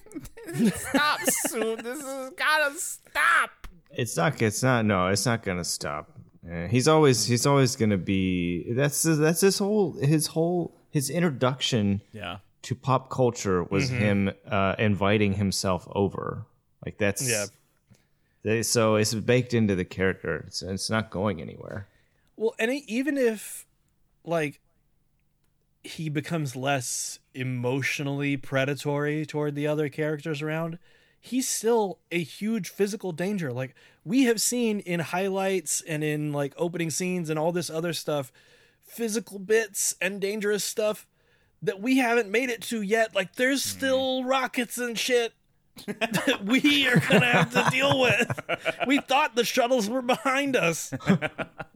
this 0.48 0.76
stops 0.76 1.50
soon. 1.52 1.84
This 1.84 2.02
has 2.02 2.32
gotta 2.32 2.76
stop. 2.78 3.52
It's 3.92 4.16
not. 4.18 4.42
It's 4.42 4.64
not. 4.64 4.86
No, 4.86 5.08
it's 5.08 5.26
not 5.26 5.44
gonna 5.44 5.64
stop. 5.64 6.12
Uh, 6.50 6.68
he's 6.68 6.88
always. 6.88 7.26
He's 7.26 7.46
always 7.46 7.76
gonna 7.76 7.98
be. 7.98 8.72
That's. 8.74 9.04
That's 9.04 9.42
his 9.42 9.58
whole. 9.60 9.94
His 9.94 10.28
whole. 10.28 10.74
His 10.92 11.10
introduction 11.12 12.02
Yeah. 12.14 12.38
to 12.64 12.74
pop 12.76 13.10
culture 13.12 13.64
was 13.64 13.90
him 13.90 14.32
uh, 14.50 14.76
inviting 14.80 15.34
himself 15.34 15.88
over. 15.92 16.46
Like 16.86 16.98
that's. 16.98 17.30
Yeah. 17.30 17.46
They, 18.42 18.64
so 18.64 18.96
it's 18.96 19.14
baked 19.14 19.54
into 19.54 19.76
the 19.76 19.84
character. 19.86 20.46
It's, 20.48 20.62
it's 20.62 20.90
not 20.90 21.10
going 21.12 21.42
anywhere. 21.42 21.88
Well, 22.40 22.56
and 22.58 22.72
even 22.72 23.18
if 23.18 23.68
like 24.24 24.62
he 25.84 26.08
becomes 26.08 26.56
less 26.56 27.20
emotionally 27.34 28.38
predatory 28.38 29.26
toward 29.26 29.56
the 29.56 29.68
other 29.68 29.90
characters 29.90 30.42
around, 30.42 30.80
he's 31.20 31.50
still 31.50 32.00
a 32.14 32.24
huge 32.24 32.70
physical 32.70 33.12
danger. 33.12 33.52
Like 33.52 33.76
we 34.06 34.24
have 34.24 34.40
seen 34.40 34.80
in 34.80 35.02
highlights 35.02 35.82
and 35.82 36.02
in 36.02 36.32
like 36.32 36.54
opening 36.56 36.90
scenes 36.90 37.30
and 37.30 37.38
all 37.38 37.52
this 37.52 37.70
other 37.70 37.92
stuff, 37.92 38.32
physical 38.82 39.38
bits 39.38 39.96
and 40.02 40.22
dangerous 40.22 40.64
stuff 40.64 41.06
that 41.62 41.82
we 41.82 41.98
haven't 41.98 42.32
made 42.32 42.50
it 42.50 42.62
to 42.62 42.82
yet. 42.82 43.14
Like 43.14 43.36
there's 43.36 43.66
hmm. 43.66 43.78
still 43.78 44.24
rockets 44.24 44.78
and 44.78 44.98
shit 44.98 45.34
we 46.44 46.88
are 46.88 47.00
gonna 47.00 47.26
have 47.26 47.54
to 47.54 47.68
deal 47.72 48.00
with. 48.00 48.40
We 48.88 49.00
thought 49.00 49.36
the 49.36 49.44
shuttles 49.44 49.90
were 49.90 50.02
behind 50.02 50.56
us. 50.56 50.94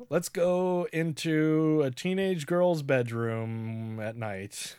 Let's 0.10 0.30
go 0.30 0.88
into 0.94 1.82
a 1.84 1.92
teenage 1.92 2.46
girl's 2.46 2.82
bedroom 2.84 4.00
at 4.00 4.16
night. 4.16 4.78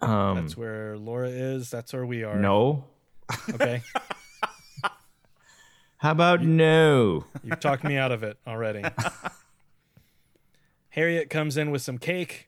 Um, 0.00 0.36
That's 0.36 0.56
where 0.56 0.96
Laura 0.96 1.28
is. 1.28 1.70
That's 1.70 1.92
where 1.92 2.06
we 2.06 2.24
are. 2.24 2.36
no. 2.38 2.84
Okay. 3.50 3.82
How 5.98 6.12
about 6.12 6.42
no? 6.42 7.24
You've 7.42 7.58
talked 7.58 7.82
me 7.82 7.96
out 7.96 8.12
of 8.12 8.22
it 8.22 8.38
already. 8.46 8.84
Harriet 10.90 11.28
comes 11.28 11.56
in 11.56 11.70
with 11.72 11.82
some 11.82 11.98
cake 11.98 12.47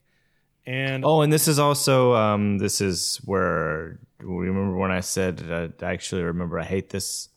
and 0.70 1.04
Oh, 1.04 1.22
and 1.22 1.32
this 1.32 1.48
is 1.48 1.58
also 1.58 2.14
um, 2.14 2.58
this 2.58 2.80
is 2.80 3.20
where 3.24 3.98
remember 4.20 4.76
when 4.76 4.92
I 4.92 5.00
said 5.00 5.42
uh, 5.50 5.68
I 5.84 5.92
actually 5.92 6.22
remember 6.22 6.58
I 6.60 6.64
hate 6.64 6.90
this 6.90 7.28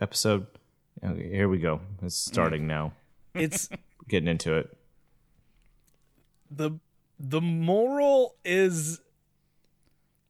episode. 0.00 0.46
Okay, 1.04 1.30
here 1.30 1.48
we 1.48 1.58
go. 1.58 1.80
It's 2.02 2.16
starting 2.16 2.66
now. 2.66 2.92
it's 3.34 3.68
Getting 4.08 4.28
into 4.28 4.56
it. 4.56 4.76
the 6.50 6.72
the 7.18 7.40
moral 7.40 8.34
is 8.44 9.00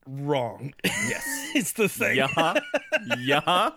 wrong. 0.07 0.75
Yes. 0.85 1.25
it's 1.55 1.73
the 1.73 1.89
thing. 1.89 2.17
Yeah. 2.17 2.55
Yeah. 3.19 3.71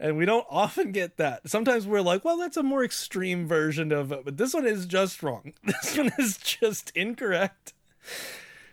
And 0.00 0.16
we 0.16 0.24
don't 0.24 0.46
often 0.48 0.92
get 0.92 1.18
that. 1.18 1.48
Sometimes 1.48 1.86
we're 1.86 2.00
like, 2.00 2.24
well, 2.24 2.38
that's 2.38 2.56
a 2.56 2.62
more 2.62 2.82
extreme 2.82 3.46
version 3.46 3.92
of 3.92 4.10
it, 4.10 4.24
but 4.24 4.38
this 4.38 4.54
one 4.54 4.66
is 4.66 4.86
just 4.86 5.22
wrong. 5.22 5.52
This 5.62 5.96
one 5.96 6.10
is 6.18 6.38
just 6.38 6.90
incorrect. 6.96 7.74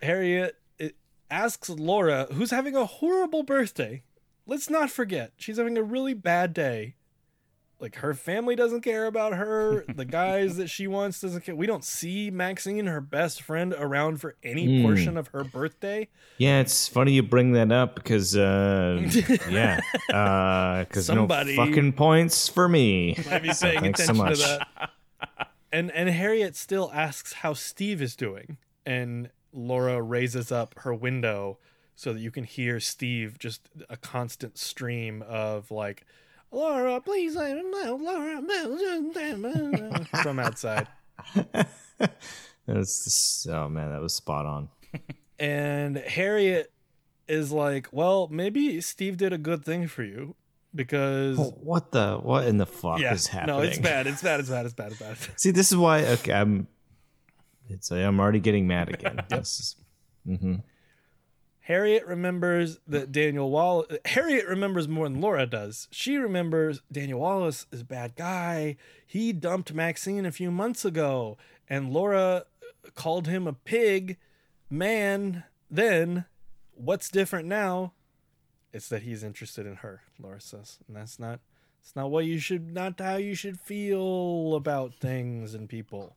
Harriet 0.02 0.56
asks 1.30 1.68
Laura, 1.68 2.26
who's 2.32 2.50
having 2.50 2.74
a 2.74 2.86
horrible 2.86 3.42
birthday. 3.42 4.02
Let's 4.46 4.70
not 4.70 4.90
forget, 4.90 5.32
she's 5.36 5.58
having 5.58 5.76
a 5.76 5.82
really 5.82 6.14
bad 6.14 6.54
day. 6.54 6.94
Like 7.80 7.96
her 7.96 8.12
family 8.12 8.56
doesn't 8.56 8.80
care 8.80 9.06
about 9.06 9.34
her. 9.34 9.84
The 9.94 10.04
guys 10.04 10.56
that 10.56 10.68
she 10.68 10.88
wants 10.88 11.20
doesn't 11.20 11.44
care. 11.44 11.54
We 11.54 11.66
don't 11.66 11.84
see 11.84 12.28
Maxine, 12.30 12.86
her 12.86 13.00
best 13.00 13.42
friend, 13.42 13.72
around 13.72 14.20
for 14.20 14.34
any 14.42 14.82
portion 14.82 15.16
of 15.16 15.28
her 15.28 15.44
birthday. 15.44 16.08
Yeah, 16.38 16.60
it's 16.60 16.88
funny 16.88 17.12
you 17.12 17.22
bring 17.22 17.52
that 17.52 17.70
up 17.70 17.94
because 17.94 18.36
uh, 18.36 19.00
yeah, 19.48 19.80
because 20.88 21.08
no 21.08 21.28
fucking 21.28 21.92
points 21.92 22.48
for 22.48 22.68
me. 22.68 23.16
Might 23.30 23.42
be 23.42 23.52
paying 23.60 23.80
Thanks 23.80 24.04
so 24.04 24.12
much. 24.12 24.40
to 24.40 24.66
that. 24.78 25.50
And 25.72 25.92
and 25.92 26.08
Harriet 26.08 26.56
still 26.56 26.90
asks 26.92 27.32
how 27.34 27.52
Steve 27.52 28.02
is 28.02 28.16
doing, 28.16 28.56
and 28.84 29.30
Laura 29.52 30.02
raises 30.02 30.50
up 30.50 30.74
her 30.78 30.94
window 30.94 31.58
so 31.94 32.12
that 32.12 32.20
you 32.20 32.30
can 32.30 32.44
hear 32.44 32.78
Steve 32.78 33.38
just 33.38 33.68
a 33.90 33.96
constant 33.96 34.56
stream 34.56 35.22
of 35.26 35.70
like, 35.70 36.06
Laura, 36.50 37.00
please, 37.00 37.36
I 37.36 37.52
don't 37.52 37.70
know, 37.70 37.96
Laura, 37.96 38.42
from 40.22 40.38
outside. 40.38 40.86
That's 42.66 43.04
just- 43.04 43.48
oh 43.48 43.68
man, 43.68 43.92
that 43.92 44.00
was 44.00 44.14
spot 44.14 44.46
on. 44.46 44.68
And 45.40 45.98
Harriet 45.98 46.72
is 47.28 47.52
like, 47.52 47.86
well, 47.92 48.26
maybe 48.28 48.80
Steve 48.80 49.18
did 49.18 49.32
a 49.32 49.38
good 49.38 49.64
thing 49.64 49.86
for 49.86 50.02
you 50.02 50.34
because. 50.74 51.38
What 51.38 51.92
the 51.92 52.16
what 52.16 52.48
in 52.48 52.56
the 52.56 52.66
fuck 52.66 52.98
yeah, 52.98 53.14
is 53.14 53.28
happening? 53.28 53.56
no, 53.56 53.62
it's 53.62 53.78
bad. 53.78 54.08
It's 54.08 54.20
bad. 54.20 54.40
It's 54.40 54.48
bad. 54.48 54.66
It's 54.66 54.74
bad. 54.74 54.90
It's 54.90 55.00
bad. 55.00 55.16
See, 55.36 55.52
this 55.52 55.70
is 55.70 55.76
why 55.76 56.04
okay, 56.06 56.32
I'm. 56.32 56.66
It's 57.68 57.92
I'm 57.92 58.18
already 58.18 58.40
getting 58.40 58.66
mad 58.66 58.88
again. 58.88 59.22
This 59.28 59.60
is- 59.60 59.76
mm-hmm. 60.26 60.54
Harriet 61.68 62.06
remembers 62.06 62.78
that 62.86 63.12
Daniel 63.12 63.50
Wallace. 63.50 63.98
Harriet 64.06 64.48
remembers 64.48 64.88
more 64.88 65.06
than 65.06 65.20
Laura 65.20 65.44
does. 65.44 65.86
She 65.90 66.16
remembers 66.16 66.80
Daniel 66.90 67.20
Wallace 67.20 67.66
is 67.70 67.82
a 67.82 67.84
bad 67.84 68.16
guy. 68.16 68.76
He 69.06 69.34
dumped 69.34 69.74
Maxine 69.74 70.24
a 70.24 70.32
few 70.32 70.50
months 70.50 70.86
ago, 70.86 71.36
and 71.68 71.92
Laura 71.92 72.46
called 72.94 73.26
him 73.26 73.46
a 73.46 73.52
pig 73.52 74.16
man. 74.70 75.44
Then, 75.70 76.24
what's 76.72 77.10
different 77.10 77.46
now? 77.46 77.92
It's 78.72 78.88
that 78.88 79.02
he's 79.02 79.22
interested 79.22 79.66
in 79.66 79.76
her. 79.76 80.00
Laura 80.18 80.40
says, 80.40 80.78
and 80.88 80.96
that's 80.96 81.18
not. 81.18 81.40
It's 81.82 81.94
not 81.94 82.10
what 82.10 82.24
you 82.24 82.38
should. 82.38 82.72
Not 82.72 82.98
how 82.98 83.16
you 83.16 83.34
should 83.34 83.60
feel 83.60 84.54
about 84.54 84.94
things 84.94 85.52
and 85.52 85.68
people 85.68 86.16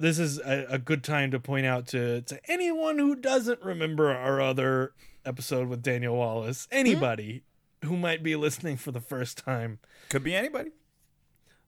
this 0.00 0.18
is 0.18 0.38
a, 0.38 0.66
a 0.70 0.78
good 0.78 1.04
time 1.04 1.30
to 1.30 1.38
point 1.38 1.66
out 1.66 1.86
to, 1.88 2.22
to 2.22 2.40
anyone 2.50 2.98
who 2.98 3.14
doesn't 3.14 3.62
remember 3.62 4.10
our 4.10 4.40
other 4.40 4.92
episode 5.24 5.68
with 5.68 5.82
Daniel 5.82 6.16
Wallace, 6.16 6.66
anybody 6.72 7.42
who 7.84 7.96
might 7.96 8.22
be 8.22 8.34
listening 8.36 8.76
for 8.76 8.90
the 8.92 9.00
first 9.00 9.38
time, 9.38 9.78
Could 10.08 10.24
be 10.24 10.34
anybody. 10.34 10.70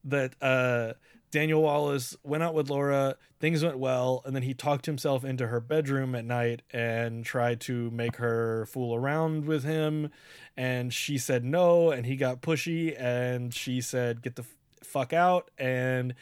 that 0.04 0.34
uh, 0.42 0.94
Daniel 1.30 1.62
Wallace 1.62 2.16
went 2.22 2.42
out 2.42 2.54
with 2.54 2.68
Laura, 2.70 3.16
things 3.40 3.62
went 3.64 3.78
well, 3.78 4.22
and 4.24 4.34
then 4.34 4.42
he 4.42 4.52
talked 4.54 4.86
himself 4.86 5.24
into 5.24 5.46
her 5.46 5.60
bedroom 5.60 6.14
at 6.14 6.24
night 6.24 6.62
and 6.70 7.24
tried 7.24 7.60
to 7.62 7.90
make 7.90 8.16
her 8.16 8.66
fool 8.66 8.94
around 8.94 9.46
with 9.46 9.64
him. 9.64 10.10
And 10.56 10.92
she 10.92 11.16
said 11.18 11.44
no, 11.44 11.90
and 11.90 12.04
he 12.06 12.16
got 12.16 12.40
pushy, 12.42 12.94
and 13.00 13.54
she 13.54 13.80
said, 13.80 14.20
Get 14.22 14.36
the 14.36 14.42
f- 14.42 14.56
fuck 14.82 15.12
out. 15.14 15.50
And 15.56 16.14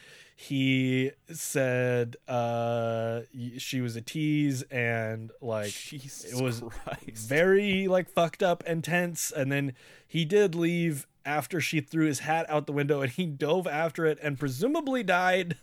he 0.43 1.11
said 1.31 2.15
uh 2.27 3.21
she 3.59 3.79
was 3.79 3.95
a 3.95 4.01
tease 4.01 4.63
and 4.71 5.29
like 5.39 5.71
Jesus 5.71 6.33
it 6.33 6.41
was 6.43 6.61
Christ. 6.67 7.29
very 7.29 7.87
like 7.87 8.09
fucked 8.09 8.41
up 8.41 8.63
and 8.65 8.83
tense 8.83 9.31
and 9.31 9.51
then 9.51 9.73
he 10.07 10.25
did 10.25 10.55
leave 10.55 11.05
after 11.23 11.61
she 11.61 11.79
threw 11.79 12.07
his 12.07 12.19
hat 12.19 12.47
out 12.49 12.65
the 12.65 12.71
window 12.71 13.01
and 13.01 13.11
he 13.11 13.27
dove 13.27 13.67
after 13.67 14.07
it 14.07 14.17
and 14.23 14.39
presumably 14.39 15.03
died 15.03 15.57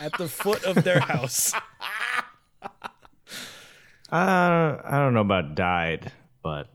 at 0.00 0.12
the 0.18 0.26
foot 0.26 0.64
of 0.64 0.82
their 0.82 0.98
house 1.00 1.52
Uh, 4.12 4.80
I 4.84 4.98
don't 4.98 5.14
know 5.14 5.22
about 5.22 5.54
died, 5.56 6.12
but 6.42 6.68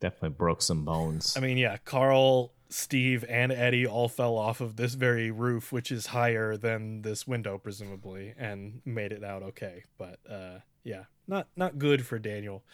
definitely 0.00 0.30
broke 0.30 0.60
some 0.60 0.84
bones. 0.84 1.34
i 1.36 1.40
mean 1.40 1.56
yeah 1.56 1.76
carl 1.84 2.52
steve 2.68 3.24
and 3.28 3.52
eddie 3.52 3.86
all 3.86 4.08
fell 4.08 4.36
off 4.36 4.60
of 4.60 4.76
this 4.76 4.94
very 4.94 5.30
roof 5.30 5.72
which 5.72 5.92
is 5.92 6.06
higher 6.06 6.56
than 6.56 7.02
this 7.02 7.26
window 7.26 7.58
presumably 7.58 8.34
and 8.36 8.80
made 8.84 9.12
it 9.12 9.22
out 9.22 9.42
okay 9.42 9.84
but 9.98 10.18
uh 10.30 10.58
yeah 10.84 11.04
not 11.26 11.46
not 11.56 11.78
good 11.78 12.04
for 12.04 12.18
daniel 12.18 12.64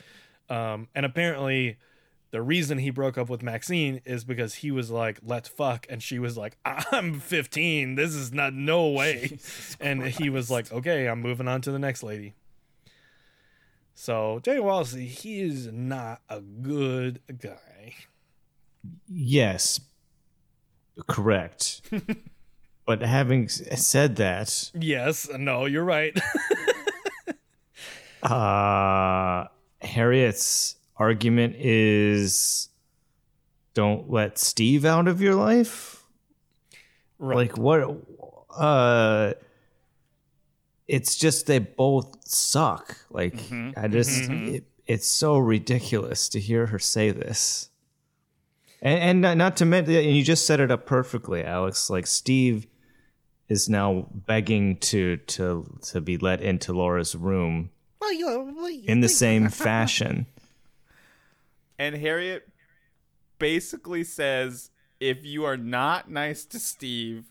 um 0.48 0.88
and 0.94 1.04
apparently 1.04 1.76
the 2.32 2.42
reason 2.42 2.78
he 2.78 2.88
broke 2.90 3.18
up 3.18 3.28
with 3.28 3.42
Maxine 3.42 4.00
is 4.06 4.24
because 4.24 4.54
he 4.54 4.70
was 4.70 4.90
like, 4.90 5.20
let's 5.22 5.50
fuck. 5.50 5.86
And 5.90 6.02
she 6.02 6.18
was 6.18 6.36
like, 6.36 6.56
I'm 6.64 7.20
15. 7.20 7.94
This 7.94 8.14
is 8.14 8.32
not, 8.32 8.54
no 8.54 8.88
way. 8.88 9.38
and 9.80 10.02
he 10.02 10.30
was 10.30 10.50
like, 10.50 10.72
okay, 10.72 11.06
I'm 11.08 11.20
moving 11.20 11.46
on 11.46 11.60
to 11.60 11.70
the 11.70 11.78
next 11.78 12.02
lady. 12.02 12.34
So, 13.94 14.40
Daniel 14.42 14.64
Wallace, 14.64 14.94
he 14.94 15.42
is 15.42 15.66
not 15.70 16.22
a 16.30 16.40
good 16.40 17.20
guy. 17.38 17.94
Yes, 19.08 19.80
correct. 21.06 21.80
but 22.86 23.02
having 23.02 23.48
said 23.48 24.16
that, 24.16 24.70
Yes, 24.74 25.28
no, 25.36 25.66
you're 25.66 25.84
right. 25.84 26.18
uh, 28.22 29.46
Harriet's 29.80 30.76
argument 30.96 31.56
is 31.58 32.68
don't 33.74 34.10
let 34.10 34.38
Steve 34.38 34.84
out 34.84 35.08
of 35.08 35.20
your 35.20 35.34
life. 35.34 36.04
right. 37.18 37.36
Like 37.36 37.58
what? 37.58 37.96
Uh, 38.56 39.32
it's 40.86 41.16
just 41.16 41.46
they 41.46 41.58
both 41.58 42.16
suck. 42.28 42.96
Like 43.10 43.38
I 43.76 43.88
just, 43.88 44.30
it, 44.30 44.64
it's 44.86 45.06
so 45.06 45.38
ridiculous 45.38 46.28
to 46.30 46.40
hear 46.40 46.66
her 46.66 46.78
say 46.78 47.10
this. 47.10 47.70
And, 48.82 48.98
and 48.98 49.20
not, 49.20 49.36
not 49.36 49.56
to 49.58 49.64
mention, 49.64 49.94
and 49.94 50.16
you 50.16 50.24
just 50.24 50.44
set 50.44 50.58
it 50.58 50.70
up 50.70 50.86
perfectly, 50.86 51.44
Alex. 51.44 51.88
Like 51.88 52.06
Steve 52.06 52.66
is 53.48 53.68
now 53.68 54.08
begging 54.12 54.76
to 54.78 55.18
to 55.18 55.78
to 55.82 56.00
be 56.00 56.18
let 56.18 56.40
into 56.40 56.72
Laura's 56.72 57.14
room 57.14 57.70
in 58.84 59.00
the 59.00 59.08
same 59.08 59.48
fashion. 59.50 60.26
And 61.78 61.96
Harriet 61.96 62.48
basically 63.38 64.04
says 64.04 64.70
if 64.98 65.24
you 65.24 65.44
are 65.44 65.56
not 65.56 66.10
nice 66.10 66.44
to 66.46 66.58
Steve, 66.58 67.26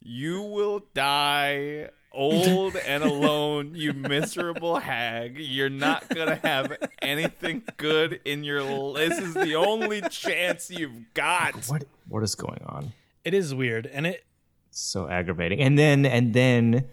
you 0.00 0.42
will 0.42 0.82
die 0.94 1.88
old 2.14 2.76
and 2.76 3.02
alone, 3.04 3.74
you 3.74 3.92
miserable 3.92 4.76
hag. 4.78 5.38
You're 5.38 5.68
not 5.70 6.08
gonna 6.08 6.36
have 6.36 6.76
anything 7.00 7.62
good 7.76 8.20
in 8.24 8.44
your. 8.44 8.60
l- 8.60 8.92
This 8.94 9.18
is 9.18 9.34
the 9.34 9.54
only 9.56 10.00
chance 10.02 10.70
you've 10.70 11.12
got. 11.14 11.64
What 11.66 11.84
what 12.08 12.22
is 12.22 12.34
going 12.34 12.62
on? 12.66 12.92
It 13.24 13.34
is 13.34 13.54
weird, 13.54 13.86
and 13.86 14.06
it 14.06 14.24
so 14.70 15.08
aggravating. 15.08 15.60
And 15.60 15.78
then 15.78 16.04
and 16.06 16.32
then 16.34 16.88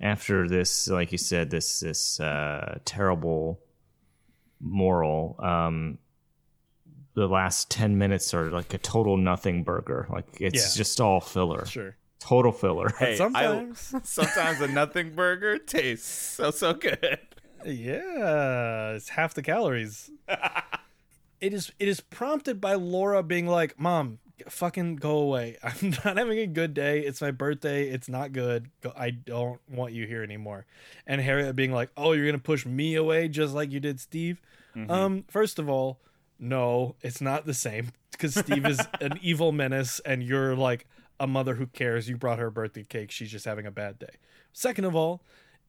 after 0.00 0.48
this, 0.48 0.88
like 0.88 1.12
you 1.12 1.18
said, 1.18 1.50
this 1.50 1.80
this 1.80 2.20
uh, 2.20 2.78
terrible 2.84 3.60
moral, 4.60 5.36
um, 5.38 5.98
the 7.14 7.26
last 7.26 7.70
ten 7.70 7.96
minutes 7.98 8.34
are 8.34 8.50
like 8.50 8.74
a 8.74 8.78
total 8.78 9.16
nothing 9.16 9.62
burger. 9.64 10.06
Like 10.10 10.26
it's 10.40 10.74
Yeah. 10.76 10.78
just 10.78 11.00
all 11.00 11.20
filler, 11.20 11.64
sure. 11.66 11.96
Total 12.20 12.52
filler. 12.52 12.88
Hey, 12.98 13.12
I- 13.12 13.16
sometimes- 13.16 13.94
sometimes 14.04 14.60
a 14.60 14.68
nothing 14.68 15.14
burger 15.14 15.58
tastes 15.58 16.06
so 16.08 16.50
so 16.50 16.74
good. 16.74 17.18
Yeah, 17.64 18.90
it's 18.92 19.08
half 19.10 19.34
the 19.34 19.42
calories. 19.42 20.10
it 21.40 21.52
is 21.52 21.72
it 21.78 21.88
is 21.88 22.00
prompted 22.00 22.60
by 22.60 22.74
Laura 22.74 23.22
being 23.22 23.46
like, 23.46 23.78
"Mom, 23.78 24.18
fucking 24.48 24.96
go 24.96 25.18
away. 25.18 25.56
I'm 25.62 25.90
not 26.04 26.16
having 26.16 26.38
a 26.38 26.46
good 26.46 26.74
day. 26.74 27.00
It's 27.00 27.20
my 27.20 27.30
birthday. 27.30 27.88
It's 27.88 28.08
not 28.08 28.32
good. 28.32 28.70
I 28.96 29.10
don't 29.10 29.60
want 29.68 29.92
you 29.92 30.06
here 30.06 30.22
anymore." 30.22 30.66
And 31.06 31.20
Harriet 31.20 31.56
being 31.56 31.72
like, 31.72 31.90
"Oh, 31.96 32.12
you're 32.12 32.24
going 32.26 32.36
to 32.38 32.42
push 32.42 32.64
me 32.66 32.94
away 32.94 33.28
just 33.28 33.54
like 33.54 33.70
you 33.72 33.80
did 33.80 34.00
Steve?" 34.00 34.40
Um, 34.90 35.24
first 35.28 35.58
of 35.58 35.70
all, 35.70 36.00
no, 36.38 36.96
it's 37.00 37.22
not 37.22 37.46
the 37.46 37.54
same 37.54 37.92
because 38.12 38.34
Steve 38.34 38.66
is 38.66 38.78
an 39.00 39.18
evil 39.22 39.50
menace 39.50 40.00
and 40.04 40.22
you're 40.22 40.54
like 40.54 40.86
a 41.18 41.26
mother 41.26 41.54
who 41.54 41.66
cares. 41.66 42.08
You 42.08 42.16
brought 42.16 42.38
her 42.38 42.46
a 42.46 42.52
birthday 42.52 42.84
cake. 42.84 43.10
She's 43.10 43.30
just 43.30 43.44
having 43.44 43.66
a 43.66 43.70
bad 43.70 43.98
day. 43.98 44.16
Second 44.52 44.84
of 44.84 44.94
all, 44.94 45.22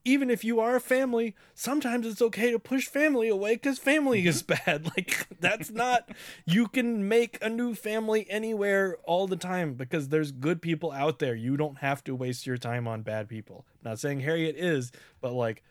even 0.07 0.29
if 0.29 0.43
you 0.45 0.59
are 0.61 0.77
a 0.77 0.79
family, 0.79 1.35
sometimes 1.53 2.07
it's 2.07 2.21
okay 2.21 2.51
to 2.51 2.59
push 2.59 2.87
family 2.87 3.27
away 3.27 3.55
because 3.55 3.77
family 3.77 4.25
is 4.25 4.41
mm-hmm. 4.41 4.63
bad. 4.65 4.91
Like, 4.97 5.27
that's 5.39 5.69
not, 5.69 6.09
you 6.45 6.67
can 6.67 7.07
make 7.07 7.37
a 7.41 7.49
new 7.49 7.75
family 7.75 8.25
anywhere 8.29 8.97
all 9.03 9.27
the 9.27 9.35
time 9.35 9.73
because 9.73 10.07
there's 10.07 10.31
good 10.31 10.61
people 10.61 10.91
out 10.91 11.19
there. 11.19 11.35
You 11.35 11.57
don't 11.57 11.79
have 11.79 12.03
to 12.05 12.15
waste 12.15 12.47
your 12.47 12.57
time 12.57 12.87
on 12.87 13.01
bad 13.01 13.27
people. 13.27 13.65
Not 13.83 13.99
saying 13.99 14.21
Harriet 14.21 14.55
is, 14.55 14.91
but 15.19 15.33
like, 15.33 15.61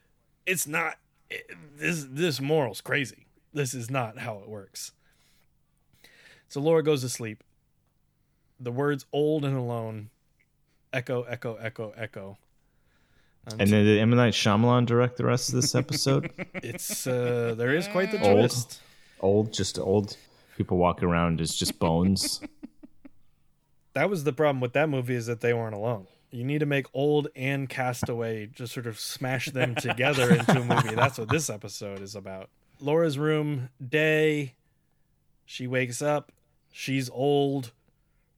it's 0.44 0.66
not, 0.66 0.98
it, 1.30 1.50
this, 1.76 2.06
this 2.08 2.40
moral's 2.40 2.82
crazy. 2.82 3.26
This 3.54 3.72
is 3.72 3.90
not 3.90 4.18
how 4.18 4.38
it 4.38 4.48
works. 4.48 4.92
So 6.48 6.60
Laura 6.60 6.82
goes 6.82 7.00
to 7.00 7.08
sleep. 7.08 7.42
The 8.60 8.72
words 8.72 9.04
old 9.12 9.44
and 9.44 9.56
alone 9.56 10.10
echo, 10.92 11.22
echo, 11.24 11.56
echo, 11.56 11.92
echo. 11.96 12.38
And 13.58 13.60
then 13.70 13.84
did 13.84 13.98
M 14.00 14.10
Night 14.10 14.32
Shyamalan 14.32 14.86
direct 14.86 15.16
the 15.18 15.24
rest 15.24 15.50
of 15.50 15.56
this 15.56 15.74
episode? 15.74 16.30
It's 16.54 17.06
uh 17.06 17.54
there 17.56 17.74
is 17.74 17.86
quite 17.88 18.10
the 18.10 18.20
Old. 18.20 18.38
twist. 18.40 18.80
old, 19.20 19.52
just 19.52 19.78
old 19.78 20.16
people 20.56 20.78
walking 20.78 21.08
around 21.08 21.40
as 21.40 21.54
just 21.54 21.78
bones. 21.78 22.40
That 23.94 24.10
was 24.10 24.24
the 24.24 24.32
problem 24.32 24.60
with 24.60 24.72
that 24.74 24.88
movie 24.88 25.14
is 25.14 25.26
that 25.26 25.40
they 25.40 25.54
weren't 25.54 25.74
alone. 25.74 26.06
You 26.30 26.44
need 26.44 26.58
to 26.58 26.66
make 26.66 26.86
old 26.92 27.28
and 27.36 27.68
castaway 27.68 28.46
just 28.46 28.74
sort 28.74 28.86
of 28.86 28.98
smash 28.98 29.46
them 29.50 29.74
together 29.74 30.34
into 30.34 30.60
a 30.60 30.64
movie. 30.64 30.94
That's 30.94 31.18
what 31.18 31.28
this 31.28 31.48
episode 31.48 32.00
is 32.00 32.14
about. 32.14 32.50
Laura's 32.80 33.16
room, 33.18 33.70
day. 33.86 34.54
She 35.46 35.66
wakes 35.66 36.02
up. 36.02 36.32
She's 36.72 37.08
old. 37.08 37.72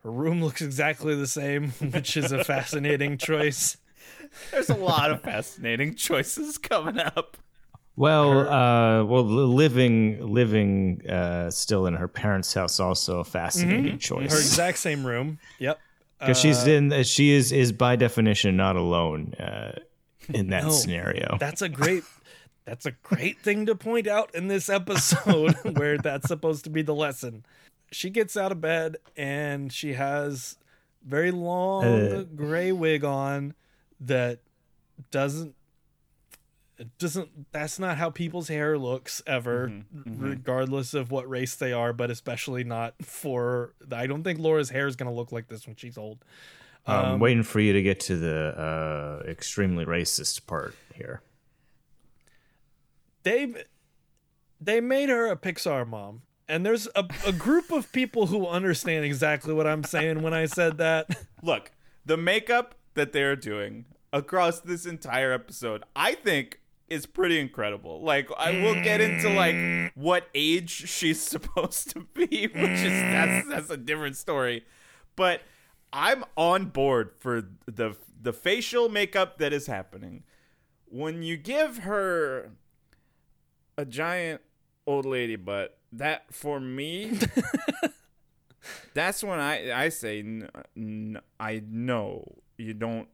Her 0.08 0.12
room 0.12 0.42
looks 0.42 0.62
exactly 0.62 1.14
the 1.14 1.26
same, 1.26 1.70
which 1.92 2.16
is 2.16 2.32
a 2.32 2.42
fascinating 2.42 3.18
choice. 3.18 3.76
There's 4.50 4.70
a 4.70 4.74
lot 4.74 5.10
of 5.10 5.20
fascinating 5.20 5.96
choices 5.96 6.56
coming 6.56 6.98
up. 6.98 7.36
Well, 7.94 8.48
uh, 8.48 9.04
well, 9.04 9.22
living 9.22 10.32
living 10.32 11.06
uh, 11.06 11.50
still 11.50 11.84
in 11.86 11.92
her 11.92 12.08
parents' 12.08 12.54
house 12.54 12.80
also 12.80 13.20
a 13.20 13.24
fascinating 13.24 13.92
Her 13.92 13.98
choice 13.98 14.32
Her 14.32 14.38
exact 14.38 14.78
same 14.78 15.04
room. 15.04 15.40
Yep. 15.58 15.78
because 16.20 16.40
she's 16.40 16.66
in 16.66 17.02
she 17.02 17.32
is 17.32 17.52
is 17.52 17.72
by 17.72 17.96
definition 17.96 18.56
not 18.56 18.76
alone 18.76 19.34
uh, 19.34 19.78
in 20.32 20.48
that 20.48 20.64
No. 20.64 20.70
scenario. 20.70 21.36
That's 21.38 21.60
a 21.60 21.68
great 21.68 22.04
that's 22.64 22.86
a 22.86 22.92
great 22.92 23.40
thing 23.40 23.66
to 23.66 23.74
point 23.74 24.06
out 24.06 24.34
in 24.34 24.48
this 24.48 24.70
episode 24.70 25.54
where 25.76 25.98
that's 25.98 26.28
supposed 26.28 26.64
to 26.64 26.70
be 26.70 26.80
the 26.80 26.94
lesson. 26.94 27.44
She 27.90 28.10
gets 28.10 28.36
out 28.36 28.52
of 28.52 28.60
bed 28.60 28.96
and 29.16 29.72
she 29.72 29.94
has 29.94 30.58
very 31.04 31.30
long 31.30 31.84
Uh. 31.84 32.22
gray 32.34 32.70
wig 32.72 33.04
on 33.04 33.54
that 34.00 34.40
doesn't 35.10 35.54
it 36.76 36.96
doesn't 36.98 37.50
that's 37.52 37.78
not 37.78 37.96
how 37.96 38.10
people's 38.10 38.48
hair 38.48 38.76
looks 38.78 39.22
ever 39.26 39.72
regardless 40.06 40.92
of 40.94 41.10
what 41.10 41.28
race 41.28 41.54
they 41.56 41.72
are 41.72 41.92
but 41.92 42.10
especially 42.10 42.62
not 42.62 42.94
for 43.04 43.72
I 43.90 44.06
don't 44.06 44.22
think 44.22 44.38
Laura's 44.38 44.70
hair 44.70 44.86
is 44.86 44.96
going 44.96 45.10
to 45.10 45.14
look 45.16 45.32
like 45.32 45.48
this 45.48 45.66
when 45.66 45.76
she's 45.76 45.96
old. 45.98 46.24
I'm 46.86 47.18
waiting 47.20 47.42
for 47.42 47.60
you 47.60 47.72
to 47.74 47.82
get 47.82 48.00
to 48.00 48.16
the 48.16 49.20
uh, 49.26 49.28
extremely 49.28 49.84
racist 49.84 50.46
part 50.46 50.74
here. 50.94 51.20
they 53.22 53.52
they 54.60 54.80
made 54.80 55.08
her 55.08 55.26
a 55.30 55.36
Pixar 55.36 55.86
mom. 55.86 56.22
And 56.48 56.64
there's 56.64 56.88
a, 56.94 57.06
a 57.26 57.32
group 57.32 57.70
of 57.70 57.92
people 57.92 58.26
who 58.26 58.46
understand 58.46 59.04
exactly 59.04 59.52
what 59.52 59.66
I'm 59.66 59.84
saying 59.84 60.22
when 60.22 60.32
I 60.32 60.46
said 60.46 60.78
that. 60.78 61.08
Look, 61.42 61.72
the 62.06 62.16
makeup 62.16 62.74
that 62.94 63.12
they're 63.12 63.36
doing 63.36 63.84
across 64.12 64.60
this 64.60 64.86
entire 64.86 65.32
episode, 65.32 65.84
I 65.94 66.14
think 66.14 66.60
is 66.88 67.06
pretty 67.06 67.38
incredible. 67.38 68.02
Like 68.02 68.30
I 68.36 68.62
will 68.62 68.74
get 68.74 69.00
into 69.00 69.28
like 69.30 69.92
what 69.94 70.28
age 70.34 70.70
she's 70.70 71.20
supposed 71.34 71.90
to 71.90 72.06
be, 72.14 72.46
which 72.46 72.54
is 72.54 72.92
that's 72.92 73.48
that's 73.48 73.70
a 73.70 73.76
different 73.76 74.16
story. 74.16 74.64
But 75.16 75.42
I'm 75.92 76.24
on 76.36 76.66
board 76.66 77.12
for 77.18 77.42
the 77.66 77.96
the 78.20 78.32
facial 78.32 78.88
makeup 78.88 79.38
that 79.38 79.52
is 79.52 79.66
happening. 79.66 80.24
When 80.86 81.22
you 81.22 81.36
give 81.36 81.78
her 81.78 82.52
a 83.76 83.84
giant 83.84 84.40
old 84.86 85.04
lady 85.04 85.36
butt, 85.36 85.77
that 85.92 86.32
for 86.32 86.60
me 86.60 87.18
that's 88.94 89.22
when 89.22 89.38
I 89.38 89.84
I 89.84 89.88
say 89.88 90.20
n- 90.20 90.50
n- 90.76 91.20
I 91.38 91.62
know 91.68 92.36
you 92.56 92.74
don't 92.74 93.08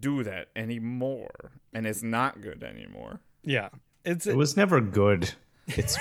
do 0.00 0.22
that 0.24 0.48
anymore, 0.54 1.52
and 1.72 1.86
it's 1.86 2.02
not 2.02 2.40
good 2.40 2.62
anymore. 2.62 3.20
Yeah. 3.42 3.70
It's 4.04 4.26
It 4.26 4.36
was 4.36 4.56
never 4.56 4.80
good. 4.80 5.32
It's 5.66 5.96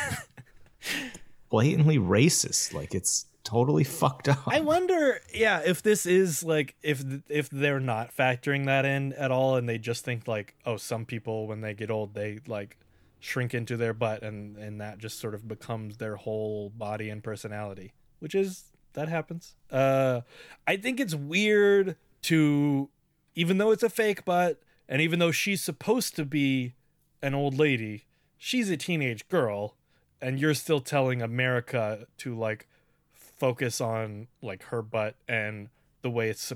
blatantly 1.49 1.97
racist. 1.97 2.73
Like 2.73 2.93
it's 2.93 3.25
totally 3.43 3.83
fucked 3.83 4.27
up. 4.27 4.47
I 4.47 4.59
wonder, 4.59 5.19
yeah, 5.33 5.61
if 5.65 5.81
this 5.81 6.05
is 6.05 6.43
like 6.43 6.75
if 6.83 7.03
if 7.29 7.49
they're 7.49 7.79
not 7.79 8.15
factoring 8.15 8.65
that 8.65 8.85
in 8.85 9.13
at 9.13 9.31
all 9.31 9.55
and 9.55 9.67
they 9.67 9.77
just 9.77 10.03
think 10.03 10.27
like, 10.27 10.55
oh, 10.65 10.77
some 10.77 11.05
people 11.05 11.47
when 11.47 11.61
they 11.61 11.73
get 11.73 11.89
old 11.89 12.13
they 12.13 12.39
like 12.47 12.77
shrink 13.20 13.53
into 13.53 13.78
their 13.78 13.93
butt 13.93 14.24
and 14.24 14.57
and 14.57 14.80
that 14.80 14.97
just 14.97 15.20
sort 15.20 15.34
of 15.34 15.47
becomes 15.47 15.97
their 15.97 16.15
whole 16.15 16.70
body 16.70 17.09
and 17.09 17.24
personality, 17.24 17.93
which 18.20 18.34
is 18.34 18.65
that 18.93 19.09
happens. 19.09 19.55
Uh 19.72 20.22
I 20.67 20.78
think 20.78 20.99
it's 20.99 21.15
weird 21.15 21.95
to 22.24 22.89
even 23.36 23.57
though 23.57 23.72
it's 23.72 23.84
a 23.84 23.89
fake 23.89 24.26
butt 24.26 24.61
and 24.88 25.01
even 25.01 25.20
though 25.20 25.32
she's 25.32 25.61
supposed 25.61 26.15
to 26.15 26.26
be 26.26 26.74
an 27.22 27.34
old 27.34 27.57
lady, 27.57 28.05
she's 28.38 28.70
a 28.70 28.78
teenage 28.78 29.28
girl 29.30 29.76
and 30.22 30.39
you're 30.39 30.53
still 30.53 30.80
telling 30.82 31.22
America 31.22 32.07
to 32.17 32.36
like 32.36 32.67
focus 33.13 33.80
on 33.80 34.28
like 34.41 34.63
her 34.63 34.82
butt 34.82 35.15
and 35.28 35.70
the 36.01 36.09
way 36.09 36.30
it's 36.30 36.51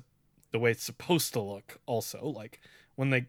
the 0.51 0.59
way 0.59 0.71
it's 0.71 0.83
supposed 0.83 1.33
to 1.33 1.39
look 1.39 1.79
also 1.85 2.25
like 2.25 2.59
when 2.95 3.09
they 3.09 3.25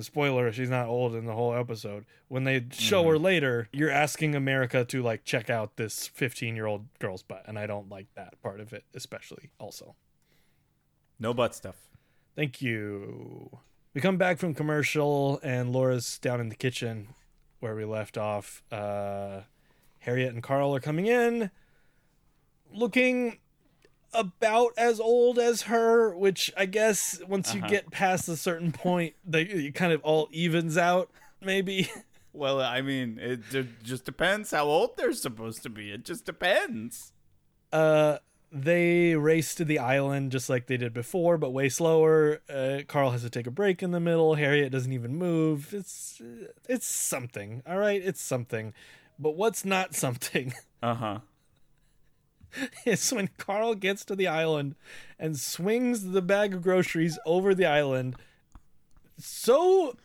spoiler 0.00 0.52
she's 0.52 0.70
not 0.70 0.86
old 0.86 1.14
in 1.14 1.26
the 1.26 1.34
whole 1.34 1.54
episode 1.54 2.04
when 2.28 2.44
they 2.44 2.64
show 2.70 3.02
her 3.04 3.18
later 3.18 3.68
you're 3.72 3.90
asking 3.90 4.34
america 4.34 4.84
to 4.84 5.02
like 5.02 5.24
check 5.24 5.50
out 5.50 5.76
this 5.76 6.06
15 6.06 6.54
year 6.54 6.66
old 6.66 6.86
girl's 7.00 7.22
butt 7.22 7.42
and 7.46 7.58
i 7.58 7.66
don't 7.66 7.88
like 7.90 8.06
that 8.14 8.40
part 8.42 8.60
of 8.60 8.72
it 8.72 8.84
especially 8.94 9.50
also 9.58 9.96
No 11.18 11.32
butt 11.34 11.54
stuff. 11.54 11.76
Thank 12.34 12.60
you. 12.62 13.58
We 13.94 14.00
come 14.00 14.16
back 14.16 14.38
from 14.38 14.54
commercial, 14.54 15.38
and 15.42 15.70
Laura's 15.72 16.18
down 16.18 16.40
in 16.40 16.48
the 16.48 16.56
kitchen 16.56 17.08
where 17.60 17.76
we 17.76 17.84
left 17.84 18.16
off. 18.18 18.62
Uh, 18.72 19.42
Harriet 20.00 20.32
and 20.32 20.42
Carl 20.42 20.74
are 20.74 20.80
coming 20.80 21.06
in, 21.06 21.50
looking 22.72 23.38
about 24.14 24.72
as 24.76 25.00
old 25.00 25.38
as 25.38 25.62
her, 25.62 26.14
which 26.16 26.50
I 26.56 26.66
guess 26.66 27.20
once 27.28 27.54
you 27.54 27.60
get 27.62 27.90
past 27.90 28.28
a 28.28 28.36
certain 28.36 28.72
point, 28.72 29.14
they 29.24 29.42
it 29.42 29.74
kind 29.74 29.92
of 29.92 30.02
all 30.02 30.28
evens 30.32 30.76
out. 30.78 31.10
Maybe. 31.40 31.90
Well, 32.34 32.60
I 32.62 32.80
mean, 32.80 33.18
it 33.20 33.40
ju- 33.50 33.68
just 33.82 34.06
depends 34.06 34.52
how 34.52 34.64
old 34.64 34.96
they're 34.96 35.12
supposed 35.12 35.62
to 35.64 35.68
be. 35.68 35.90
It 35.90 36.04
just 36.06 36.24
depends. 36.24 37.12
Uh, 37.70 38.18
they 38.50 39.14
race 39.16 39.54
to 39.56 39.64
the 39.66 39.78
island 39.78 40.32
just 40.32 40.48
like 40.48 40.66
they 40.66 40.78
did 40.78 40.94
before, 40.94 41.36
but 41.36 41.50
way 41.50 41.68
slower. 41.68 42.40
Uh, 42.48 42.80
Carl 42.88 43.10
has 43.10 43.20
to 43.22 43.28
take 43.30 43.46
a 43.46 43.50
break 43.50 43.82
in 43.82 43.90
the 43.90 44.00
middle. 44.00 44.36
Harriet 44.36 44.72
doesn't 44.72 44.92
even 44.94 45.14
move. 45.16 45.74
It's 45.74 46.22
it's 46.68 46.86
something. 46.86 47.62
All 47.66 47.78
right, 47.78 48.00
it's 48.02 48.22
something. 48.22 48.72
But 49.18 49.36
what's 49.36 49.64
not 49.64 49.94
something 49.94 50.54
Uh 50.82 50.94
huh. 50.94 51.18
is 52.86 53.12
when 53.12 53.28
Carl 53.38 53.74
gets 53.74 54.04
to 54.06 54.16
the 54.16 54.26
island 54.26 54.74
and 55.18 55.38
swings 55.38 56.10
the 56.10 56.22
bag 56.22 56.54
of 56.54 56.62
groceries 56.62 57.18
over 57.26 57.54
the 57.54 57.66
island 57.66 58.16
so 59.18 59.96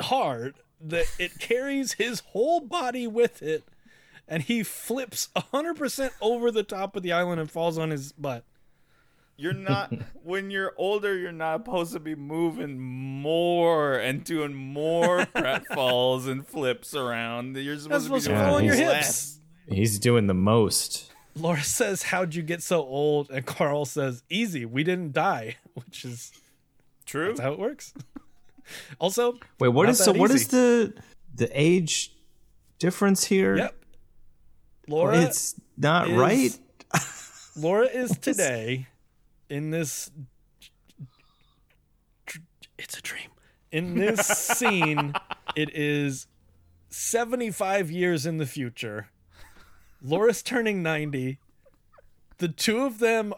hard 0.00 0.56
that 0.80 1.06
it 1.18 1.38
carries 1.38 1.92
his 1.92 2.20
whole 2.20 2.60
body 2.60 3.06
with 3.06 3.42
it 3.42 3.64
and 4.28 4.42
he 4.42 4.62
flips 4.62 5.28
100% 5.36 6.10
over 6.20 6.50
the 6.50 6.62
top 6.62 6.96
of 6.96 7.02
the 7.02 7.12
island 7.12 7.40
and 7.40 7.50
falls 7.50 7.78
on 7.78 7.90
his 7.90 8.12
butt. 8.12 8.44
You're 9.36 9.52
not 9.52 9.92
when 10.22 10.50
you're 10.50 10.72
older. 10.76 11.16
You're 11.16 11.32
not 11.32 11.64
supposed 11.64 11.92
to 11.94 12.00
be 12.00 12.14
moving 12.14 12.80
more 12.80 13.94
and 13.94 14.22
doing 14.22 14.54
more 14.54 15.18
pratfalls 15.34 16.28
and 16.28 16.46
flips 16.46 16.94
around. 16.94 17.56
You're 17.56 17.78
supposed, 17.78 18.04
supposed 18.04 18.26
to 18.26 18.30
to 18.30 18.36
be 18.36 18.40
fall 18.40 18.58
doing 18.58 18.70
on 18.70 18.76
your 18.78 18.92
hips. 18.92 18.92
less. 18.92 19.40
He's 19.68 19.98
doing 19.98 20.26
the 20.26 20.34
most. 20.34 21.12
Laura 21.34 21.62
says, 21.62 22.04
How'd 22.04 22.34
you 22.34 22.42
get 22.42 22.62
so 22.62 22.80
old? 22.82 23.30
And 23.30 23.44
Carl 23.46 23.84
says, 23.84 24.22
Easy, 24.30 24.64
we 24.64 24.84
didn't 24.84 25.12
die, 25.12 25.56
which 25.74 26.04
is 26.04 26.32
True. 27.06 27.28
that's 27.28 27.40
how 27.40 27.52
it 27.52 27.58
works. 27.58 27.92
also, 28.98 29.38
Wait, 29.58 29.68
what 29.68 29.88
is 29.88 29.98
so? 29.98 30.12
that 30.12 30.20
easy. 30.24 30.34
is 30.34 30.48
the 30.48 30.94
the 31.34 31.48
age 31.60 32.14
difference 32.78 33.24
here? 33.24 33.56
yep. 33.56 33.74
Laura 34.88 35.16
It's 35.22 35.54
not 35.76 36.08
is- 36.10 36.16
right. 36.16 36.58
Laura 37.56 37.86
is 37.86 38.16
today 38.18 38.86
in 39.48 39.70
this. 39.70 40.10
It's 42.78 42.98
a 42.98 43.02
dream. 43.02 43.28
In 43.70 43.94
this 43.94 44.26
scene, 44.26 45.14
it 45.54 45.70
is 45.74 46.26
75 46.90 47.90
years 47.90 48.26
in 48.26 48.38
the 48.38 48.46
future. 48.46 49.08
Laura's 50.02 50.42
turning 50.42 50.82
90. 50.82 51.38
The 52.38 52.48
two 52.48 52.82
of 52.82 52.98
them 52.98 53.32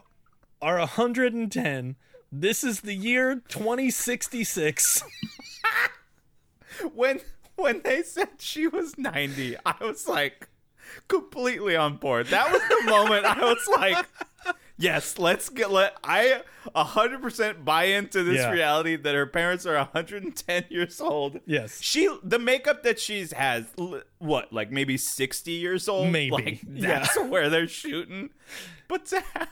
are 0.61 0.79
110. 0.79 1.95
This 2.31 2.63
is 2.63 2.81
the 2.81 2.95
year 2.95 3.35
2066. 3.47 5.03
when 6.93 7.19
when 7.55 7.81
they 7.83 8.01
said 8.01 8.27
she 8.37 8.67
was 8.67 8.97
90 8.97 9.55
i 9.65 9.75
was 9.81 10.07
like 10.07 10.49
completely 11.07 11.75
on 11.75 11.95
board 11.95 12.27
that 12.27 12.51
was 12.51 12.61
the 12.67 12.89
moment 12.89 13.25
i 13.25 13.39
was 13.39 13.65
like 13.77 14.05
yes 14.77 15.17
let's 15.17 15.47
get 15.49 15.71
let 15.71 15.95
i 16.03 16.41
100% 16.75 17.63
buy 17.63 17.85
into 17.85 18.23
this 18.23 18.37
Yeah. 18.37 18.51
reality 18.51 18.95
that 18.97 19.15
her 19.15 19.25
parents 19.25 19.65
are 19.65 19.75
110 19.75 20.65
years 20.69 20.99
old 20.99 21.39
Yes. 21.45 21.79
she 21.81 22.09
the 22.23 22.39
makeup 22.39 22.83
that 22.83 22.99
she's 22.99 23.31
has 23.31 23.65
l- 23.79 24.01
what 24.19 24.51
like 24.51 24.71
maybe 24.71 24.97
60 24.97 25.51
years 25.51 25.87
old 25.87 26.11
Maybe. 26.11 26.31
like 26.31 26.61
Yeah. 26.69 26.99
that's 26.99 27.17
where 27.29 27.49
they're 27.49 27.67
shooting 27.67 28.31
but 28.87 29.05
to 29.07 29.21
have 29.33 29.49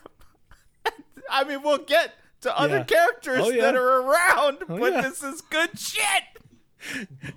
i 1.30 1.44
mean 1.44 1.62
we'll 1.64 1.78
get 1.78 2.14
to 2.42 2.58
other 2.60 2.78
Yeah. 2.78 2.84
characters 2.84 3.40
Oh, 3.42 3.50
yeah. 3.50 3.62
that 3.62 3.76
are 3.76 4.02
around 4.02 4.58
oh, 4.68 4.78
but 4.80 4.92
yeah. 4.94 5.02
this 5.02 5.24
is 5.24 5.40
good 5.42 5.80
shit 5.80 6.24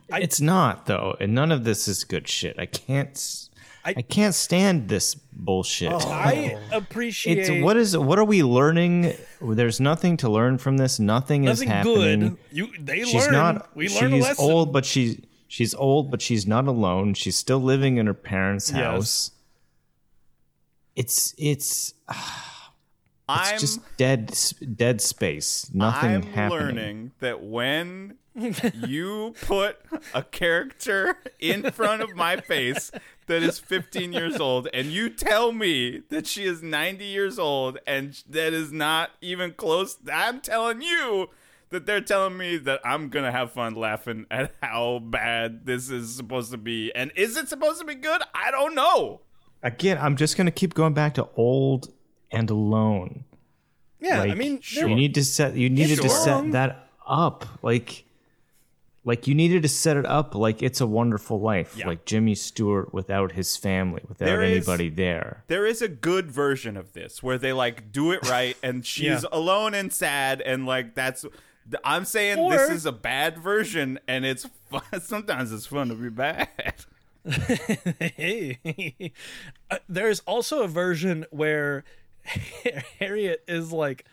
it's 0.09 0.41
not 0.41 0.87
though, 0.87 1.16
and 1.20 1.32
none 1.32 1.53
of 1.53 1.62
this 1.62 1.87
is 1.87 2.03
good 2.03 2.26
shit. 2.26 2.59
I 2.59 2.66
can't. 2.66 3.11
s- 3.11 3.49
I, 3.87 3.95
I- 3.99 4.03
can't 4.03 4.34
stand 4.34 4.89
this 4.89 5.14
bullshit. 5.14 5.93
Oh, 5.93 6.11
I 6.11 6.59
appreciate 6.72 7.39
It's 7.39 7.51
what 7.64 7.76
is 7.76 7.97
what 7.97 8.18
are 8.18 8.24
we 8.24 8.43
learning? 8.43 9.14
There's 9.41 9.78
nothing 9.80 10.16
to 10.18 10.28
learn 10.28 10.59
from 10.59 10.76
this. 10.78 10.99
Nothing, 10.99 11.45
is 11.45 11.62
happening. 11.62 12.20
good. 12.20 12.37
You 12.51 12.68
they 12.80 13.05
She's 13.05 13.14
learn. 13.24 13.32
not. 13.32 13.76
we 13.76 13.89
learn 13.89 14.12
a 14.12 14.16
she's 14.16 14.22
lesson. 14.24 14.45
old, 14.45 14.72
but 14.72 14.84
she's 14.84 15.20
she's 15.47 15.74
old, 15.74 16.11
but 16.11 16.20
she's 16.20 16.47
not 16.47 16.66
alone. 16.66 17.14
She's 17.14 17.37
still 17.37 17.61
living 17.61 17.97
in 17.99 18.07
her 18.07 18.14
parents' 18.14 18.70
Yes. 18.70 18.78
house. 18.80 19.30
It's 20.95 21.34
it's 21.39 21.95
i'm 23.28 23.55
it's 23.55 23.61
just 23.61 23.97
dead 23.97 24.32
dead 24.76 25.01
space. 25.01 25.70
Nothing 25.74 26.11
I'm 26.14 26.22
happening. 26.22 26.59
learning 26.76 27.11
that 27.20 27.43
when 27.43 28.16
you 28.87 29.34
put 29.43 29.78
a 30.14 30.22
character 30.22 31.18
in 31.41 31.70
front 31.72 32.03
of 32.03 32.14
my 32.14 32.37
face 32.37 32.91
that 33.27 33.43
is 33.43 33.59
15 33.59 34.12
years 34.12 34.41
old 34.41 34.68
and 34.72 34.89
you 34.89 35.09
tell 35.11 35.53
me 35.53 36.03
that 36.11 36.27
she 36.27 36.45
is 36.45 36.62
90 36.62 37.05
years 37.05 37.39
old 37.39 37.79
and 37.87 38.22
that 38.29 38.53
is 38.53 38.72
not 38.72 39.11
even 39.20 39.53
close, 39.53 39.99
I'm 40.12 40.41
telling 40.41 40.83
you 40.83 41.29
that 41.70 41.87
they're 41.87 42.01
telling 42.01 42.37
me 42.37 42.57
that 42.59 42.81
I'm 42.85 43.11
to 43.24 43.33
have 43.33 43.53
fun 43.53 43.74
laughing 43.74 44.27
at 44.31 44.55
how 44.62 45.01
bad 45.01 45.66
this 45.66 45.91
is 45.91 46.14
supposed 46.14 46.53
to 46.53 46.59
be. 46.59 46.93
And 46.95 47.11
is 47.16 47.37
it 47.37 47.49
supposed 47.49 47.81
to 47.81 47.85
be 47.87 47.97
good? 47.97 48.22
I 48.35 48.51
don't 48.51 48.74
know. 48.74 49.20
Again, 49.62 49.99
I'm 50.01 50.16
just 50.16 50.37
gonna 50.37 50.53
keep 50.53 50.74
going 50.74 50.95
back 50.95 51.14
to 51.14 51.29
old 51.37 51.93
and 52.31 52.49
alone. 52.51 53.24
yeah, 54.01 54.22
I 54.22 54.27
Like, 54.27 54.39
mean, 54.39 54.61
you 54.70 54.95
need 54.95 55.14
to 55.14 55.24
set 55.24 55.57
you 55.57 55.68
needed 55.68 56.01
to 56.03 56.09
set 56.09 56.53
that 56.53 56.89
up 57.07 57.47
like 57.62 58.05
like 59.07 59.27
you 59.27 59.35
needed 59.35 59.63
to 59.63 59.69
set 59.69 59.97
it 59.97 60.05
up 60.05 60.35
like 60.35 60.63
it's 60.63 60.81
a 60.83 60.87
wonderful 60.87 61.41
life 61.41 61.75
Yeah. 61.77 61.87
like 61.87 62.05
jimmy 62.05 62.35
stewart 62.35 62.93
without 62.93 63.33
his 63.33 63.57
family 63.57 64.03
without 64.09 64.27
There 64.27 64.43
is- 64.43 64.69
anybody 64.69 64.91
there 64.91 65.45
there 65.47 65.65
is 65.65 65.81
a 65.81 65.89
good 65.89 66.31
version 66.31 66.77
of 66.77 66.93
this 66.93 67.23
where 67.23 67.39
they 67.39 67.53
like 67.55 67.91
do 67.93 68.13
it 68.13 68.29
right 68.29 68.57
and 68.63 68.85
she's 68.85 69.23
Yeah. 69.23 69.29
alone 69.33 69.73
and 69.75 69.93
sad 69.93 70.41
and 70.43 70.67
like 70.67 70.95
that's 70.95 71.25
i'm 71.85 72.05
saying 72.05 72.39
Or- 72.39 72.51
this 72.53 72.69
is 72.71 72.85
a 72.87 72.93
bad 72.93 73.39
version 73.39 73.99
and 74.07 74.27
it's 74.27 74.47
fun 74.71 74.83
sometimes 75.01 75.53
it's 75.53 75.67
fun 75.67 75.89
to 75.89 75.95
be 75.95 76.11
bad 76.11 76.49
hey, 77.27 79.13
uh, 79.71 79.79
there's 79.89 80.21
also 80.21 80.63
a 80.63 80.69
version 80.69 81.27
where 81.31 81.83
Harriet 83.01 83.43
is 83.49 83.73
like, 83.73 84.05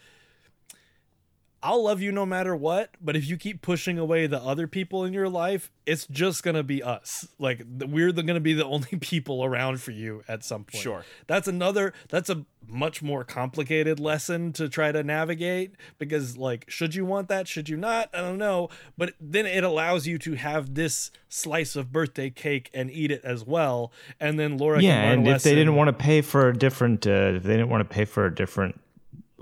I'll 1.64 1.84
love 1.84 2.02
you 2.02 2.12
no 2.12 2.26
matter 2.26 2.56
what, 2.56 2.92
but 3.02 3.16
if 3.16 3.26
you 3.26 3.38
keep 3.38 3.62
pushing 3.62 3.98
away 3.98 4.28
the 4.28 4.42
other 4.42 4.68
people 4.68 5.06
in 5.06 5.14
your 5.14 5.30
life, 5.30 5.72
it's 5.86 6.06
just 6.08 6.44
gonna 6.44 6.62
be 6.62 6.84
us. 6.84 7.26
Like 7.40 7.64
we're 7.66 8.12
gonna 8.12 8.42
be 8.42 8.54
the 8.54 8.66
only 8.74 8.98
people 9.00 9.46
around 9.46 9.82
for 9.82 9.92
you 9.92 10.24
at 10.28 10.44
some 10.44 10.66
point. 10.66 10.84
Sure. 10.84 11.06
That's 11.28 11.48
another. 11.48 11.94
That's 12.10 12.30
a 12.30 12.46
much 12.68 13.02
more 13.02 13.24
complicated 13.24 14.00
lesson 14.00 14.52
to 14.54 14.68
try 14.68 14.92
to 14.92 15.04
navigate 15.04 15.76
because, 16.00 16.38
like, 16.38 16.70
should 16.70 16.96
you 16.96 17.06
want 17.06 17.30
that? 17.30 17.48
Should 17.48 17.70
you 17.70 17.78
not? 17.78 18.10
I 18.14 18.20
don't 18.20 18.38
know. 18.38 18.70
But 18.98 19.14
then 19.22 19.46
it 19.46 19.64
allows 19.64 20.06
you 20.06 20.18
to 20.20 20.34
have 20.34 20.74
this 20.74 21.12
slice 21.30 21.76
of 21.76 21.92
birthday 21.92 22.30
cake 22.30 22.70
and 22.74 22.92
eat 22.92 23.12
it 23.12 23.24
as 23.24 23.46
well, 23.46 23.92
and 24.20 24.38
then 24.38 24.58
Laura. 24.58 24.82
yeah 24.82 24.96
can 24.96 25.10
learn 25.10 25.20
and 25.20 25.28
a 25.28 25.32
if 25.32 25.44
they 25.44 25.56
didn't 25.56 25.76
want 25.76 25.88
to 25.88 25.94
pay 25.94 26.22
for 26.22 26.50
a 26.50 26.58
different 26.58 27.08
uh, 27.08 27.34
if 27.36 27.44
they 27.44 27.54
didn't 27.54 27.70
want 27.70 27.88
to 27.88 27.94
pay 27.94 28.06
for 28.06 28.26
a 28.26 28.34
different 28.34 28.80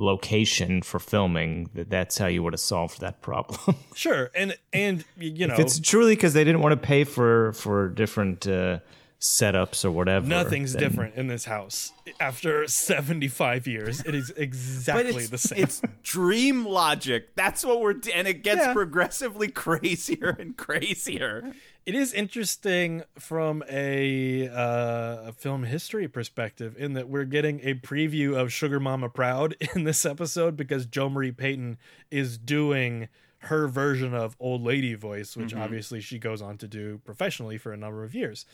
location 0.01 0.81
for 0.81 0.99
filming 0.99 1.69
that 1.75 1.89
that's 1.89 2.17
how 2.17 2.25
you 2.27 2.41
would 2.43 2.53
have 2.53 2.59
solved 2.59 2.99
that 3.01 3.21
problem 3.21 3.75
sure, 3.95 4.31
and 4.35 4.57
and 4.73 5.05
you 5.17 5.47
know, 5.47 5.53
if 5.53 5.59
it's 5.59 5.79
truly 5.79 6.15
because 6.15 6.33
they 6.33 6.43
didn't 6.43 6.61
want 6.61 6.73
to 6.73 6.87
pay 6.87 7.03
for 7.03 7.53
for 7.53 7.87
different 7.89 8.47
uh, 8.47 8.79
setups 9.19 9.85
or 9.85 9.91
whatever 9.91 10.25
nothing's 10.25 10.73
then- 10.73 10.81
different 10.81 11.15
in 11.15 11.27
this 11.27 11.45
house 11.45 11.91
after 12.19 12.67
seventy 12.67 13.27
five 13.27 13.67
years. 13.67 14.01
It 14.03 14.15
is 14.15 14.31
exactly 14.35 15.15
it's, 15.23 15.29
the 15.29 15.37
same. 15.37 15.63
it's 15.63 15.81
dream 16.01 16.65
logic 16.65 17.35
that's 17.35 17.63
what 17.63 17.79
we're 17.79 17.93
and 18.13 18.27
it 18.27 18.41
gets 18.43 18.61
Yeah. 18.61 18.73
progressively 18.73 19.47
crazier 19.63 20.35
and 20.39 20.57
crazier 20.57 21.53
it 21.85 21.95
is 21.95 22.13
interesting 22.13 23.03
from 23.17 23.63
a, 23.69 24.47
uh, 24.47 25.29
a 25.29 25.33
film 25.33 25.63
history 25.63 26.07
perspective 26.07 26.75
in 26.77 26.93
that 26.93 27.09
we're 27.09 27.25
getting 27.25 27.59
a 27.63 27.73
preview 27.73 28.37
of 28.37 28.49
Suga 28.49 28.79
Mama 28.79 29.09
Proud 29.09 29.55
in 29.75 29.83
this 29.83 30.05
episode 30.05 30.55
because 30.55 30.85
Jo 30.85 31.09
Marie 31.09 31.31
Payton 31.31 31.77
is 32.11 32.37
doing 32.37 33.07
her 33.45 33.67
version 33.67 34.13
of 34.13 34.35
old 34.39 34.61
lady 34.61 34.93
voice, 34.93 35.35
which 35.35 35.55
obviously 35.55 35.99
she 35.99 36.19
goes 36.19 36.43
on 36.43 36.59
to 36.59 36.67
do 36.67 36.99
professionally 37.03 37.57
for 37.57 37.73
a 37.73 37.77
number 37.77 38.03
of 38.03 38.13
years. 38.13 38.45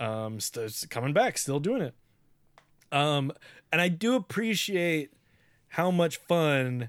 Um, 0.00 0.40
st- 0.40 0.86
coming 0.90 1.12
back, 1.12 1.38
still 1.38 1.60
doing 1.60 1.82
it. 1.82 1.94
Um, 2.90 3.32
and 3.70 3.80
I 3.80 3.88
do 3.88 4.16
appreciate 4.16 5.12
how 5.68 5.92
much 5.92 6.16
fun 6.16 6.88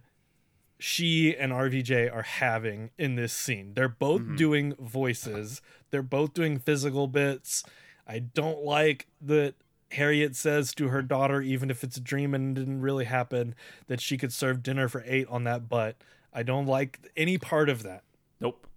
she 0.77 1.35
and 1.35 1.51
RVJ 1.51 2.13
are 2.13 2.23
having 2.23 2.91
in 2.97 3.15
this 3.15 3.33
scene. 3.33 3.73
They're 3.75 3.87
both 3.87 4.21
mm-hmm. 4.21 4.35
doing 4.35 4.75
voices. 4.79 5.61
They're 5.89 6.01
both 6.01 6.33
doing 6.33 6.59
physical 6.59 7.07
bits. 7.07 7.63
I 8.07 8.19
don't 8.19 8.63
like 8.63 9.07
that 9.21 9.55
Harriet 9.91 10.35
says 10.35 10.73
to 10.75 10.89
her 10.89 11.01
daughter, 11.01 11.41
even 11.41 11.69
if 11.69 11.83
it's 11.83 11.97
a 11.97 12.01
dream 12.01 12.33
and 12.33 12.55
didn't 12.55 12.81
really 12.81 13.05
happen, 13.05 13.55
that 13.87 14.01
she 14.01 14.17
could 14.17 14.33
serve 14.33 14.63
dinner 14.63 14.87
for 14.87 15.03
eight 15.05 15.27
on 15.29 15.43
that 15.45 15.69
butt. 15.69 15.95
I 16.33 16.43
don't 16.43 16.65
like 16.65 17.11
any 17.15 17.37
part 17.37 17.69
of 17.69 17.83
that. 17.83 18.03
nope 18.39 18.67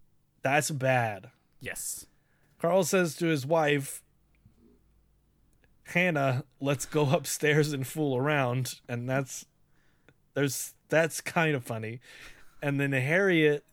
That's 0.42 0.70
bad. 0.70 1.30
yes 1.61 2.07
Carl 2.61 2.84
says 2.84 3.14
to 3.16 3.26
his 3.26 3.46
wife, 3.46 4.03
Hannah, 5.84 6.44
let's 6.61 6.86
go 6.86 7.11
upstairs 7.11 7.72
and 7.72 7.86
fool 7.86 8.16
around, 8.16 8.80
and 8.88 9.09
that's 9.09 9.46
there's 10.34 10.74
that's 10.89 11.20
kind 11.20 11.55
of 11.55 11.64
funny. 11.64 12.01
And 12.62 12.80
then 12.80 12.93
Harriet 12.93 13.64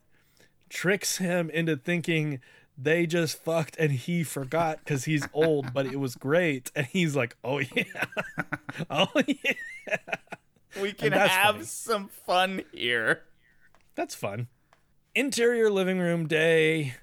tricks 0.68 1.18
him 1.18 1.50
into 1.50 1.76
thinking 1.76 2.40
they 2.78 3.06
just 3.06 3.42
fucked 3.42 3.76
and 3.78 3.92
he 3.92 4.22
forgot 4.22 4.78
because 4.80 5.04
he's 5.04 5.26
old, 5.32 5.72
but 5.72 5.86
it 5.86 5.98
was 5.98 6.14
great. 6.14 6.70
And 6.74 6.86
he's 6.86 7.16
like, 7.16 7.36
oh 7.42 7.58
yeah. 7.58 8.04
oh 8.90 9.08
yeah. 9.26 9.96
We 10.80 10.92
can 10.92 11.12
have 11.12 11.54
funny. 11.54 11.64
some 11.64 12.08
fun 12.08 12.62
here. 12.72 13.22
That's 13.94 14.14
fun. 14.14 14.48
Interior 15.14 15.70
living 15.70 15.98
room 15.98 16.26
day. 16.26 16.94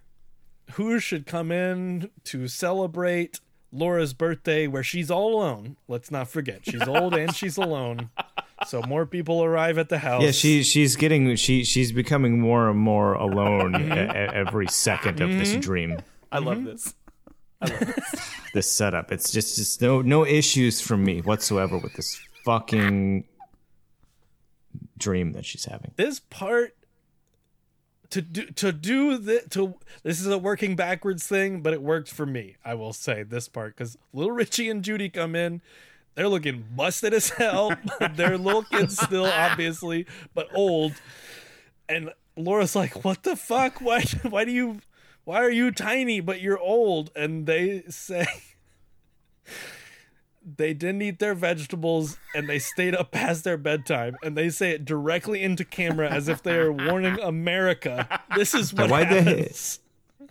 Who 0.74 0.99
should 0.99 1.26
come 1.26 1.51
in 1.51 2.09
to 2.26 2.47
celebrate 2.47 3.39
Laura's 3.72 4.14
birthday 4.14 4.68
where 4.68 4.84
she's 4.84 5.09
all 5.09 5.36
alone? 5.36 5.78
Let's 5.88 6.11
not 6.11 6.28
forget. 6.28 6.61
She's 6.64 6.88
old 6.88 7.16
and 7.16 7.36
she's 7.36 7.57
alone. 7.57 8.09
So 8.68 8.82
more 8.84 9.05
people 9.05 9.43
arrive 9.43 9.78
at 9.78 9.89
the 9.89 9.97
house. 9.97 10.24
Yeah, 10.24 10.32
she 10.32 10.64
she's 10.64 10.95
getting 10.95 11.36
she 11.36 11.64
she's 11.64 11.91
becoming 11.91 12.39
more 12.39 12.70
and 12.70 12.80
more 12.80 13.14
alone 13.14 13.74
mm-hmm. 13.74 13.91
e- 13.91 14.30
every 14.34 14.68
second 14.68 15.22
of 15.22 15.30
this 15.32 15.51
mm-hmm. 15.51 15.59
dream. 15.59 16.01
I 16.32 16.39
love 16.39 16.59
mm-hmm. 16.59 16.66
this. 16.66 16.93
This 18.53 18.72
setup. 18.72 19.11
It's 19.11 19.32
just 19.32 19.55
just 19.55 19.82
no 19.82 20.03
no 20.03 20.24
issues 20.24 20.80
from 20.80 21.03
me 21.03 21.22
whatsoever 21.22 21.80
with 21.80 21.93
this 21.93 22.22
fucking 22.45 23.24
dream 24.95 25.32
that 25.34 25.43
she's 25.43 25.66
having. 25.66 25.91
this 25.95 26.20
part 26.20 26.76
to 28.11 28.22
do 28.22 28.45
to 28.45 28.72
do 28.72 29.18
the 29.18 29.41
to 29.49 29.74
this 30.03 30.20
is 30.20 30.28
a 30.28 30.38
working 30.38 30.76
backwards 30.76 31.26
thing, 31.28 31.61
but 31.61 31.74
it 31.74 31.82
worked 31.82 32.11
for 32.11 32.28
me. 32.28 32.57
I 32.64 32.76
will 32.76 32.93
say 32.93 33.24
this 33.24 33.47
part 33.47 33.76
because 33.76 33.97
little 34.14 34.32
Richie 34.32 34.70
and 34.70 34.84
Judy 34.84 35.09
come 35.09 35.36
in. 35.36 35.61
They're 36.16 36.30
looking 36.30 36.64
busted 36.76 37.14
as 37.14 37.30
hell. 37.30 37.76
They're 38.16 38.38
looking 38.38 38.88
still, 38.89 39.26
obviously, 39.26 40.05
but 40.34 40.47
old. 40.53 40.93
And 41.89 42.11
Laura's 42.38 42.76
like, 42.76 43.03
"What 43.03 43.24
the 43.24 43.36
fuck? 43.36 43.82
Why? 43.82 44.03
Why 44.30 44.45
do 44.45 44.51
you? 44.51 44.80
Why 45.26 45.38
are 45.38 45.49
you 45.51 45.72
tiny 45.72 46.20
but 46.20 46.41
you're 46.41 46.59
old?" 46.59 47.11
And 47.16 47.45
they 47.45 47.84
say 47.89 48.26
they 50.57 50.74
didn't 50.74 51.01
eat 51.01 51.20
their 51.20 51.34
vegetables 51.36 52.18
and 52.36 52.47
they 52.49 52.59
stayed 52.59 52.95
up 52.95 53.11
past 53.11 53.43
their 53.43 53.57
bedtime. 53.57 54.16
And 54.24 54.38
they 54.38 54.49
say 54.49 54.72
it 54.72 54.86
directly 54.86 55.41
into 55.41 55.64
camera 55.64 56.09
as 56.09 56.28
if 56.28 56.43
they 56.43 56.55
are 56.57 56.72
warning 56.72 57.20
America. 57.22 58.22
This 58.36 58.53
is 58.53 58.74
what 58.74 58.89
they- 58.89 59.22
happens. 59.22 59.80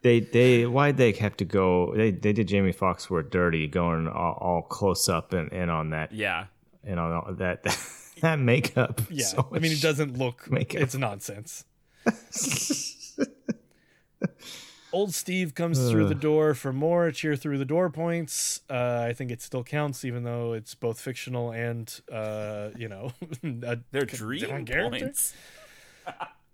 They 0.03 0.20
they 0.20 0.66
why'd 0.66 0.96
they 0.96 1.12
have 1.12 1.36
to 1.38 1.44
go? 1.44 1.94
They 1.96 2.11
they 2.11 2.32
did 2.32 2.48
Jaimee 2.48 2.74
Foxworth 2.76 3.30
dirty, 3.30 3.68
going 3.68 4.09
all, 4.09 4.34
all 4.40 4.62
close 4.62 5.09
up 5.09 5.32
and, 5.32 5.53
and 5.53 5.70
on 5.70 5.90
that 5.90 6.12
Yeah. 6.12 6.46
and 6.84 6.98
on 6.98 7.12
all 7.12 7.32
that 7.34 7.62
that 8.20 8.38
makeup. 8.40 9.00
Yeah, 9.11 9.26
So 9.26 9.48
I 9.53 9.59
mean, 9.61 9.72
it 9.72 9.80
doesn't 9.80 10.18
look. 10.18 10.50
makeup. 10.50 10.82
It's 10.82 10.94
nonsense. 10.96 11.64
Old 14.92 15.14
Steve 15.14 15.55
comes 15.55 15.78
through 15.90 16.09
the 16.09 16.14
door 16.14 16.53
for 16.55 16.72
more 16.72 17.11
cheer 17.12 17.34
through 17.34 17.57
the 17.59 17.64
door 17.64 17.88
points. 17.88 18.61
Uh, 18.68 19.07
I 19.09 19.14
think 19.14 19.30
it 19.30 19.40
still 19.40 19.64
counts, 19.64 20.05
even 20.05 20.22
though 20.24 20.53
it's 20.53 20.74
both 20.74 21.00
fictional 21.00 21.50
and, 21.50 21.98
uh, 22.12 22.70
you 22.76 22.88
know, 22.88 23.12
a 23.62 23.78
They're 23.90 24.05
dream 24.05 24.66
character. 24.66 24.90
points. 24.90 25.34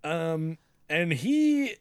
And 0.03 1.13
he 1.13 1.75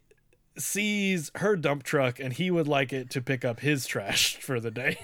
sees 0.61 1.30
her 1.36 1.56
dump 1.56 1.82
truck, 1.82 2.18
and 2.20 2.32
he 2.32 2.50
would 2.50 2.68
like 2.68 2.92
it 2.92 3.11
to 3.11 3.22
pick 3.22 3.44
up 3.44 3.61
his 3.61 3.86
trash 3.86 4.36
for 4.40 4.61
the 4.61 4.70
day. 4.70 4.98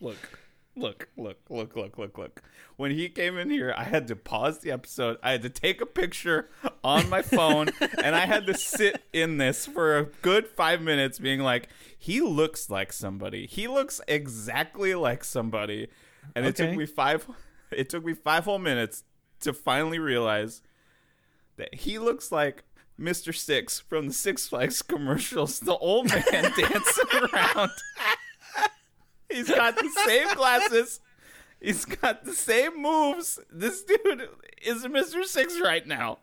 Look, 0.00 0.40
look, 0.76 1.08
look, 1.16 1.38
look, 1.48 1.76
look, 1.76 1.98
look, 1.98 2.18
look. 2.18 2.42
When 2.76 2.90
he 2.90 3.08
came 3.08 3.38
in 3.38 3.48
here, 3.48 3.74
I 3.76 3.84
had 3.84 4.06
to 4.08 4.16
pause 4.16 4.58
the 4.58 4.70
episode. 4.70 5.16
I 5.22 5.32
had 5.32 5.42
to 5.42 5.48
take 5.48 5.80
a 5.80 5.86
picture 5.86 6.50
on 6.84 7.08
my 7.08 7.22
phone, 7.22 7.70
and 8.02 8.14
I 8.14 8.26
had 8.26 8.46
to 8.48 8.54
sit 8.54 9.02
in 9.14 9.38
this 9.38 9.64
for 9.64 9.96
a 9.96 10.04
good 10.04 10.46
five 10.46 10.82
minutes, 10.82 11.18
being 11.18 11.40
like, 11.40 11.68
he 11.98 12.20
looks 12.20 12.68
like 12.68 12.92
somebody. 12.92 13.46
He 13.46 13.66
looks 13.66 14.02
exactly 14.06 14.94
like 14.94 15.24
somebody. 15.24 15.88
And 16.34 16.44
it 16.44 16.56
took 16.56 16.76
me 16.76 16.84
five. 16.84 17.26
It 17.70 17.88
took 17.88 18.04
me 18.04 18.12
five 18.12 18.44
whole 18.44 18.58
minutes 18.58 19.04
to 19.40 19.52
finally 19.52 19.98
realize 19.98 20.60
that 21.56 21.74
he 21.74 21.98
looks 21.98 22.30
like 22.30 22.64
Mr. 22.98 23.34
Six 23.34 23.80
from 23.80 24.08
the 24.08 24.12
Six 24.12 24.48
Flags 24.48 24.82
commercials, 24.82 25.60
the 25.60 25.76
old 25.76 26.08
man 26.08 26.24
dancing 26.56 27.30
around. 27.32 27.70
He's 29.30 29.48
got 29.50 29.76
the 29.76 29.90
same 30.06 30.34
glasses. 30.34 31.00
He's 31.60 31.84
got 31.84 32.24
the 32.24 32.32
same 32.32 32.80
moves. 32.80 33.38
This 33.50 33.82
dude 33.82 34.28
is 34.62 34.84
Mr. 34.84 35.24
Six 35.24 35.60
right 35.60 35.86
now. 35.86 36.18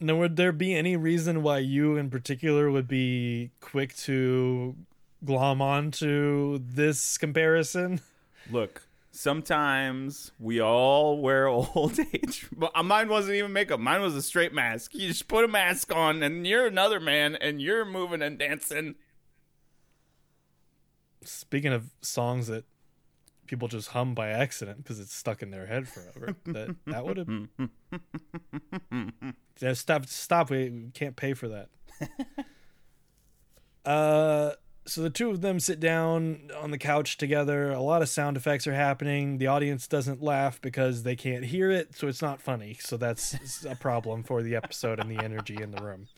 Now, 0.00 0.16
would 0.16 0.36
there 0.36 0.52
be 0.52 0.74
any 0.74 0.96
reason 0.96 1.42
why 1.42 1.58
you 1.58 1.96
in 1.96 2.10
particular 2.10 2.70
would 2.70 2.88
be 2.88 3.50
quick 3.60 3.96
to 3.98 4.74
glom 5.24 5.62
onto 5.62 6.58
this 6.58 7.16
comparison? 7.16 8.00
Look, 8.50 8.82
sometimes 9.14 10.32
we 10.38 10.60
all 10.60 11.18
wear 11.18 11.46
old 11.48 11.98
age. 12.12 12.48
But 12.54 12.72
mine 12.84 13.08
wasn't 13.08 13.36
even 13.36 13.52
makeup. 13.52 13.80
Mine 13.80 14.02
was 14.02 14.14
a 14.14 14.22
straight 14.22 14.52
mask. 14.52 14.94
You 14.94 15.08
just 15.08 15.28
put 15.28 15.44
a 15.44 15.48
mask 15.48 15.94
on, 15.94 16.22
and 16.22 16.46
you're 16.46 16.66
another 16.66 17.00
man, 17.00 17.36
and 17.36 17.62
you're 17.62 17.84
moving 17.84 18.22
and 18.22 18.38
dancing. 18.38 18.96
Speaking 21.24 21.72
of 21.72 21.90
songs 22.02 22.48
that 22.48 22.64
people 23.46 23.68
just 23.68 23.88
hum 23.88 24.14
by 24.14 24.28
accident 24.28 24.78
because 24.78 25.00
it's 25.00 25.14
stuck 25.14 25.42
in 25.42 25.50
their 25.50 25.66
head 25.66 25.88
forever, 25.88 26.34
that 26.46 26.74
that 26.86 27.04
would 27.04 27.16
have. 29.58 29.76
Stop! 29.78 30.06
Stop! 30.06 30.50
We, 30.50 30.68
we 30.70 30.90
can't 30.92 31.16
pay 31.16 31.32
for 31.34 31.48
that. 31.48 31.68
uh, 33.88 34.52
so 34.86 35.00
the 35.02 35.10
two 35.10 35.30
of 35.30 35.40
them 35.40 35.60
sit 35.60 35.80
down 35.80 36.50
on 36.60 36.70
the 36.70 36.78
couch 36.78 37.16
together. 37.16 37.70
A 37.70 37.80
lot 37.80 38.02
of 38.02 38.08
sound 38.08 38.36
effects 38.36 38.66
are 38.66 38.74
happening. 38.74 39.38
The 39.38 39.46
audience 39.46 39.88
doesn't 39.88 40.22
laugh 40.22 40.60
because 40.60 41.02
they 41.02 41.16
can't 41.16 41.44
hear 41.44 41.70
it, 41.70 41.96
so 41.96 42.06
it's 42.06 42.20
not 42.20 42.40
funny. 42.40 42.76
So 42.80 42.96
that's 42.96 43.64
a 43.68 43.76
problem 43.76 44.22
for 44.22 44.42
the 44.42 44.56
episode 44.56 45.00
and 45.00 45.10
the 45.10 45.22
energy 45.22 45.60
in 45.60 45.70
the 45.70 45.82
room. 45.82 46.08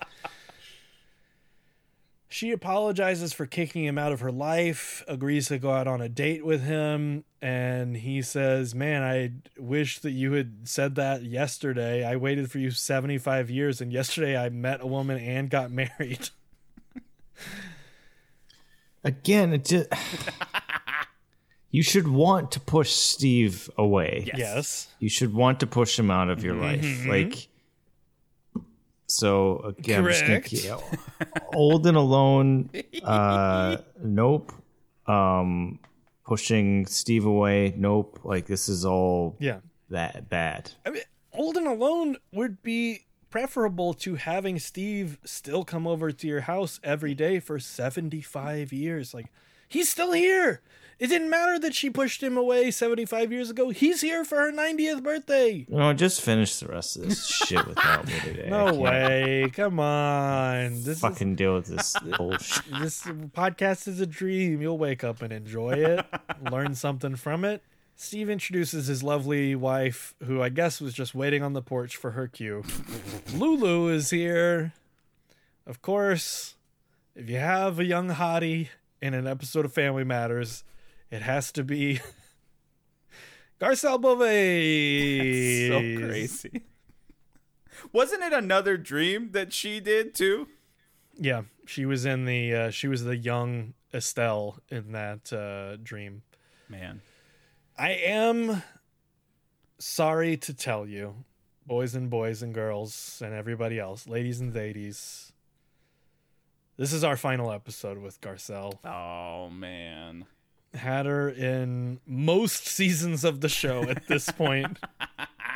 She 2.29 2.51
apologizes 2.51 3.33
for 3.33 3.47
kicking 3.47 3.85
him 3.85 3.99
out 3.99 4.11
of 4.13 4.19
her 4.21 4.33
life, 4.33 5.05
agrees 5.07 5.47
to 5.49 5.59
go 5.59 5.71
out 5.71 5.87
on 5.87 6.01
a 6.01 6.09
date 6.09 6.45
with 6.45 6.65
him, 6.65 7.25
and 7.41 7.97
he 7.97 8.21
says, 8.21 8.75
Man, 8.75 9.05
I 9.05 9.33
wish 9.57 10.01
that 10.01 10.11
you 10.11 10.33
had 10.33 10.69
said 10.69 10.97
that 10.97 11.23
yesterday. 11.23 12.05
I 12.05 12.17
waited 12.17 12.51
for 12.51 12.59
you 12.59 12.73
75 12.73 13.49
years, 13.49 13.81
and 13.81 13.93
yesterday 13.93 14.37
I 14.37 14.49
met 14.49 14.81
a 14.81 14.87
woman 14.87 15.19
and 15.19 15.49
got 15.49 15.71
married. 16.01 16.31
Again. 19.07 19.53
It 19.55 19.65
just 19.65 19.89
you 21.71 21.83
should 21.83 22.09
want 22.09 22.53
to 22.53 22.61
push 22.61 22.91
Steve 22.93 23.71
away. 23.79 24.31
Yes. 24.37 24.89
You 24.99 25.09
should 25.09 25.33
want 25.33 25.61
to 25.61 25.67
push 25.67 25.99
him 25.99 26.11
out 26.11 26.29
of 26.29 26.45
your 26.45 26.55
life, 26.55 27.07
like. 27.07 27.49
So 29.09 29.61
again, 29.61 30.01
I'm 30.01 30.07
just 30.11 30.27
gonna 30.27 30.41
Correct. 30.41 31.45
old 31.55 31.87
and 31.87 31.97
alone. 31.97 32.71
Uh, 33.05 33.77
nope. 34.03 34.53
Um, 35.07 35.79
pushing 36.25 36.87
Steve 36.87 37.25
away. 37.25 37.73
Nope. 37.77 38.19
Like 38.25 38.47
this 38.47 38.69
is 38.69 38.85
all 38.85 39.37
Yeah. 39.39 39.59
that 39.91 40.29
bad. 40.29 40.73
I 40.85 40.91
mean, 40.91 41.03
old 41.33 41.57
and 41.57 41.69
alone 41.69 42.17
would 42.33 42.63
be 42.65 43.06
preferable 43.37 43.93
to 43.93 44.15
having 44.15 44.59
Steve 44.59 45.19
still 45.23 45.63
come 45.63 45.87
over 45.87 46.11
to 46.11 46.27
your 46.27 46.41
house 46.41 46.81
every 46.83 47.15
day 47.15 47.39
for 47.39 47.59
75 47.59 48.73
years. 48.73 49.13
Like, 49.13 49.27
he's 49.69 49.91
still 49.91 50.13
here. 50.13 50.63
It 50.99 51.09
didn't 51.09 51.29
matter 51.29 51.59
that 51.59 51.75
she 51.75 51.91
pushed 51.91 52.23
him 52.23 52.39
away 52.39 52.71
75 52.71 53.31
years 53.31 53.51
ago. 53.51 53.69
He's 53.69 54.01
here 54.01 54.25
for 54.25 54.37
her 54.39 54.51
90th 54.51 55.03
birthday. 55.03 55.67
No, 55.69 55.93
just 55.93 56.23
finish 56.23 56.57
the 56.61 56.69
rest 56.69 56.97
of 56.97 57.11
this 57.11 57.27
shit 57.47 57.67
without 57.67 58.07
me 58.07 58.15
today. 58.25 58.49
No 58.49 58.73
way. 58.73 59.51
Come 59.53 59.81
on. 59.81 60.83
This 60.83 61.01
Fucking 61.01 61.35
deal 61.35 61.57
with 61.57 61.67
this 61.67 61.95
bullshit. 62.17 62.65
this 62.81 63.03
podcast 63.03 63.87
is 63.87 64.01
a 64.01 64.07
dream. 64.07 64.63
You'll 64.63 64.79
wake 64.79 65.05
up 65.05 65.21
and 65.21 65.31
enjoy 65.31 65.73
it, 65.73 66.07
learn 66.51 66.75
something 66.75 67.17
from 67.17 67.45
it. 67.45 67.63
Steve 67.99 68.29
introduces 68.29 68.89
his 68.89 69.03
lovely 69.03 69.55
wife, 69.55 70.15
who 70.23 70.43
I 70.43 70.51
guess 70.51 70.83
was 70.83 70.93
just 70.93 71.15
waiting 71.15 71.43
on 71.43 71.55
the 71.55 71.63
porch 71.63 71.97
for 71.97 72.11
her 72.11 72.29
cue. 72.29 72.63
Lulu 73.35 73.89
is 73.89 74.11
here. 74.11 74.75
Of 75.67 75.81
course, 75.81 76.57
if 77.15 77.31
you 77.31 77.39
have 77.39 77.79
a 77.81 77.85
young 77.85 78.11
hottie 78.11 78.69
in 79.01 79.15
an 79.15 79.27
episode 79.27 79.65
of 79.65 79.73
Family 79.73 80.05
Matters, 80.05 80.63
it 81.11 81.23
has 81.23 81.51
to 81.53 81.65
be 81.65 82.01
Garcelle 83.61 84.01
Beauvais. 84.01 85.69
So 85.69 86.07
crazy. 86.07 86.63
Wasn't 87.93 88.23
it 88.23 88.35
another 88.35 88.77
dream 88.77 89.31
that 89.33 89.55
she 89.55 89.81
did 89.81 90.15
too? 90.15 90.49
Yeah, 91.19 91.43
she 91.65 91.87
was 91.87 92.05
in 92.05 92.27
the 92.27 92.55
uh, 92.55 92.71
she 92.71 92.89
was 92.89 93.05
the 93.05 93.17
young 93.17 93.73
Estelle 93.95 94.59
in 94.69 94.93
that 94.93 95.33
uh, 95.33 95.77
dream. 95.83 96.23
Man. 96.69 97.01
I 97.79 97.91
am 97.91 98.63
sorry 99.79 100.39
to 100.39 100.55
tell 100.55 100.87
you, 100.87 101.15
boys 101.67 101.95
and 101.95 102.09
boys 102.09 102.43
and 102.43 102.55
girls 102.55 103.21
and 103.23 103.35
everybody 103.35 103.79
else, 103.79 104.09
ladies 104.09 104.41
and 104.41 104.55
ladies. 104.55 105.33
This 106.79 106.95
is 106.95 107.05
our 107.05 107.19
final 107.19 107.53
episode 107.53 107.99
with 107.99 108.19
Garcelle. 108.23 108.79
Oh 108.83 109.51
man. 109.51 110.25
Had 110.73 111.05
her 111.05 111.29
in 111.29 112.01
most 112.07 112.67
seasons 112.67 113.25
of 113.25 113.43
the 113.43 113.49
show 113.49 113.83
at 113.83 114.07
this 114.07 114.31
point. 114.31 114.79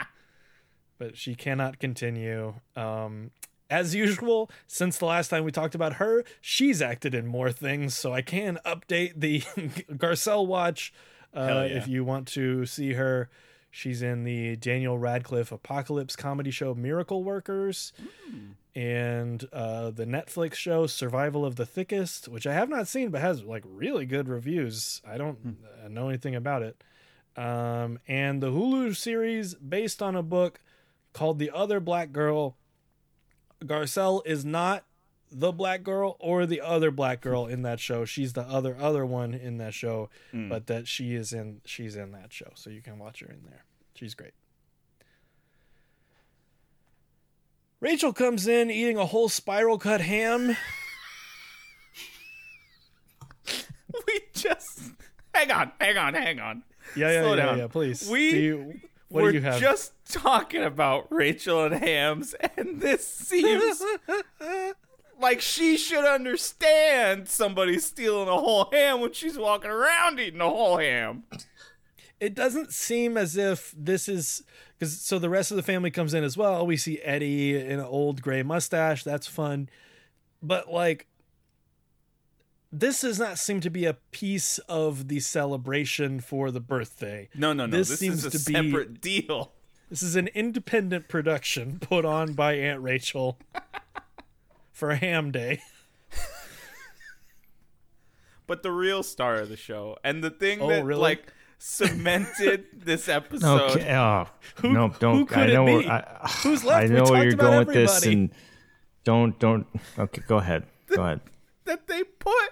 but 0.99 1.17
she 1.17 1.35
cannot 1.35 1.79
continue. 1.79 2.55
Um 2.77 3.31
as 3.71 3.95
usual, 3.95 4.51
since 4.67 4.99
the 4.99 5.07
last 5.07 5.29
time 5.29 5.45
we 5.45 5.53
talked 5.53 5.77
about 5.77 5.95
her, 5.95 6.25
she's 6.41 6.83
acted 6.83 7.15
in 7.15 7.27
more 7.27 7.53
things, 7.53 7.97
so 7.97 8.13
I 8.13 8.21
can 8.21 8.59
update 8.67 9.13
the 9.17 9.41
Garcelle 9.93 10.45
watch 10.47 10.93
uh, 11.35 11.67
yeah. 11.69 11.77
if 11.77 11.89
you 11.89 12.05
want 12.05 12.29
to 12.29 12.67
see 12.67 12.95
her. 12.95 13.29
She's 13.73 14.03
in 14.03 14.25
the 14.25 14.57
Daniel 14.57 14.99
Radcliffe 14.99 15.53
apocalypse 15.53 16.17
comedy 16.17 16.51
show 16.51 16.75
Miracle 16.75 17.23
Workers 17.23 17.93
and 18.75 19.45
uh, 19.53 19.91
the 19.91 20.05
Netflix 20.07 20.55
show 20.55 20.89
Survival 20.89 21.45
of 21.45 21.57
the 21.57 21.67
Thickest, 21.67 22.27
which 22.27 22.47
I 22.47 22.55
have 22.55 22.69
not 22.69 22.89
seen 22.89 23.11
but 23.11 23.21
has 23.21 23.45
like 23.45 23.63
really 23.65 24.07
good 24.07 24.29
reviews. 24.29 25.01
I 25.07 25.19
don't 25.19 25.59
uh, 25.85 25.89
know 25.89 26.09
anything 26.09 26.35
about 26.35 26.63
it. 26.63 26.83
Um, 27.37 27.99
and 28.09 28.43
the 28.43 28.51
Hulu 28.51 28.97
series 28.97 29.55
based 29.55 30.03
on 30.03 30.17
a 30.17 30.23
book 30.23 30.61
called 31.13 31.39
The 31.39 31.51
Other 31.51 31.81
Black 31.81 32.13
Girl. 32.13 32.57
Garcelle 33.65 34.23
is 34.27 34.45
not 34.45 34.85
the 35.31 35.53
black 35.53 35.83
girl 35.83 36.17
or 36.19 36.47
the 36.47 36.61
other 36.61 36.91
black 36.91 37.21
girl 37.21 37.47
in 37.47 37.63
that 37.63 37.81
show. 37.81 38.05
She's 38.05 38.33
the 38.33 38.43
other 38.43 38.77
other 38.81 39.07
one 39.07 39.35
in 39.35 39.59
that 39.59 39.75
show, 39.75 40.11
mm. 40.33 40.49
but 40.49 40.67
that 40.67 40.89
she 40.89 41.15
is 41.15 41.33
in 41.33 41.61
she's 41.65 41.97
in 41.97 42.13
that 42.13 42.33
show. 42.33 42.51
So 42.55 42.71
you 42.71 42.83
can 42.83 42.99
watch 42.99 43.21
her 43.21 43.27
in 43.27 43.43
there. 43.49 43.65
She's 43.95 44.15
great. 44.15 44.33
Rachel 47.81 48.13
comes 48.13 48.47
in 48.47 48.71
eating 48.71 48.99
a 48.99 49.07
whole 49.07 49.29
spiral 49.29 49.79
cut 49.79 50.01
ham. 50.01 50.57
We 54.07 54.21
just 54.33 54.93
hang 55.35 55.51
on, 55.51 55.73
hang 55.81 55.97
on, 55.97 56.15
hang 56.15 56.39
on. 56.39 56.63
Yeah, 56.97 57.11
yeah, 57.11 57.23
Slow 57.23 57.35
yeah, 57.35 57.45
down. 57.45 57.59
yeah. 57.59 57.67
Please. 57.67 58.09
We 58.09 58.31
do 58.31 58.39
you, 58.39 58.81
what 59.09 59.25
We're 59.25 59.33
do 59.33 59.39
you 59.39 59.45
have? 59.45 59.61
just 59.61 59.93
talking 60.09 60.63
about 60.63 61.09
Rachel 61.11 61.65
and 61.65 61.75
Hams, 61.75 62.35
and 62.57 62.81
this 62.81 63.05
seems 63.09 63.83
like 65.21 65.41
she 65.41 65.77
should 65.77 66.05
understand 66.05 67.29
somebody's 67.29 67.85
stealing 67.87 68.29
a 68.29 68.37
whole 68.37 68.69
ham 68.73 69.01
when 69.01 69.13
she's 69.13 69.39
walking 69.39 69.71
around 69.71 70.19
eating 70.21 70.41
a 70.41 70.49
whole 70.49 70.79
ham. 70.79 71.25
it 72.19 72.35
doesn't 72.35 72.73
seem 72.73 73.17
as 73.17 73.37
if 73.37 73.75
this 73.77 74.09
is 74.09 74.43
because 74.79 75.01
so 75.01 75.19
the 75.19 75.29
rest 75.31 75.51
of 75.51 75.57
the 75.57 75.63
family 75.63 75.91
comes 75.91 76.15
in 76.15 76.25
as 76.25 76.37
well. 76.37 76.67
We 76.67 76.77
see 76.77 76.99
Eddie 77.01 77.57
in 77.59 77.81
an 77.81 77.85
old 77.85 78.23
gray 78.23 78.43
mustache. 78.43 79.05
That's 79.05 79.27
fun, 79.27 79.69
but 80.43 80.73
like 80.73 81.07
this 82.73 83.01
does 83.01 83.19
not 83.19 83.37
seem 83.39 83.61
to 83.61 83.71
be 83.71 83.85
a 83.85 83.95
piece 83.95 84.59
of 84.69 85.09
the 85.09 85.19
celebration 85.21 86.21
for 86.21 86.51
the 86.53 86.61
birthday. 86.61 87.29
No, 87.35 87.53
no, 87.53 87.67
no. 87.67 87.77
This 87.77 87.89
This, 87.89 87.99
seems 87.99 88.25
is 88.25 88.35
a 88.35 88.39
to 88.39 88.45
be- 88.53 88.55
a 88.59 88.63
separate 88.71 89.01
deal. 89.01 89.53
This 89.89 90.05
is 90.05 90.15
an 90.15 90.29
independent 90.29 91.09
production 91.09 91.81
put 91.81 92.05
on 92.05 92.35
by 92.35 92.53
Aunt 92.55 92.81
Rachel 92.81 93.41
for 94.81 94.91
a 94.91 94.97
Ham 94.97 95.31
Day. 95.31 95.61
But 98.47 98.65
the 98.65 98.73
real 98.73 99.05
star 99.05 99.37
of 99.37 99.49
the 99.49 99.57
show, 99.57 99.97
and 100.03 100.25
the 100.25 100.31
thing 100.31 100.61
Oh, 100.61 100.69
that 100.71 100.85
really? 100.85 101.01
like 101.01 101.33
cemented 101.59 102.65
this 102.85 103.09
episode. 103.09 103.77
Okay. 103.79 103.95
Oh, 103.95 104.27
no, 104.65 104.89
don't. 104.99 105.19
who 105.19 105.27
could 105.27 105.39
I 105.39 105.45
it 105.47 105.53
know. 105.55 105.67
be? 105.67 105.89
I, 105.89 106.01
Who's 106.43 106.65
left? 106.65 106.79
I 106.85 106.89
We 106.93 106.95
know 106.99 107.05
where 107.05 107.23
you're 107.23 107.35
about 107.35 107.43
going 107.45 107.67
with 107.67 107.75
this, 107.77 107.97
everybody. 107.99 108.21
and 108.23 108.31
don't, 109.05 109.39
don't. 109.39 109.67
Okay, 109.97 110.23
go 110.27 110.39
ahead. 110.39 110.65
Go 110.89 111.01
ahead. 111.05 111.21
that 111.65 111.87
they 111.87 112.03
put 112.03 112.51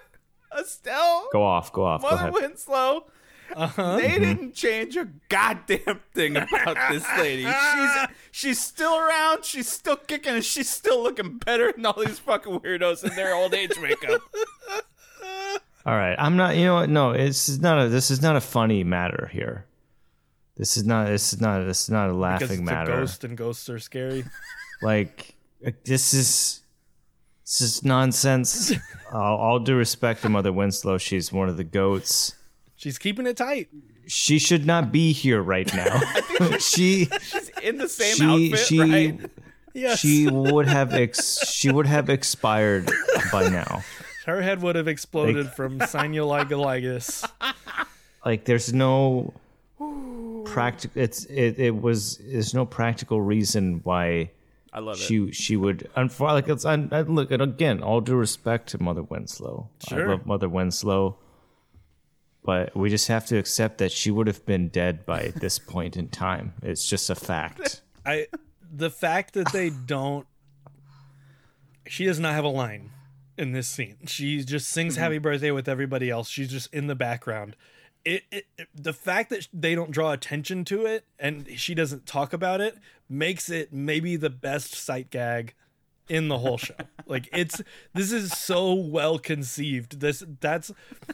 Estelle, 0.57 1.27
Go 1.33 1.43
off. 1.43 1.73
Go 1.73 1.83
off. 1.83 2.01
Go 2.01 2.07
ahead. 2.07 2.31
Winslow. 2.31 3.07
Uh-huh. 3.55 3.97
They 3.97 4.19
didn't 4.19 4.53
change 4.53 4.95
a 4.97 5.07
goddamn 5.29 6.01
thing 6.13 6.37
about 6.37 6.77
this 6.91 7.05
lady. 7.17 7.45
She's 7.45 7.91
she's 8.31 8.59
still 8.61 8.97
around. 8.97 9.45
She's 9.45 9.67
still 9.69 9.95
kicking, 9.95 10.35
and 10.35 10.45
she's 10.45 10.69
still 10.69 11.01
looking 11.03 11.37
better 11.39 11.71
than 11.71 11.85
all 11.85 11.99
these 12.03 12.19
fucking 12.19 12.59
weirdos 12.59 13.03
in 13.03 13.15
their 13.15 13.33
old 13.33 13.53
age 13.53 13.77
makeup. 13.81 14.21
All 15.85 15.95
right. 15.95 16.15
I'm 16.19 16.35
not. 16.35 16.55
You 16.57 16.65
know 16.65 16.75
what? 16.75 16.89
No, 16.89 17.11
it's 17.11 17.57
not 17.59 17.81
a. 17.85 17.89
This 17.89 18.11
is 18.11 18.21
not 18.21 18.35
a 18.35 18.41
funny 18.41 18.83
matter 18.83 19.29
here. 19.31 19.65
This 20.57 20.77
is 20.77 20.83
not. 20.83 21.07
This 21.07 21.33
is 21.33 21.41
not. 21.41 21.63
This 21.65 21.83
is 21.83 21.89
not 21.89 22.09
a 22.09 22.13
Because 22.13 22.19
laughing 22.19 22.49
it's 22.51 22.59
a 22.59 22.63
matter. 22.63 22.91
ghost 22.97 23.23
and 23.23 23.37
ghosts 23.37 23.69
are 23.69 23.79
scary. 23.79 24.25
Like 24.81 25.35
this 25.85 26.13
is. 26.13 26.61
This 27.45 27.61
is 27.61 27.83
nonsense. 27.83 28.71
all, 29.11 29.37
all 29.37 29.59
due 29.59 29.75
respect 29.75 30.21
to 30.21 30.29
Mother 30.29 30.53
Winslow, 30.53 30.99
she's 30.99 31.33
one 31.33 31.49
of 31.49 31.57
the 31.57 31.63
goats. 31.63 32.35
She's 32.79 32.97
keeping 32.97 33.27
it 33.27 33.35
tight. 33.35 33.67
She 34.07 34.39
should 34.39 34.65
not 34.65 34.89
be 34.89 35.11
here 35.11 35.41
right 35.41 35.69
now. 35.75 35.99
she 36.59 37.09
She's 37.21 37.49
in 37.61 37.77
the 37.77 37.89
same 37.89 38.15
she 38.15 38.51
outfit, 38.51 38.65
she 38.67 38.79
right? 38.79 39.19
Yes. 39.73 39.99
she 39.99 40.29
would 40.29 40.65
have 40.65 40.93
ex- 40.93 41.45
she 41.45 41.69
would 41.69 41.85
have 41.87 42.09
expired 42.09 42.89
by 43.33 43.49
now. 43.49 43.83
Her 44.25 44.41
head 44.41 44.61
would 44.61 44.77
have 44.77 44.87
exploded 44.87 45.49
from 45.51 45.79
sinusitis. 45.79 47.29
Like 48.25 48.45
there's 48.45 48.73
no 48.73 49.33
practical. 50.45 51.01
It's 51.01 51.25
it, 51.25 51.59
it 51.59 51.81
was. 51.81 52.17
There's 52.17 52.53
no 52.53 52.65
practical 52.65 53.21
reason 53.21 53.79
why 53.83 54.31
I 54.73 54.79
love 54.79 54.95
it. 54.97 54.99
she 54.99 55.31
she 55.31 55.55
would. 55.55 55.89
Unfor- 55.95 56.33
like 56.33 56.47
it's. 56.49 56.65
I, 56.65 56.73
I 56.91 57.01
look 57.01 57.31
and 57.31 57.41
again. 57.41 57.81
All 57.81 58.01
due 58.01 58.15
respect 58.15 58.67
to 58.69 58.81
Mother 58.83 59.03
Winslow. 59.03 59.69
Sure. 59.87 60.05
I 60.05 60.11
love 60.11 60.25
Mother 60.25 60.49
Winslow. 60.49 61.15
But 62.43 62.75
we 62.75 62.89
just 62.89 63.07
have 63.09 63.25
to 63.27 63.37
accept 63.37 63.77
that 63.79 63.91
she 63.91 64.11
would 64.11 64.27
have 64.27 64.45
been 64.45 64.69
dead 64.69 65.05
by 65.05 65.27
this 65.35 65.59
point 65.59 65.97
in 65.97 66.07
time. 66.07 66.53
It's 66.63 66.87
just 66.87 67.09
a 67.09 67.15
fact. 67.15 67.81
I 68.05 68.27
the 68.71 68.89
fact 68.89 69.33
that 69.33 69.51
they 69.51 69.69
don't 69.71 70.25
she 71.87 72.05
does 72.05 72.19
not 72.19 72.33
have 72.33 72.43
a 72.45 72.49
line 72.49 72.91
in 73.37 73.51
this 73.51 73.67
scene. 73.67 73.97
She 74.07 74.43
just 74.43 74.69
sings 74.69 74.93
Mm-hmm. 74.95 75.03
happy 75.03 75.17
birthday 75.17 75.51
with 75.51 75.67
everybody 75.67 76.09
else. 76.09 76.29
She's 76.29 76.49
just 76.51 76.73
in 76.73 76.87
the 76.87 76.95
background. 76.95 77.55
It, 78.05 78.23
it, 78.31 78.45
it- 78.57 78.67
the 78.75 78.93
fact 78.93 79.29
that 79.31 79.47
they 79.53 79.75
don't 79.75 79.91
draw 79.91 80.11
attention 80.11 80.65
to 80.65 80.85
it 80.85 81.05
and 81.19 81.47
she 81.59 81.73
doesn't 81.73 82.05
talk 82.05 82.31
about 82.33 82.61
it 82.61 82.77
makes 83.09 83.49
it 83.49 83.73
maybe 83.73 84.15
the 84.15 84.29
best 84.29 84.73
sight 84.75 85.09
gag 85.09 85.53
in 86.09 86.27
the 86.27 86.37
whole 86.37 86.57
show. 86.57 86.73
like 87.05 87.29
it's 87.31 87.61
this 87.93 88.11
is 88.11 88.31
so 88.31 88.73
well 88.73 89.19
conceived. 89.19 89.99
This 89.99 90.23
that's 90.41 90.71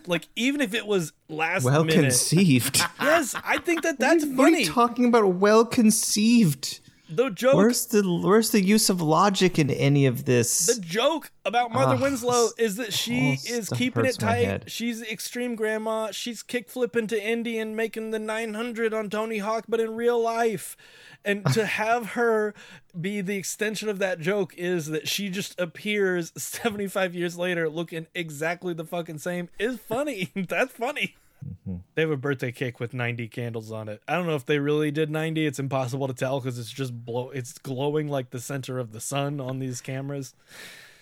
like 0.08 0.28
even 0.36 0.62
if 0.62 0.74
it 0.74 0.88
was 0.88 1.14
last 1.30 1.64
Well 1.64 1.84
minute. 1.84 2.02
conceived. 2.04 2.78
yes, 3.02 3.36
I 3.46 3.58
think 3.60 3.84
that 3.84 4.00
that's 4.00 4.26
What 4.26 4.34
are 4.34 4.36
funny. 4.52 4.64
you 4.64 4.70
talking 4.72 5.06
about? 5.06 5.36
Well 5.36 5.66
conceived. 5.66 6.80
The 7.10 7.30
joke 7.30 7.56
Where's 7.56 7.86
the 7.88 8.02
where's 8.04 8.52
the 8.52 8.62
use 8.62 8.90
of 8.90 9.02
logic 9.02 9.60
in 9.60 9.70
any 9.70 10.06
of 10.06 10.26
this? 10.26 10.68
The 10.68 10.82
joke 10.82 11.32
about 11.46 11.72
Mother 11.72 11.96
Ah, 11.96 12.02
Winslow 12.02 12.50
is 12.58 12.76
that 12.78 12.94
she 12.94 13.34
is 13.48 13.70
keeping 13.70 14.06
it 14.06 14.18
tight. 14.20 14.70
She's 14.72 15.02
extreme 15.02 15.56
grandma. 15.56 16.12
She's 16.12 16.42
kick 16.42 16.70
flipping 16.70 17.08
to 17.08 17.24
Indy 17.24 17.60
and 17.60 17.76
making 17.76 18.12
the 18.12 18.20
900 18.20 18.94
on 18.94 19.10
Tony 19.10 19.38
Hawk, 19.40 19.66
but 19.68 19.80
in 19.80 19.96
real 19.96 20.22
life. 20.22 20.76
And 21.24 21.46
to 21.54 21.66
have 21.66 22.12
her 22.12 22.54
be 23.00 23.22
the 23.22 23.36
extension 23.36 23.90
of 23.90 24.00
that 24.00 24.20
joke 24.20 24.54
is 24.58 24.88
that 24.88 25.08
she 25.08 25.30
just 25.30 25.60
appears 25.60 26.32
75 26.38 27.14
years 27.16 27.38
later 27.38 27.70
looking 27.70 28.08
exactly 28.16 28.74
the 28.74 28.86
fucking 28.86 29.20
same 29.20 29.50
is 29.60 29.80
funny. 29.80 30.32
That's 30.36 30.74
funny. 30.74 31.16
Mm-hmm. 31.48 31.78
They 31.96 32.02
have 32.02 32.12
a 32.12 32.18
birthday 32.18 32.52
cake 32.52 32.80
with 32.80 32.94
90 32.94 33.28
candles 33.28 33.72
on 33.72 33.88
it. 33.90 34.02
I 34.08 34.14
don't 34.14 34.28
know 34.28 34.36
if 34.36 34.46
they 34.46 34.60
really 34.60 34.92
did 34.92 35.10
90. 35.10 35.46
It's 35.46 35.60
impossible 35.60 36.08
to 36.08 36.14
tell 36.14 36.40
because 36.40 36.58
it's 36.58 36.72
just 36.72 37.06
blow. 37.06 37.30
It's 37.30 37.58
glowing 37.58 38.08
like 38.08 38.32
the 38.32 38.40
center 38.40 38.80
of 38.80 38.92
the 38.92 39.00
sun 39.00 39.40
on 39.40 39.60
these 39.60 39.82
cameras. 39.82 40.34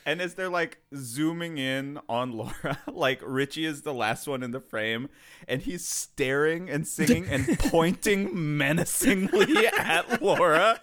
And 0.06 0.22
as 0.22 0.34
they're 0.34 0.50
like 0.50 0.80
zooming 0.96 1.58
in 1.58 2.00
on 2.10 2.34
Laura, 2.34 2.80
like 2.91 3.22
Richie 3.24 3.66
is 3.66 3.84
the 3.84 3.94
last 3.94 4.28
one 4.28 4.44
in 4.44 4.52
the 4.52 4.60
frame, 4.60 5.10
and 5.48 5.62
he's 5.62 5.88
staring 5.88 6.70
and 6.70 6.88
singing 6.88 7.26
and 7.28 7.58
pointing 7.60 8.58
menacingly 8.58 9.68
at 9.68 10.22
Laura 10.22 10.82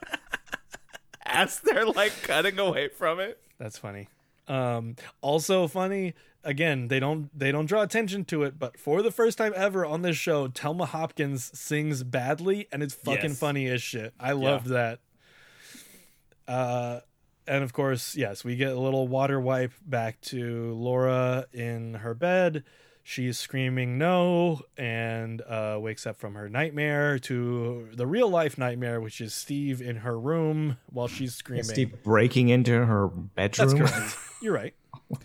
as 1.27 1.61
they're 1.61 1.87
like 1.87 2.23
cutting 2.23 2.59
away 2.59 2.89
from 2.89 3.21
it. 3.21 3.39
That's 3.59 3.77
funny. 3.77 4.09
Um, 4.51 4.97
also 5.21 5.67
funny. 5.69 6.15
Again, 6.43 6.89
they 6.89 6.99
don't 6.99 7.31
they 7.39 7.53
don't 7.53 7.67
draw 7.67 7.83
attention 7.83 8.25
to 8.27 8.43
it, 8.45 8.59
but 8.59 8.79
for 8.79 9.03
the 9.03 9.11
first 9.11 9.37
time 9.39 9.53
ever 9.55 9.85
on 9.85 10.03
this 10.03 10.17
show, 10.17 10.49
Telma 10.49 10.87
Hopkins 10.89 11.57
sings 11.59 12.03
badly, 12.03 12.67
and 12.73 12.83
it's 12.83 12.95
fucking 12.95 13.31
Yes. 13.31 13.39
funny 13.39 13.67
as 13.69 13.83
shit. 13.83 14.15
I 14.19 14.33
loved 14.33 14.67
that. 14.69 15.01
Uh, 16.49 17.01
and 17.47 17.63
of 17.63 17.73
course, 17.73 18.17
yes, 18.17 18.43
we 18.45 18.57
get 18.57 18.73
a 18.73 18.79
little 18.81 19.07
water 19.07 19.39
wipe 19.41 19.73
back 19.85 20.21
to 20.23 20.73
Laura 20.75 21.47
in 21.53 21.95
her 21.95 22.15
bed. 22.15 22.65
She's 23.03 23.39
screaming 23.39 23.99
no 23.99 24.61
and 24.77 25.43
uh, 25.43 25.79
wakes 25.81 26.07
up 26.07 26.19
from 26.19 26.35
her 26.35 26.49
nightmare 26.49 27.19
to 27.21 27.89
the 27.95 28.07
real 28.07 28.29
life 28.29 28.59
nightmare, 28.59 29.01
which 29.01 29.21
is 29.21 29.35
Steve 29.35 29.81
in 29.81 29.97
her 29.97 30.19
room 30.19 30.79
while 30.91 31.09
she's 31.09 31.35
screaming. 31.35 31.65
Steve 31.65 32.03
breaking 32.03 32.49
into 32.49 32.85
her 32.85 33.11
That's 33.35 33.59
bedroom. 33.59 33.87
correct. 33.87 34.17
You're 34.43 34.55
right. 34.55 34.75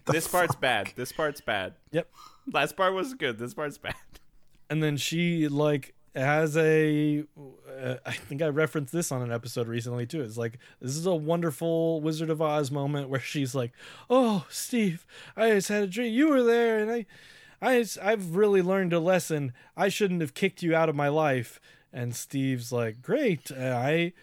this 0.05 0.27
part's 0.27 0.55
bad. 0.55 0.91
This 0.95 1.11
part's 1.11 1.41
bad. 1.41 1.73
Yep. 1.91 2.09
Last 2.51 2.75
part 2.75 2.93
was 2.93 3.13
good. 3.13 3.37
This 3.37 3.53
part's 3.53 3.77
bad. 3.77 3.95
and 4.69 4.81
then 4.81 4.97
she 4.97 5.47
like 5.47 5.93
has 6.15 6.55
a 6.55 7.25
uh, 7.77 7.95
i 8.05 8.11
think 8.13 8.41
i 8.41 8.47
referenced 8.47 8.93
this 8.93 9.11
on 9.11 9.21
an 9.21 9.33
episode 9.33 9.67
recently 9.67 10.05
too 10.05 10.21
it's 10.21 10.37
like 10.37 10.57
this 10.79 10.95
is 10.95 11.05
a 11.05 11.13
wonderful 11.13 11.99
wizard 11.99 12.29
of 12.29 12.41
oz 12.41 12.71
moment 12.71 13.09
where 13.09 13.19
she's 13.19 13.53
like 13.53 13.73
oh 14.09 14.45
steve 14.49 15.05
i 15.35 15.49
just 15.49 15.67
had 15.67 15.83
a 15.83 15.87
dream 15.87 16.13
you 16.13 16.29
were 16.29 16.41
there 16.41 16.79
and 16.79 16.89
i 16.89 17.05
i 17.61 17.85
i've 18.01 18.35
really 18.35 18.61
learned 18.61 18.93
a 18.93 18.99
lesson 18.99 19.53
i 19.77 19.87
shouldn't 19.89 20.21
have 20.21 20.33
kicked 20.33 20.63
you 20.63 20.75
out 20.75 20.89
of 20.89 20.95
my 20.95 21.07
life 21.07 21.59
and 21.93 22.15
steve's 22.15 22.71
like 22.71 23.01
great 23.01 23.51
uh, 23.51 23.73
i 23.75 24.13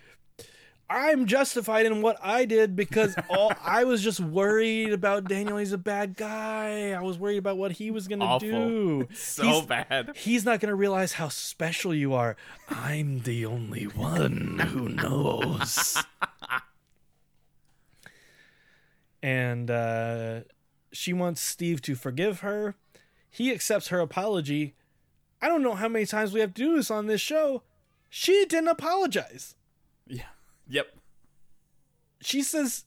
I'm 0.95 1.25
justified 1.25 1.87
in 1.87 2.03
what 2.03 2.19
I 2.23 2.45
did 2.45 2.77
because 2.77 3.15
all 3.31 3.51
I 3.65 3.85
was 3.85 4.03
just 4.03 4.21
worried 4.21 4.93
about 4.93 5.25
Daniel. 5.25 5.57
He's 5.57 5.73
a 5.73 5.79
bad 5.79 6.19
guy. 6.19 6.91
I 6.93 7.01
was 7.01 7.17
worried 7.19 7.39
about 7.39 7.57
what 7.57 7.73
he 7.73 7.91
was 7.91 8.09
gonna 8.09 8.27
Awful. 8.27 8.49
do. 8.51 9.09
So 9.15 9.43
He's- 9.43 9.65
bad. 9.67 10.11
He's 10.17 10.45
not 10.45 10.61
going 10.61 10.69
to 10.69 10.75
realize 10.75 11.15
how 11.15 11.31
special 11.31 11.95
you 11.95 12.13
are. 12.13 12.37
I'm 12.69 13.21
the 13.21 13.47
only 13.47 13.85
one 13.85 14.59
who 14.69 14.91
knows. 14.91 15.97
and 19.23 19.71
uh, 19.71 20.41
she 20.93 21.15
wants 21.15 21.41
Steve 21.41 21.81
to 21.83 21.95
forgive 21.95 22.41
her. 22.41 22.75
He 23.33 23.51
accepts 23.51 23.89
her 23.89 23.99
apology. 23.99 24.75
I 25.41 25.49
don't 25.49 25.63
know 25.63 25.75
how 25.75 25.89
many 25.89 26.07
times 26.07 26.33
we 26.33 26.41
have 26.41 26.53
to 26.55 26.63
do 26.63 26.77
this 26.77 26.91
on 26.91 27.07
this 27.07 27.21
show. 27.21 27.63
She 28.11 28.45
didn't 28.45 28.69
apologize. 28.69 29.57
Yeah. 30.07 30.27
Yep. 30.69 30.87
She 32.21 32.43
says, 32.43 32.85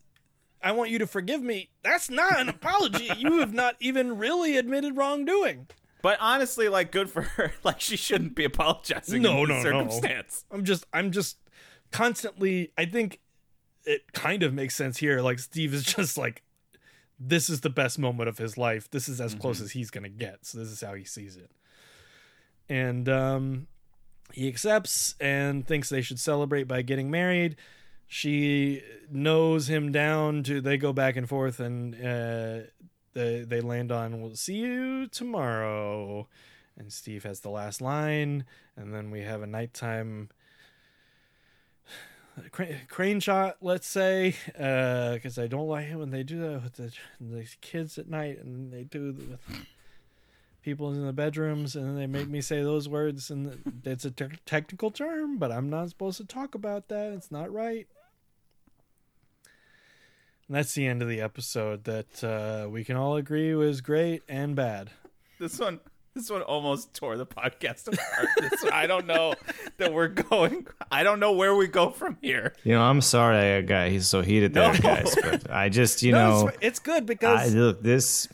I 0.61 0.71
want 0.71 0.91
you 0.91 0.99
to 0.99 1.07
forgive 1.07 1.41
me. 1.41 1.69
That's 1.83 2.09
not 2.11 2.39
an 2.39 2.47
apology. 2.47 3.09
you 3.17 3.39
have 3.39 3.53
not 3.53 3.75
even 3.79 4.17
really 4.17 4.55
admitted 4.55 4.95
wrongdoing. 4.95 5.67
But 6.03 6.19
honestly, 6.21 6.69
like, 6.69 6.91
good 6.91 7.09
for 7.09 7.23
her. 7.23 7.53
Like, 7.63 7.81
she 7.81 7.97
shouldn't 7.97 8.35
be 8.35 8.45
apologizing 8.45 9.23
No, 9.23 9.41
in 9.43 9.49
no, 9.49 9.55
this 9.55 9.63
no. 9.65 9.71
circumstance. 9.71 10.45
I'm 10.51 10.63
just 10.63 10.85
I'm 10.93 11.11
just 11.11 11.37
constantly 11.91 12.71
I 12.77 12.85
think 12.85 13.19
it 13.85 14.13
kind 14.13 14.43
of 14.43 14.53
makes 14.53 14.75
sense 14.75 14.97
here. 14.97 15.21
Like 15.21 15.39
Steve 15.39 15.73
is 15.73 15.83
just 15.83 16.17
like 16.17 16.43
this 17.19 17.49
is 17.49 17.61
the 17.61 17.69
best 17.69 17.97
moment 17.97 18.29
of 18.29 18.37
his 18.37 18.57
life. 18.57 18.89
This 18.89 19.07
is 19.07 19.21
as 19.21 19.35
close 19.35 19.61
as 19.61 19.71
he's 19.71 19.89
gonna 19.89 20.09
get. 20.09 20.45
So 20.45 20.57
this 20.57 20.69
is 20.69 20.81
how 20.81 20.93
he 20.93 21.03
sees 21.03 21.37
it. 21.37 21.51
And 22.69 23.07
um 23.07 23.67
he 24.33 24.47
accepts 24.47 25.15
and 25.19 25.65
thinks 25.65 25.89
they 25.89 26.01
should 26.01 26.19
celebrate 26.19 26.63
by 26.63 26.81
getting 26.81 27.09
married. 27.09 27.55
She 28.07 28.81
knows 29.09 29.67
him 29.67 29.91
down 29.91 30.43
to 30.43 30.61
they 30.61 30.77
go 30.77 30.93
back 30.93 31.15
and 31.15 31.27
forth 31.27 31.59
and 31.59 31.95
uh 31.95 32.67
they 33.13 33.45
they 33.47 33.61
land 33.61 33.91
on 33.91 34.21
we'll 34.21 34.35
see 34.35 34.55
you 34.55 35.07
tomorrow. 35.07 36.27
And 36.77 36.91
Steve 36.91 37.23
has 37.23 37.39
the 37.39 37.49
last 37.49 37.81
line 37.81 38.45
and 38.75 38.93
then 38.93 39.09
we 39.09 39.21
have 39.21 39.41
a 39.41 39.47
nighttime 39.47 40.29
crane, 42.89 43.19
shot, 43.19 43.57
let's 43.61 43.87
say, 43.87 44.35
because 44.47 45.37
I 45.37 45.47
don't 45.47 45.67
like 45.67 45.87
it 45.87 45.95
when 45.95 46.11
they 46.11 46.23
do 46.23 46.39
that 46.39 46.63
with 46.63 46.73
the, 47.19 47.45
kids 47.61 47.97
at 47.97 48.09
night, 48.09 48.39
and 48.39 48.71
they 48.71 48.83
do 48.83 49.13
with 49.13 49.39
people 50.61 50.91
in 50.91 51.05
the 51.05 51.13
bedrooms, 51.13 51.75
and 51.75 51.97
they 51.97 52.07
make 52.07 52.27
me 52.27 52.41
say 52.41 52.61
those 52.63 52.89
words, 52.89 53.29
and 53.29 53.81
it's 53.85 54.05
a 54.05 54.11
te- 54.11 54.39
technical 54.45 54.91
term, 54.91 55.37
but 55.37 55.51
I'm 55.51 55.69
not 55.69 55.89
supposed 55.89 56.17
to 56.17 56.25
talk 56.25 56.55
about 56.55 56.87
that. 56.87 57.13
It's 57.13 57.31
not 57.31 57.53
right. 57.53 57.87
And 60.47 60.57
that's 60.57 60.73
the 60.73 60.85
end 60.87 61.01
of 61.01 61.07
the 61.07 61.21
episode 61.21 61.85
that 61.85 62.23
uh, 62.23 62.69
we 62.69 62.83
can 62.83 62.95
all 62.95 63.15
agree 63.15 63.55
was 63.55 63.81
great 63.81 64.21
and 64.27 64.55
bad. 64.55 64.91
This 65.39 65.59
one. 65.59 65.79
This 66.15 66.29
one 66.29 66.43
almost 66.43 66.93
tore 66.93 67.17
the 67.17 67.25
podcast 67.25 67.87
apart. 67.87 68.29
This 68.39 68.63
I 68.71 68.87
don't 68.87 69.05
know 69.05 69.33
that 69.77 69.91
we're 69.93 70.07
going. 70.07 70.65
I 70.89 71.03
don't 71.03 71.19
know 71.19 71.33
where 71.33 71.53
we 71.53 71.67
go 71.67 71.89
from 71.89 72.17
here. 72.21 72.53
You 72.63 72.71
know, 72.71 72.81
I'm 72.81 73.01
sorry 73.01 73.37
I 73.55 73.61
got 73.61 73.89
he's 73.89 74.07
so 74.07 74.21
heated 74.21 74.53
there, 74.53 74.71
No. 74.71 74.79
guys. 74.79 75.13
But 75.21 75.51
I 75.51 75.67
just, 75.67 76.03
you 76.03 76.13
No, 76.13 76.17
know, 76.43 76.47
it's, 76.47 76.57
it's 76.61 76.79
good 76.79 77.03
I, 77.03 77.05
because 77.05 77.53
look 77.53 77.83
this. 77.83 78.29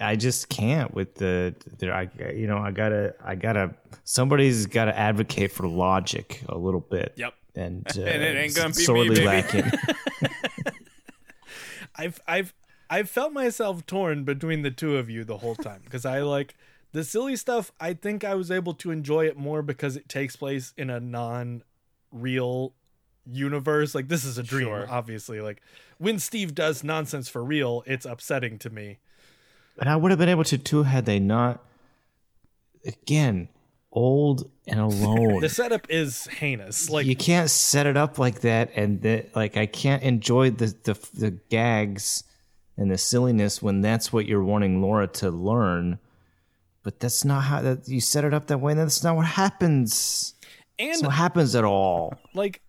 I 0.00 0.14
just 0.14 0.50
can't 0.50 0.92
with 0.92 1.14
the. 1.14 1.54
There, 1.78 1.94
I 1.94 2.10
you 2.34 2.46
know 2.46 2.58
I 2.58 2.70
gotta 2.70 3.14
I 3.24 3.34
gotta 3.34 3.74
somebody's 4.04 4.66
got 4.66 4.84
to 4.84 4.96
advocate 4.98 5.52
for 5.52 5.66
logic 5.66 6.42
a 6.50 6.58
little 6.58 6.80
bit. 6.80 7.14
Yep. 7.16 7.32
And, 7.54 7.86
uh, 7.98 8.02
And 8.02 8.22
it 8.22 8.36
ain't 8.36 8.54
gonna 8.54 8.68
be 8.74 8.76
me, 8.78 8.84
sorely 8.84 9.08
baby. 9.08 9.24
lacking. 9.24 9.64
I've 11.96 12.20
I've 12.28 12.52
I've 12.90 13.08
felt 13.08 13.32
myself 13.32 13.86
torn 13.86 14.24
between 14.24 14.60
the 14.60 14.70
two 14.70 14.98
of 14.98 15.08
you 15.08 15.24
the 15.24 15.38
whole 15.38 15.54
time 15.56 15.80
because 15.84 16.04
I 16.04 16.20
like 16.20 16.54
the 16.92 17.04
silly 17.04 17.36
stuff. 17.36 17.72
I 17.80 17.94
think 17.94 18.24
I 18.24 18.34
was 18.34 18.50
able 18.50 18.74
to 18.74 18.90
enjoy 18.90 19.26
it 19.26 19.36
more 19.36 19.62
because 19.62 19.96
it 19.96 20.08
takes 20.08 20.36
place 20.36 20.72
in 20.76 20.90
a 20.90 21.00
non-real 21.00 22.72
universe. 23.30 23.94
Like 23.94 24.08
this 24.08 24.24
is 24.24 24.38
a 24.38 24.42
dream, 24.42 24.66
Sure. 24.68 24.86
obviously. 24.88 25.40
Like 25.40 25.62
when 25.98 26.18
Steve 26.18 26.54
does 26.54 26.82
nonsense 26.84 27.28
for 27.28 27.42
real, 27.42 27.82
it's 27.86 28.04
upsetting 28.06 28.58
to 28.60 28.70
me. 28.70 28.98
And 29.78 29.88
I 29.88 29.96
would 29.96 30.10
have 30.10 30.18
been 30.18 30.28
able 30.28 30.44
to 30.44 30.58
too 30.58 30.82
had 30.84 31.06
they 31.06 31.18
not. 31.18 31.64
Again, 32.84 33.48
old 33.92 34.50
and 34.66 34.80
alone. 34.80 35.40
The 35.40 35.48
setup 35.48 35.86
is 35.88 36.26
heinous. 36.26 36.90
Like 36.90 37.06
you 37.06 37.16
can't 37.16 37.48
set 37.48 37.86
it 37.86 37.96
up 37.96 38.18
like 38.18 38.40
that, 38.40 38.70
and 38.74 39.00
that 39.02 39.34
like 39.36 39.56
I 39.56 39.66
can't 39.66 40.02
enjoy 40.02 40.50
the 40.50 40.74
the 40.82 40.98
the 41.14 41.30
gags 41.48 42.24
and 42.76 42.90
the 42.90 42.98
silliness 42.98 43.62
when 43.62 43.80
that's 43.82 44.12
what 44.12 44.26
you're 44.26 44.42
wanting 44.42 44.82
Laura 44.82 45.06
to 45.06 45.30
learn. 45.30 45.98
But 46.82 47.00
that's 47.00 47.24
not 47.24 47.44
how 47.44 47.62
that 47.62 47.88
you 47.88 48.00
set 48.00 48.24
it 48.24 48.34
up 48.34 48.46
that 48.48 48.58
way. 48.58 48.74
That's 48.74 49.02
not 49.04 49.16
what 49.16 49.26
happens. 49.26 50.34
and 50.78 50.90
That's 50.90 51.02
what 51.02 51.12
happens 51.12 51.54
at 51.54 51.64
all. 51.64 52.14
like 52.34 52.60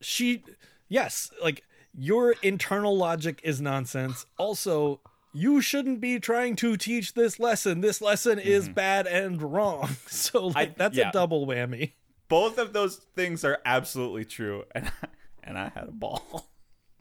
she 0.00 0.44
yes 0.88 1.30
like 1.42 1.62
your 1.96 2.34
internal 2.42 2.94
logic 2.96 3.40
is 3.42 3.60
nonsense 3.60 4.26
also 4.36 5.00
you 5.32 5.60
shouldn't 5.62 5.98
be 6.00 6.20
trying 6.20 6.54
to 6.56 6.76
teach 6.76 7.14
this 7.14 7.40
lesson 7.40 7.80
this 7.80 8.02
lesson 8.02 8.38
is 8.38 8.68
bad 8.68 9.06
and 9.06 9.40
wrong 9.40 9.88
so 10.06 10.48
like 10.48 10.70
I- 10.72 10.74
that's 10.76 10.96
yeah. 10.96 11.08
a 11.08 11.12
double 11.12 11.46
whammy 11.46 11.92
Both 12.28 12.58
of 12.58 12.74
those 12.74 12.96
things 13.16 13.44
are 13.44 13.58
absolutely 13.64 14.24
true, 14.26 14.64
and 14.74 14.86
I, 15.02 15.06
and 15.42 15.58
I 15.58 15.70
had 15.74 15.88
a 15.88 15.92
ball. 15.92 16.50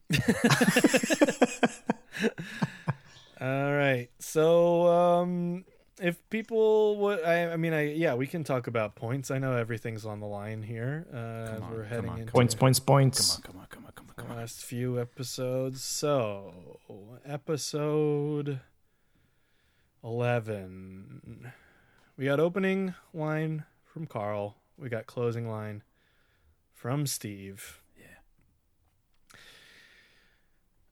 all 3.41 3.73
right 3.73 4.09
so 4.19 4.87
um 4.87 5.65
if 6.01 6.27
people 6.29 6.97
would 6.97 7.23
I, 7.23 7.51
I 7.53 7.57
mean 7.57 7.73
i 7.73 7.93
yeah 7.93 8.15
we 8.15 8.25
can 8.27 8.43
talk 8.43 8.67
about 8.67 8.95
points 8.95 9.29
i 9.31 9.37
know 9.37 9.55
everything's 9.55 10.05
on 10.05 10.19
the 10.19 10.25
line 10.25 10.63
here 10.63 11.05
uh 11.13 11.17
as 11.55 11.61
on, 11.61 11.71
we're 11.71 11.83
come 11.83 11.89
heading 11.89 12.09
on, 12.09 12.19
into 12.21 12.31
Points, 12.31 12.55
points, 12.55 12.79
points. 12.79 13.37
Come 13.37 13.57
on, 13.57 13.67
come 13.69 13.85
on, 13.85 13.91
come 13.95 14.05
on, 14.07 14.13
the 14.15 14.21
come 14.23 14.31
on. 14.31 14.37
last 14.37 14.63
few 14.63 14.99
episodes. 14.99 15.83
So, 15.83 16.79
episode 17.25 18.59
11. 20.03 21.51
We 22.17 22.25
got 22.25 22.39
opening 22.39 22.93
line 23.13 23.65
from 23.83 24.05
Carl. 24.05 24.57
We 24.77 24.89
got 24.89 25.05
closing 25.07 25.47
line 25.49 25.83
from 26.73 27.07
Steve. 27.07 27.81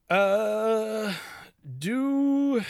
Yeah. 0.10 0.15
Uh, 0.15 1.14
do 1.78 2.64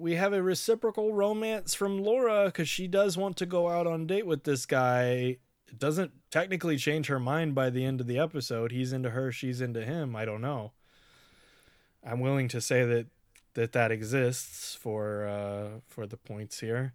we 0.00 0.14
have 0.14 0.32
a 0.32 0.42
reciprocal 0.42 1.12
romance 1.12 1.74
from 1.74 2.02
Laura? 2.02 2.46
Because 2.46 2.68
she 2.68 2.86
does 2.86 3.16
want 3.16 3.36
to 3.38 3.46
go 3.46 3.68
out 3.68 3.86
on 3.86 4.06
date 4.06 4.26
with 4.26 4.44
this 4.44 4.66
guy 4.66 5.38
it 5.70 5.78
doesn't 5.78 6.10
technically 6.30 6.76
change 6.76 7.06
her 7.06 7.20
mind 7.20 7.54
by 7.54 7.70
the 7.70 7.84
end 7.84 8.00
of 8.00 8.06
the 8.08 8.18
episode. 8.18 8.72
He's 8.72 8.92
into 8.92 9.10
her, 9.10 9.30
she's 9.30 9.60
into 9.60 9.84
him. 9.84 10.16
I 10.16 10.24
don't 10.24 10.40
know. 10.40 10.72
I'm 12.04 12.20
willing 12.20 12.48
to 12.48 12.60
say 12.60 12.84
that 12.84 13.06
that 13.54 13.72
that 13.72 13.92
exists 13.92 14.74
for 14.74 15.26
uh 15.26 15.80
for 15.86 16.06
the 16.06 16.16
points 16.16 16.60
here. 16.60 16.94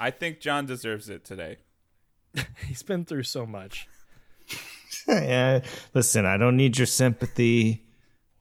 I 0.00 0.10
think 0.10 0.40
John 0.40 0.66
deserves 0.66 1.08
it 1.08 1.24
today. 1.24 1.58
He's 2.66 2.82
been 2.82 3.04
through 3.04 3.22
so 3.22 3.46
much. 3.46 3.86
yeah, 5.08 5.60
listen, 5.94 6.26
I 6.26 6.36
don't 6.36 6.56
need 6.56 6.76
your 6.78 6.86
sympathy 6.86 7.84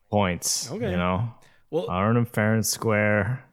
points. 0.10 0.70
Okay. 0.72 0.92
You 0.92 0.98
know, 0.98 1.34
Well, 1.70 1.90
I 1.90 2.04
earn 2.04 2.16
them 2.16 2.26
fair 2.26 2.54
and 2.54 2.66
square. 2.66 3.46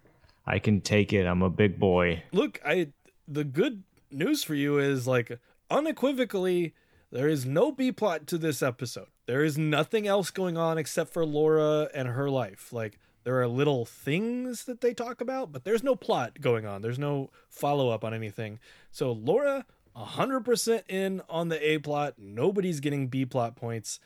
I 0.47 0.59
can 0.59 0.81
take 0.81 1.13
it. 1.13 1.27
I'm 1.27 1.43
a 1.43 1.51
big 1.51 1.79
boy. 1.79 2.23
look, 2.33 2.61
I 2.65 2.89
the 3.29 3.45
good 3.45 3.85
news 4.11 4.45
for 4.45 4.55
you 4.55 4.79
is 4.79 5.07
like 5.07 5.39
unequivocally 5.71 6.75
there 7.11 7.29
is 7.29 7.45
no 7.45 7.71
B 7.71 7.93
plot 7.93 8.27
to 8.29 8.39
this 8.39 8.63
episode. 8.63 9.09
There 9.27 9.45
is 9.45 9.59
nothing 9.59 10.07
else 10.07 10.31
going 10.31 10.57
on 10.57 10.79
except 10.79 11.13
for 11.13 11.25
Laura 11.27 11.89
and 11.95 12.09
her 12.09 12.31
life. 12.31 12.73
Like 12.73 12.99
There 13.25 13.41
are 13.41 13.47
little 13.47 13.85
things 13.85 14.65
that 14.65 14.81
they 14.81 14.95
talk 14.95 15.21
about, 15.21 15.53
but 15.53 15.65
there's 15.65 15.83
no 15.83 15.95
plot 15.95 16.41
going 16.41 16.67
on. 16.67 16.83
There's 16.83 16.99
no 16.99 17.31
follow 17.49 17.91
up 17.91 18.03
on 18.03 18.15
anything. 18.15 18.59
So 18.91 19.13
Laura, 19.13 19.67
100% 19.95 20.83
in 20.89 21.21
on 21.29 21.49
the 21.49 21.71
A 21.71 21.79
plot. 21.79 22.15
Nobody's 22.19 22.81
getting 22.81 23.09
B 23.09 23.27
plot 23.27 23.57
points. 23.57 24.01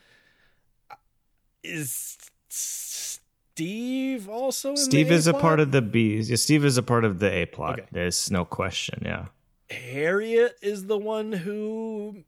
Is 1.63 2.19
Steve 3.57 4.29
also 4.29 4.71
in 4.73 4.77
Steve 4.77 5.11
is 5.11 5.27
a 5.27 5.33
part 5.33 5.61
of 5.61 5.73
the 5.73 5.81
B. 5.81 6.17
yeah, 6.21 6.37
Steve 6.37 6.63
is 6.65 6.77
a 6.77 6.83
part 6.83 7.05
of 7.05 7.21
the 7.21 7.33
A 7.33 7.47
plot. 7.47 7.79
Okay. 7.81 7.89
There's 7.91 8.31
no 8.31 8.45
question. 8.45 9.03
Yeah. 9.05 9.27
Harriet 9.71 10.59
is 10.63 10.87
the 10.87 10.99
one 10.99 11.33
who 11.33 12.25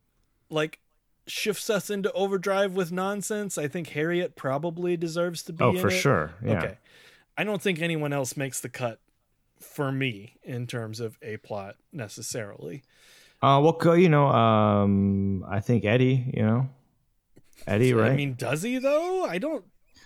like 0.49 0.79
shifts 1.27 1.69
us 1.69 1.91
into 1.91 2.11
overdrive 2.13 2.73
with 2.75 2.91
nonsense. 2.91 3.59
I 3.59 3.69
think 3.69 3.89
Harriet 3.89 4.37
probably 4.37 4.97
deserves 4.97 5.43
to 5.45 5.53
be 5.53 5.63
Oh, 5.63 5.71
in 5.73 5.79
for 5.79 5.89
it. 5.89 5.99
sure. 5.99 6.33
Yeah. 6.43 6.59
Okay. 6.59 6.79
I 7.37 7.45
don't 7.45 7.61
think 7.61 7.81
anyone 7.83 8.15
else 8.15 8.35
makes 8.37 8.61
the 8.61 8.71
cut 8.71 8.99
for 9.61 9.93
me 9.93 10.37
in 10.43 10.67
terms 10.67 10.99
of 10.99 11.19
a 11.21 11.37
plot 11.37 11.77
necessarily. 11.93 12.83
Uh, 13.43 13.61
well. 13.63 13.97
You 13.99 14.09
know, 14.09 14.29
um, 14.29 15.45
I 15.47 15.61
think 15.61 15.85
Eddie. 15.85 16.33
You 16.35 16.43
know, 16.43 16.69
Eddie, 17.67 17.93
right? 17.93 18.13
I 18.13 18.17
mean, 18.17 18.35
does 18.35 18.63
he 18.63 18.79
though? 18.79 19.25
I 19.25 19.37
don't. 19.39 19.65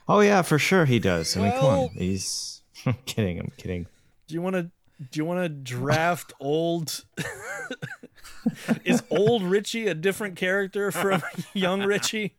Oh 0.08 0.20
yeah, 0.20 0.42
for 0.42 0.58
sure 0.58 0.84
he 0.84 0.98
does. 0.98 1.36
I 1.36 1.40
mean, 1.40 1.52
come 1.52 1.64
on. 1.64 1.88
He's. 1.90 2.62
I'm 2.86 2.96
kidding. 3.06 3.38
I'm 3.38 3.52
kidding. 3.56 3.86
Do 4.26 4.34
you 4.34 4.42
want 4.42 4.56
to? 4.56 4.70
Do 5.10 5.18
you 5.18 5.24
want 5.24 5.42
to 5.42 5.48
draft 5.48 6.32
old? 6.40 7.04
Is 8.84 9.02
old 9.10 9.42
Richie 9.42 9.86
a 9.86 9.94
different 9.94 10.36
character 10.36 10.90
from 10.90 11.22
young 11.54 11.82
Richie? 11.82 12.34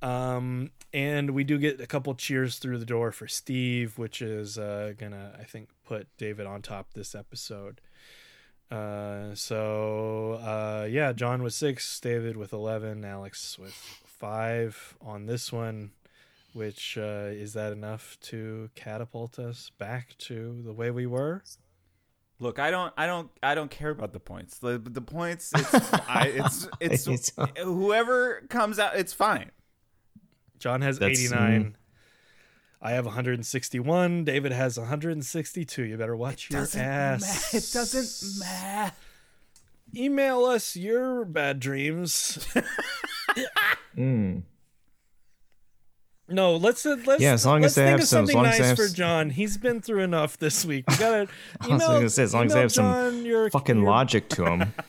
Um, 0.00 0.70
and 0.92 1.30
we 1.30 1.44
do 1.44 1.58
get 1.58 1.80
a 1.80 1.86
couple 1.86 2.14
cheers 2.14 2.58
through 2.58 2.78
the 2.78 2.84
door 2.84 3.12
for 3.12 3.26
Steve, 3.26 3.98
which 3.98 4.20
is 4.20 4.58
uh, 4.58 4.92
gonna, 4.98 5.36
I 5.38 5.44
think, 5.44 5.70
put 5.86 6.06
David 6.18 6.46
on 6.46 6.62
top 6.62 6.92
this 6.94 7.14
episode. 7.14 7.80
Uh, 8.70 9.34
so 9.34 10.34
uh, 10.42 10.86
yeah, 10.88 11.12
John 11.12 11.42
with 11.42 11.54
six, 11.54 11.98
David 12.00 12.36
with 12.36 12.52
eleven, 12.52 13.04
Alex 13.04 13.58
with 13.58 14.02
five 14.24 14.96
on 15.02 15.26
this 15.26 15.52
one. 15.52 15.90
Which 16.54 16.96
uh, 16.96 17.30
is 17.32 17.54
that 17.54 17.72
enough 17.72 18.16
to 18.22 18.70
catapult 18.76 19.40
us 19.40 19.72
back 19.76 20.16
to 20.18 20.62
the 20.64 20.72
way 20.72 20.92
we 20.92 21.04
were? 21.04 21.42
Look, 22.38 22.58
I 22.60 22.70
don't, 22.70 22.94
I 22.96 23.06
don't, 23.06 23.28
I 23.42 23.56
don't 23.56 23.70
care 23.72 23.90
about 23.90 24.12
the 24.12 24.20
points. 24.20 24.58
The, 24.58 24.78
the 24.78 25.00
points, 25.00 25.50
it's, 25.52 25.74
I, 26.08 26.32
it's, 26.36 26.68
it's, 26.80 27.08
It's- 27.08 27.32
whoever 27.58 28.42
comes 28.50 28.78
out, 28.78 28.96
it's 28.96 29.12
fine. 29.12 29.50
John 30.60 30.80
has 30.82 31.00
That's- 31.00 31.18
89. 31.18 31.76
I 32.80 32.92
have 32.92 33.06
161. 33.06 34.24
David 34.24 34.52
has 34.52 34.78
162. 34.78 35.82
You 35.82 35.96
better 35.96 36.14
watch 36.16 36.50
your 36.50 36.66
ass. 36.76 37.52
It 37.54 37.72
doesn't 37.72 38.38
matter. 38.40 38.94
Email 39.96 40.44
us 40.44 40.76
your 40.76 41.24
bad 41.24 41.58
dreams. 41.60 42.46
Mm. 43.96 44.42
No, 46.28 46.56
let's 46.56 46.86
uh, 46.86 46.96
let's 47.06 47.22
Yeah, 47.22 47.34
as 47.34 47.44
long 47.44 47.64
as 47.64 47.74
they 47.74 47.82
think 47.82 47.90
have 47.90 48.00
of 48.00 48.06
some- 48.08 48.26
something 48.26 48.36
long 48.36 48.46
as 48.46 48.52
they 48.58 48.58
nice 48.60 48.78
have 48.78 48.88
for 48.88 48.94
John. 48.94 49.30
He's 49.30 49.56
been 49.58 49.80
through 49.82 50.00
enough 50.02 50.38
this 50.38 50.64
week. 50.64 50.84
We 50.88 50.96
gotta 50.96 51.28
I 51.60 51.66
was 51.68 51.82
email. 51.82 51.88
gonna 51.98 52.08
say, 52.10 52.22
as 52.22 52.32
long 52.34 52.46
as 52.46 52.54
they 52.54 52.60
have 52.60 52.72
some 52.72 52.84
John 52.86 53.24
your, 53.26 53.50
Fucking 53.50 53.76
your- 53.76 53.84
logic 53.86 54.28
to 54.30 54.44
him. 54.46 54.72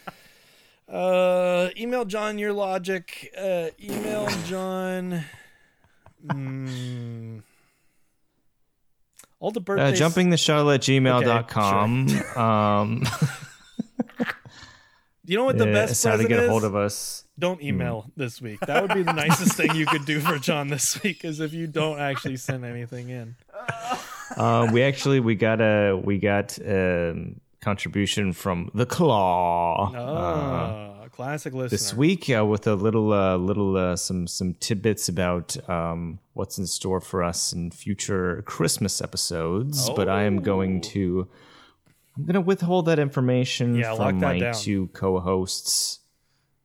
Uh, 0.88 1.70
email 1.76 2.06
John 2.06 2.38
your 2.38 2.54
logic. 2.54 3.34
Uh, 3.36 3.70
email 3.84 4.28
John. 4.46 5.26
Mm, 6.24 7.42
all 9.40 9.50
the 9.52 9.60
uh, 9.60 9.64
birthdays. 9.64 9.98
jumping 10.00 10.30
the 10.30 10.38
shuttle 10.38 10.70
at 10.72 10.82
gmail.com. 10.82 12.08
Um, 12.38 13.04
You 15.26 15.38
know 15.38 15.46
what 15.46 15.58
the 15.58 15.68
uh, 15.70 15.74
best 15.74 15.94
is 15.94 16.04
how 16.04 16.18
to 16.18 16.28
get 16.28 16.44
a 16.44 16.48
hold 16.50 16.64
of 16.64 16.76
us. 16.76 17.25
Don't 17.38 17.62
email 17.62 18.10
this 18.16 18.42
week. 18.42 18.60
That 18.62 18.82
would 18.82 18.94
be 18.94 19.04
the 19.04 19.12
nicest 19.14 19.54
thing 19.58 19.76
you 19.76 19.86
could 19.86 20.06
do 20.06 20.20
for 20.22 20.38
John 20.40 20.70
this 20.70 21.02
week, 21.04 21.26
is 21.26 21.40
if 21.42 21.54
you 21.54 21.68
don't 21.68 22.00
actually 22.00 22.38
send 22.38 22.64
anything 22.66 23.10
in. 23.10 23.36
Uh, 24.38 24.68
we 24.74 24.82
actually 24.82 25.20
we 25.20 25.36
got 25.36 25.62
a 25.62 25.96
we 25.96 26.18
got 26.18 26.58
a 26.58 27.14
contribution 27.62 28.34
from 28.34 28.72
the 28.74 28.86
Claw. 28.86 29.92
Oh, 29.96 31.08
classic 31.10 31.54
listener. 31.54 31.70
this 31.70 31.94
week 31.94 32.28
uh, 32.36 32.44
with 32.44 32.66
a 32.66 32.74
little 32.74 33.14
uh, 33.14 33.38
little 33.38 33.78
uh, 33.78 33.96
some 33.96 34.26
some 34.26 34.56
tidbits 34.56 35.08
about 35.08 35.56
um, 35.70 36.18
what's 36.34 36.58
in 36.58 36.66
store 36.66 37.00
for 37.00 37.24
us 37.24 37.54
in 37.54 37.70
future 37.70 38.42
Christmas 38.48 39.00
episodes. 39.00 39.92
But 39.92 40.10
I 40.10 40.24
am 40.24 40.42
going 40.42 40.82
to 40.82 41.28
I'm 42.18 42.24
going 42.26 42.34
to 42.34 42.42
withhold 42.42 42.88
that 42.88 42.98
information 42.98 43.76
Yeah, 43.76 43.92
lock 43.92 44.10
from 44.10 44.20
that 44.22 44.26
my 44.34 44.40
down. 44.40 44.54
two 44.56 44.88
co-hosts. 44.94 46.00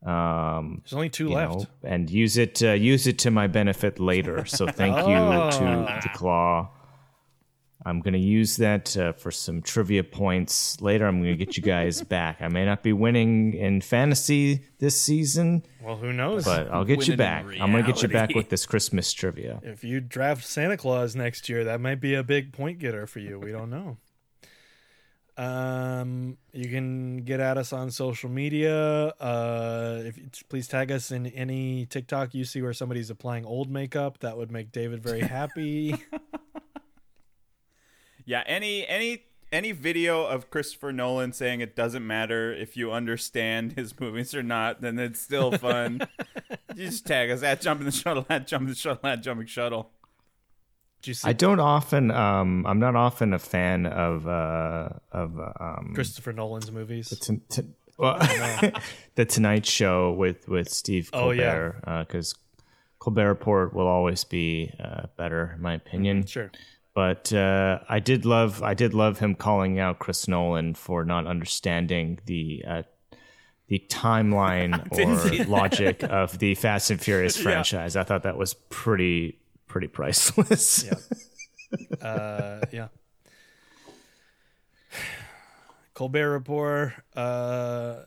Um, 0.05 0.81
There's 0.83 0.95
only 0.95 1.11
two 1.11 1.29
left. 1.29 1.53
know, 1.55 1.67
and 1.83 2.09
use 2.09 2.39
it 2.39 2.63
uh, 2.63 2.73
use 2.73 3.07
it 3.07 3.19
to 3.21 3.31
my 3.31 3.47
benefit 3.47 3.99
later. 4.01 4.47
So 4.47 4.67
thank 4.67 4.97
you 4.97 5.03
Oh. 5.15 5.51
to 5.51 6.01
the 6.03 6.09
Claw. 6.15 6.71
I'm 7.85 8.01
going 8.03 8.13
to 8.13 8.19
use 8.21 8.59
that 8.59 8.95
uh, 8.95 9.13
for 9.15 9.31
some 9.31 9.63
trivia 9.63 10.05
points 10.05 10.81
later. 10.83 11.07
I'm 11.07 11.23
going 11.23 11.37
to 11.39 11.45
get 11.45 11.57
you 11.57 11.63
guys 11.63 12.03
back. 12.17 12.43
I 12.43 12.49
may 12.49 12.67
not 12.67 12.83
be 12.83 12.93
winning 12.93 13.55
in 13.55 13.81
fantasy 13.81 14.65
this 14.81 15.01
season, 15.01 15.63
Well, 15.83 15.97
who 15.97 16.13
knows? 16.13 16.45
but 16.45 16.69
I'll 16.71 16.85
get 16.85 17.07
you 17.09 17.13
Winning 17.13 17.13
in 17.13 17.17
back. 17.17 17.61
I'm 17.63 17.73
going 17.73 17.83
to 17.85 17.91
get 17.91 18.03
you 18.03 18.09
back 18.09 18.35
with 18.35 18.51
this 18.51 18.67
Christmas 18.67 19.11
trivia. 19.15 19.61
if 19.65 19.83
you 19.83 20.01
draft 20.01 20.45
Santa 20.45 20.77
Claus 20.77 21.17
next 21.17 21.49
year, 21.49 21.65
that 21.65 21.81
might 21.81 22.01
be 22.03 22.15
a 22.15 22.23
big 22.23 22.53
point 22.53 22.79
getter 22.81 23.07
for 23.07 23.19
you. 23.21 23.39
We 23.39 23.51
don't 23.51 23.71
know. 23.71 23.97
Um, 25.39 26.37
you 26.49 26.50
can 26.50 26.50
get 27.31 27.41
at 27.41 27.57
us 27.57 27.73
on 27.73 27.91
social 27.91 28.29
media. 28.29 29.09
Uh, 29.21 30.03
if 30.05 30.19
you, 30.19 30.29
please 30.49 30.67
tag 30.67 30.91
us 30.91 31.11
in 31.11 31.27
any 31.29 31.87
TikTok 31.87 32.35
you 32.35 32.45
see 32.45 32.61
where 32.61 32.73
somebody's 32.73 33.11
applying 33.11 33.45
old 33.45 33.71
makeup. 33.71 34.19
That 34.19 34.37
would 34.37 34.51
make 34.51 34.73
David 34.73 35.03
very 35.03 35.21
happy. 35.21 35.97
Yeah, 38.31 38.45
any, 38.47 38.87
any, 38.87 39.25
any 39.51 39.73
video 39.73 40.25
of 40.25 40.51
Christopher 40.51 40.93
Nolan 40.93 41.33
saying 41.33 41.63
it 41.63 41.75
doesn't 41.75 42.07
matter 42.07 42.53
if 42.53 42.77
you 42.77 42.93
understand 42.93 43.73
his 43.73 43.99
movies 43.99 44.37
or 44.37 44.43
not, 44.45 44.83
then 44.83 45.01
it's 45.01 45.21
still 45.21 45.51
fun. 45.51 46.07
you 46.77 46.87
just 46.87 47.07
tag 47.07 47.33
us 47.33 47.43
at 47.43 47.61
jumping 47.61 47.87
the 47.87 47.91
shuttle, 47.91 48.25
at 48.31 48.47
jumping 48.47 48.69
the 48.69 48.77
shuttle, 48.77 49.09
at 49.09 49.23
jumping 49.23 49.49
shuttle. 49.49 49.91
I 51.25 51.33
don't 51.33 51.61
often. 51.61 52.11
Um, 52.11 52.67
I'm 52.67 52.79
not 52.79 52.97
often 52.97 53.33
a 53.33 53.39
fan 53.39 53.87
of 53.87 54.27
uh, 54.27 54.91
of 55.13 55.39
um, 55.39 55.93
Christopher 55.95 56.33
Nolan's 56.33 56.71
movies? 56.71 57.09
t- 57.09 57.41
t- 57.49 57.63
well, 57.99 58.19
the 59.15 59.25
Tonight 59.25 59.67
Show 59.67 60.13
with 60.13 60.49
with 60.49 60.69
Steve 60.71 61.11
Oh, 61.13 61.31
yeah. 61.31 61.73
Colbert 61.73 62.07
because 62.07 62.35
Colbert 62.99 63.29
Report 63.29 63.75
will 63.75 63.87
always 63.87 64.25
be 64.25 64.73
uh, 64.83 65.07
better 65.17 65.53
in 65.57 65.63
my 65.63 65.75
opinion. 65.75 66.27
Sure. 66.27 66.51
But 66.95 67.33
uh, 67.33 67.79
I 67.89 68.01
did 68.01 68.25
love 68.25 68.63
I 68.63 68.75
did 68.75 68.95
love 68.95 69.19
him 69.19 69.35
calling 69.35 69.79
out 69.79 69.99
Chris 70.01 70.27
Nolan 70.29 70.75
for 70.75 71.05
not 71.05 71.27
understanding 71.27 72.19
the 72.27 72.65
uh, 72.67 72.83
the 73.69 73.85
timeline 73.89 74.91
or 75.43 75.45
logic 75.47 76.03
of 76.03 76.39
the 76.39 76.55
Fast 76.57 76.91
and 76.91 77.01
Furious 77.01 77.37
franchise. 77.43 77.97
I 77.97 78.03
thought 78.05 78.25
that 78.25 78.37
was 78.37 78.55
pretty 78.55 79.39
pretty 79.71 79.89
priceless. 79.89 80.85
Yeah. 80.85 82.03
uh, 82.07 82.61
yeah. 82.73 82.89
Colbert 85.95 86.31
Report, 86.31 86.93
uh, 87.15 88.03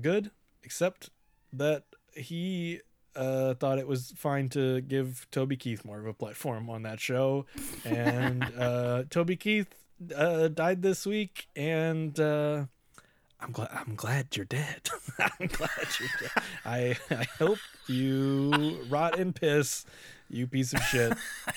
good, 0.00 0.30
except 0.62 1.10
that 1.52 1.84
he 2.14 2.80
uh, 3.16 3.54
thought 3.54 3.78
it 3.78 3.86
was 3.86 4.12
fine 4.16 4.48
to 4.50 4.80
give 4.82 5.26
Toby 5.30 5.56
Keith 5.56 5.84
more 5.84 5.98
of 5.98 6.06
a 6.06 6.12
platform 6.12 6.68
on 6.68 6.82
that 6.82 7.00
show, 7.00 7.46
and 7.84 8.44
uh, 8.58 9.04
Toby 9.08 9.36
Keith 9.36 9.72
uh, 10.14 10.48
died 10.48 10.82
this 10.82 11.06
week, 11.06 11.48
and 11.54 12.18
uh, 12.18 12.64
I'm 13.40 13.52
glad 13.52 13.70
I'm 13.72 13.94
glad 13.94 14.36
you're 14.36 14.44
dead. 14.44 14.88
I'm 15.18 15.46
glad 15.48 15.70
you're 16.00 16.08
dead. 16.20 16.42
I 16.64 16.96
I 17.10 17.24
hope 17.38 17.58
you 17.86 18.80
rot 18.88 19.18
in 19.18 19.32
piss, 19.32 19.84
you 20.32 20.46
piece 20.46 20.72
of 20.72 20.80
shit. 20.84 21.12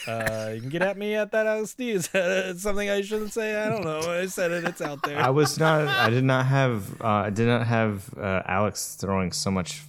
Uh, 0.08 0.52
you 0.54 0.62
can 0.62 0.70
get 0.70 0.82
at 0.82 0.98
me 0.98 1.16
at 1.16 1.32
that 1.32 1.46
LSD. 1.46 1.94
Is 1.94 2.08
that 2.10 2.58
something 2.60 2.90
I 2.90 3.02
shouldn't 3.02 3.34
say? 3.34 3.56
I 3.56 3.70
don't 3.70 3.84
know. 3.84 4.00
I 4.00 4.26
said 4.28 4.52
it. 4.52 4.64
It's 4.66 4.82
out 4.82 5.02
there. 5.04 5.18
I 5.20 5.30
was 5.30 5.58
not. 5.60 5.88
I 5.88 6.10
did 6.10 6.24
not 6.24 6.46
have. 6.46 7.02
Uh, 7.02 7.08
I 7.08 7.30
did 7.30 7.48
not 7.48 7.66
have 7.66 8.14
uh, 8.18 8.42
Alex 8.46 8.96
throwing 8.96 9.32
so 9.32 9.50
much 9.52 9.82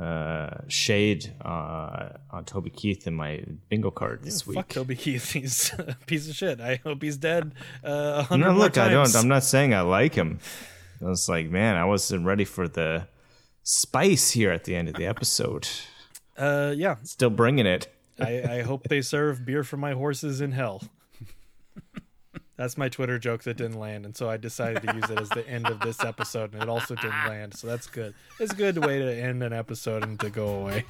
uh, 0.00 0.50
shade 0.68 1.32
uh, 1.44 2.08
on 2.30 2.44
Toby 2.44 2.70
Keith 2.70 3.06
in 3.06 3.14
my 3.14 3.44
bingo 3.68 3.90
card 3.90 4.22
this 4.22 4.46
week. 4.46 4.56
Fuck 4.56 4.68
Toby 4.68 4.96
Keith. 4.96 5.30
He's 5.32 5.72
a 5.78 5.96
piece 6.06 6.28
of 6.28 6.34
shit. 6.34 6.60
I 6.60 6.80
hope 6.82 7.02
he's 7.02 7.16
dead. 7.16 7.52
Uh, 7.82 8.24
No, 8.32 8.52
look, 8.52 8.76
I 8.76 8.88
don't. 8.88 9.14
I'm 9.14 9.28
not 9.28 9.44
saying 9.44 9.72
I 9.72 9.82
like 9.82 10.14
him. 10.14 10.40
I 11.00 11.06
was 11.08 11.28
like, 11.28 11.48
man, 11.50 11.76
I 11.76 11.84
wasn't 11.84 12.24
ready 12.26 12.44
for 12.44 12.66
the 12.66 13.06
spice 13.62 14.30
here 14.30 14.50
at 14.50 14.64
the 14.64 14.74
end 14.74 14.88
of 14.88 14.94
the 14.94 15.06
episode. 15.06 15.68
Uh, 16.36 16.74
yeah. 16.76 16.96
Still 17.02 17.30
bringing 17.30 17.66
it. 17.66 17.88
I, 18.18 18.42
I 18.42 18.62
hope 18.62 18.88
they 18.88 19.02
serve 19.02 19.44
beer 19.44 19.64
for 19.64 19.76
my 19.76 19.92
horses 19.92 20.40
in 20.40 20.52
hell. 20.52 20.82
That's 22.56 22.78
my 22.78 22.88
Twitter 22.88 23.18
joke 23.18 23.42
that 23.44 23.56
didn't 23.56 23.80
land, 23.80 24.04
and 24.06 24.16
so 24.16 24.30
I 24.30 24.36
decided 24.36 24.82
to 24.84 24.94
use 24.94 25.10
it 25.10 25.20
as 25.20 25.28
the 25.30 25.44
end 25.48 25.66
of 25.66 25.80
this 25.80 26.04
episode, 26.04 26.54
and 26.54 26.62
it 26.62 26.68
also 26.68 26.94
didn't 26.94 27.26
land. 27.26 27.54
So 27.54 27.66
that's 27.66 27.88
good. 27.88 28.14
It's 28.38 28.52
a 28.52 28.56
good 28.56 28.78
way 28.78 29.00
to 29.00 29.12
end 29.12 29.42
an 29.42 29.52
episode 29.52 30.04
and 30.04 30.20
to 30.20 30.30
go 30.30 30.60
away. 30.60 30.84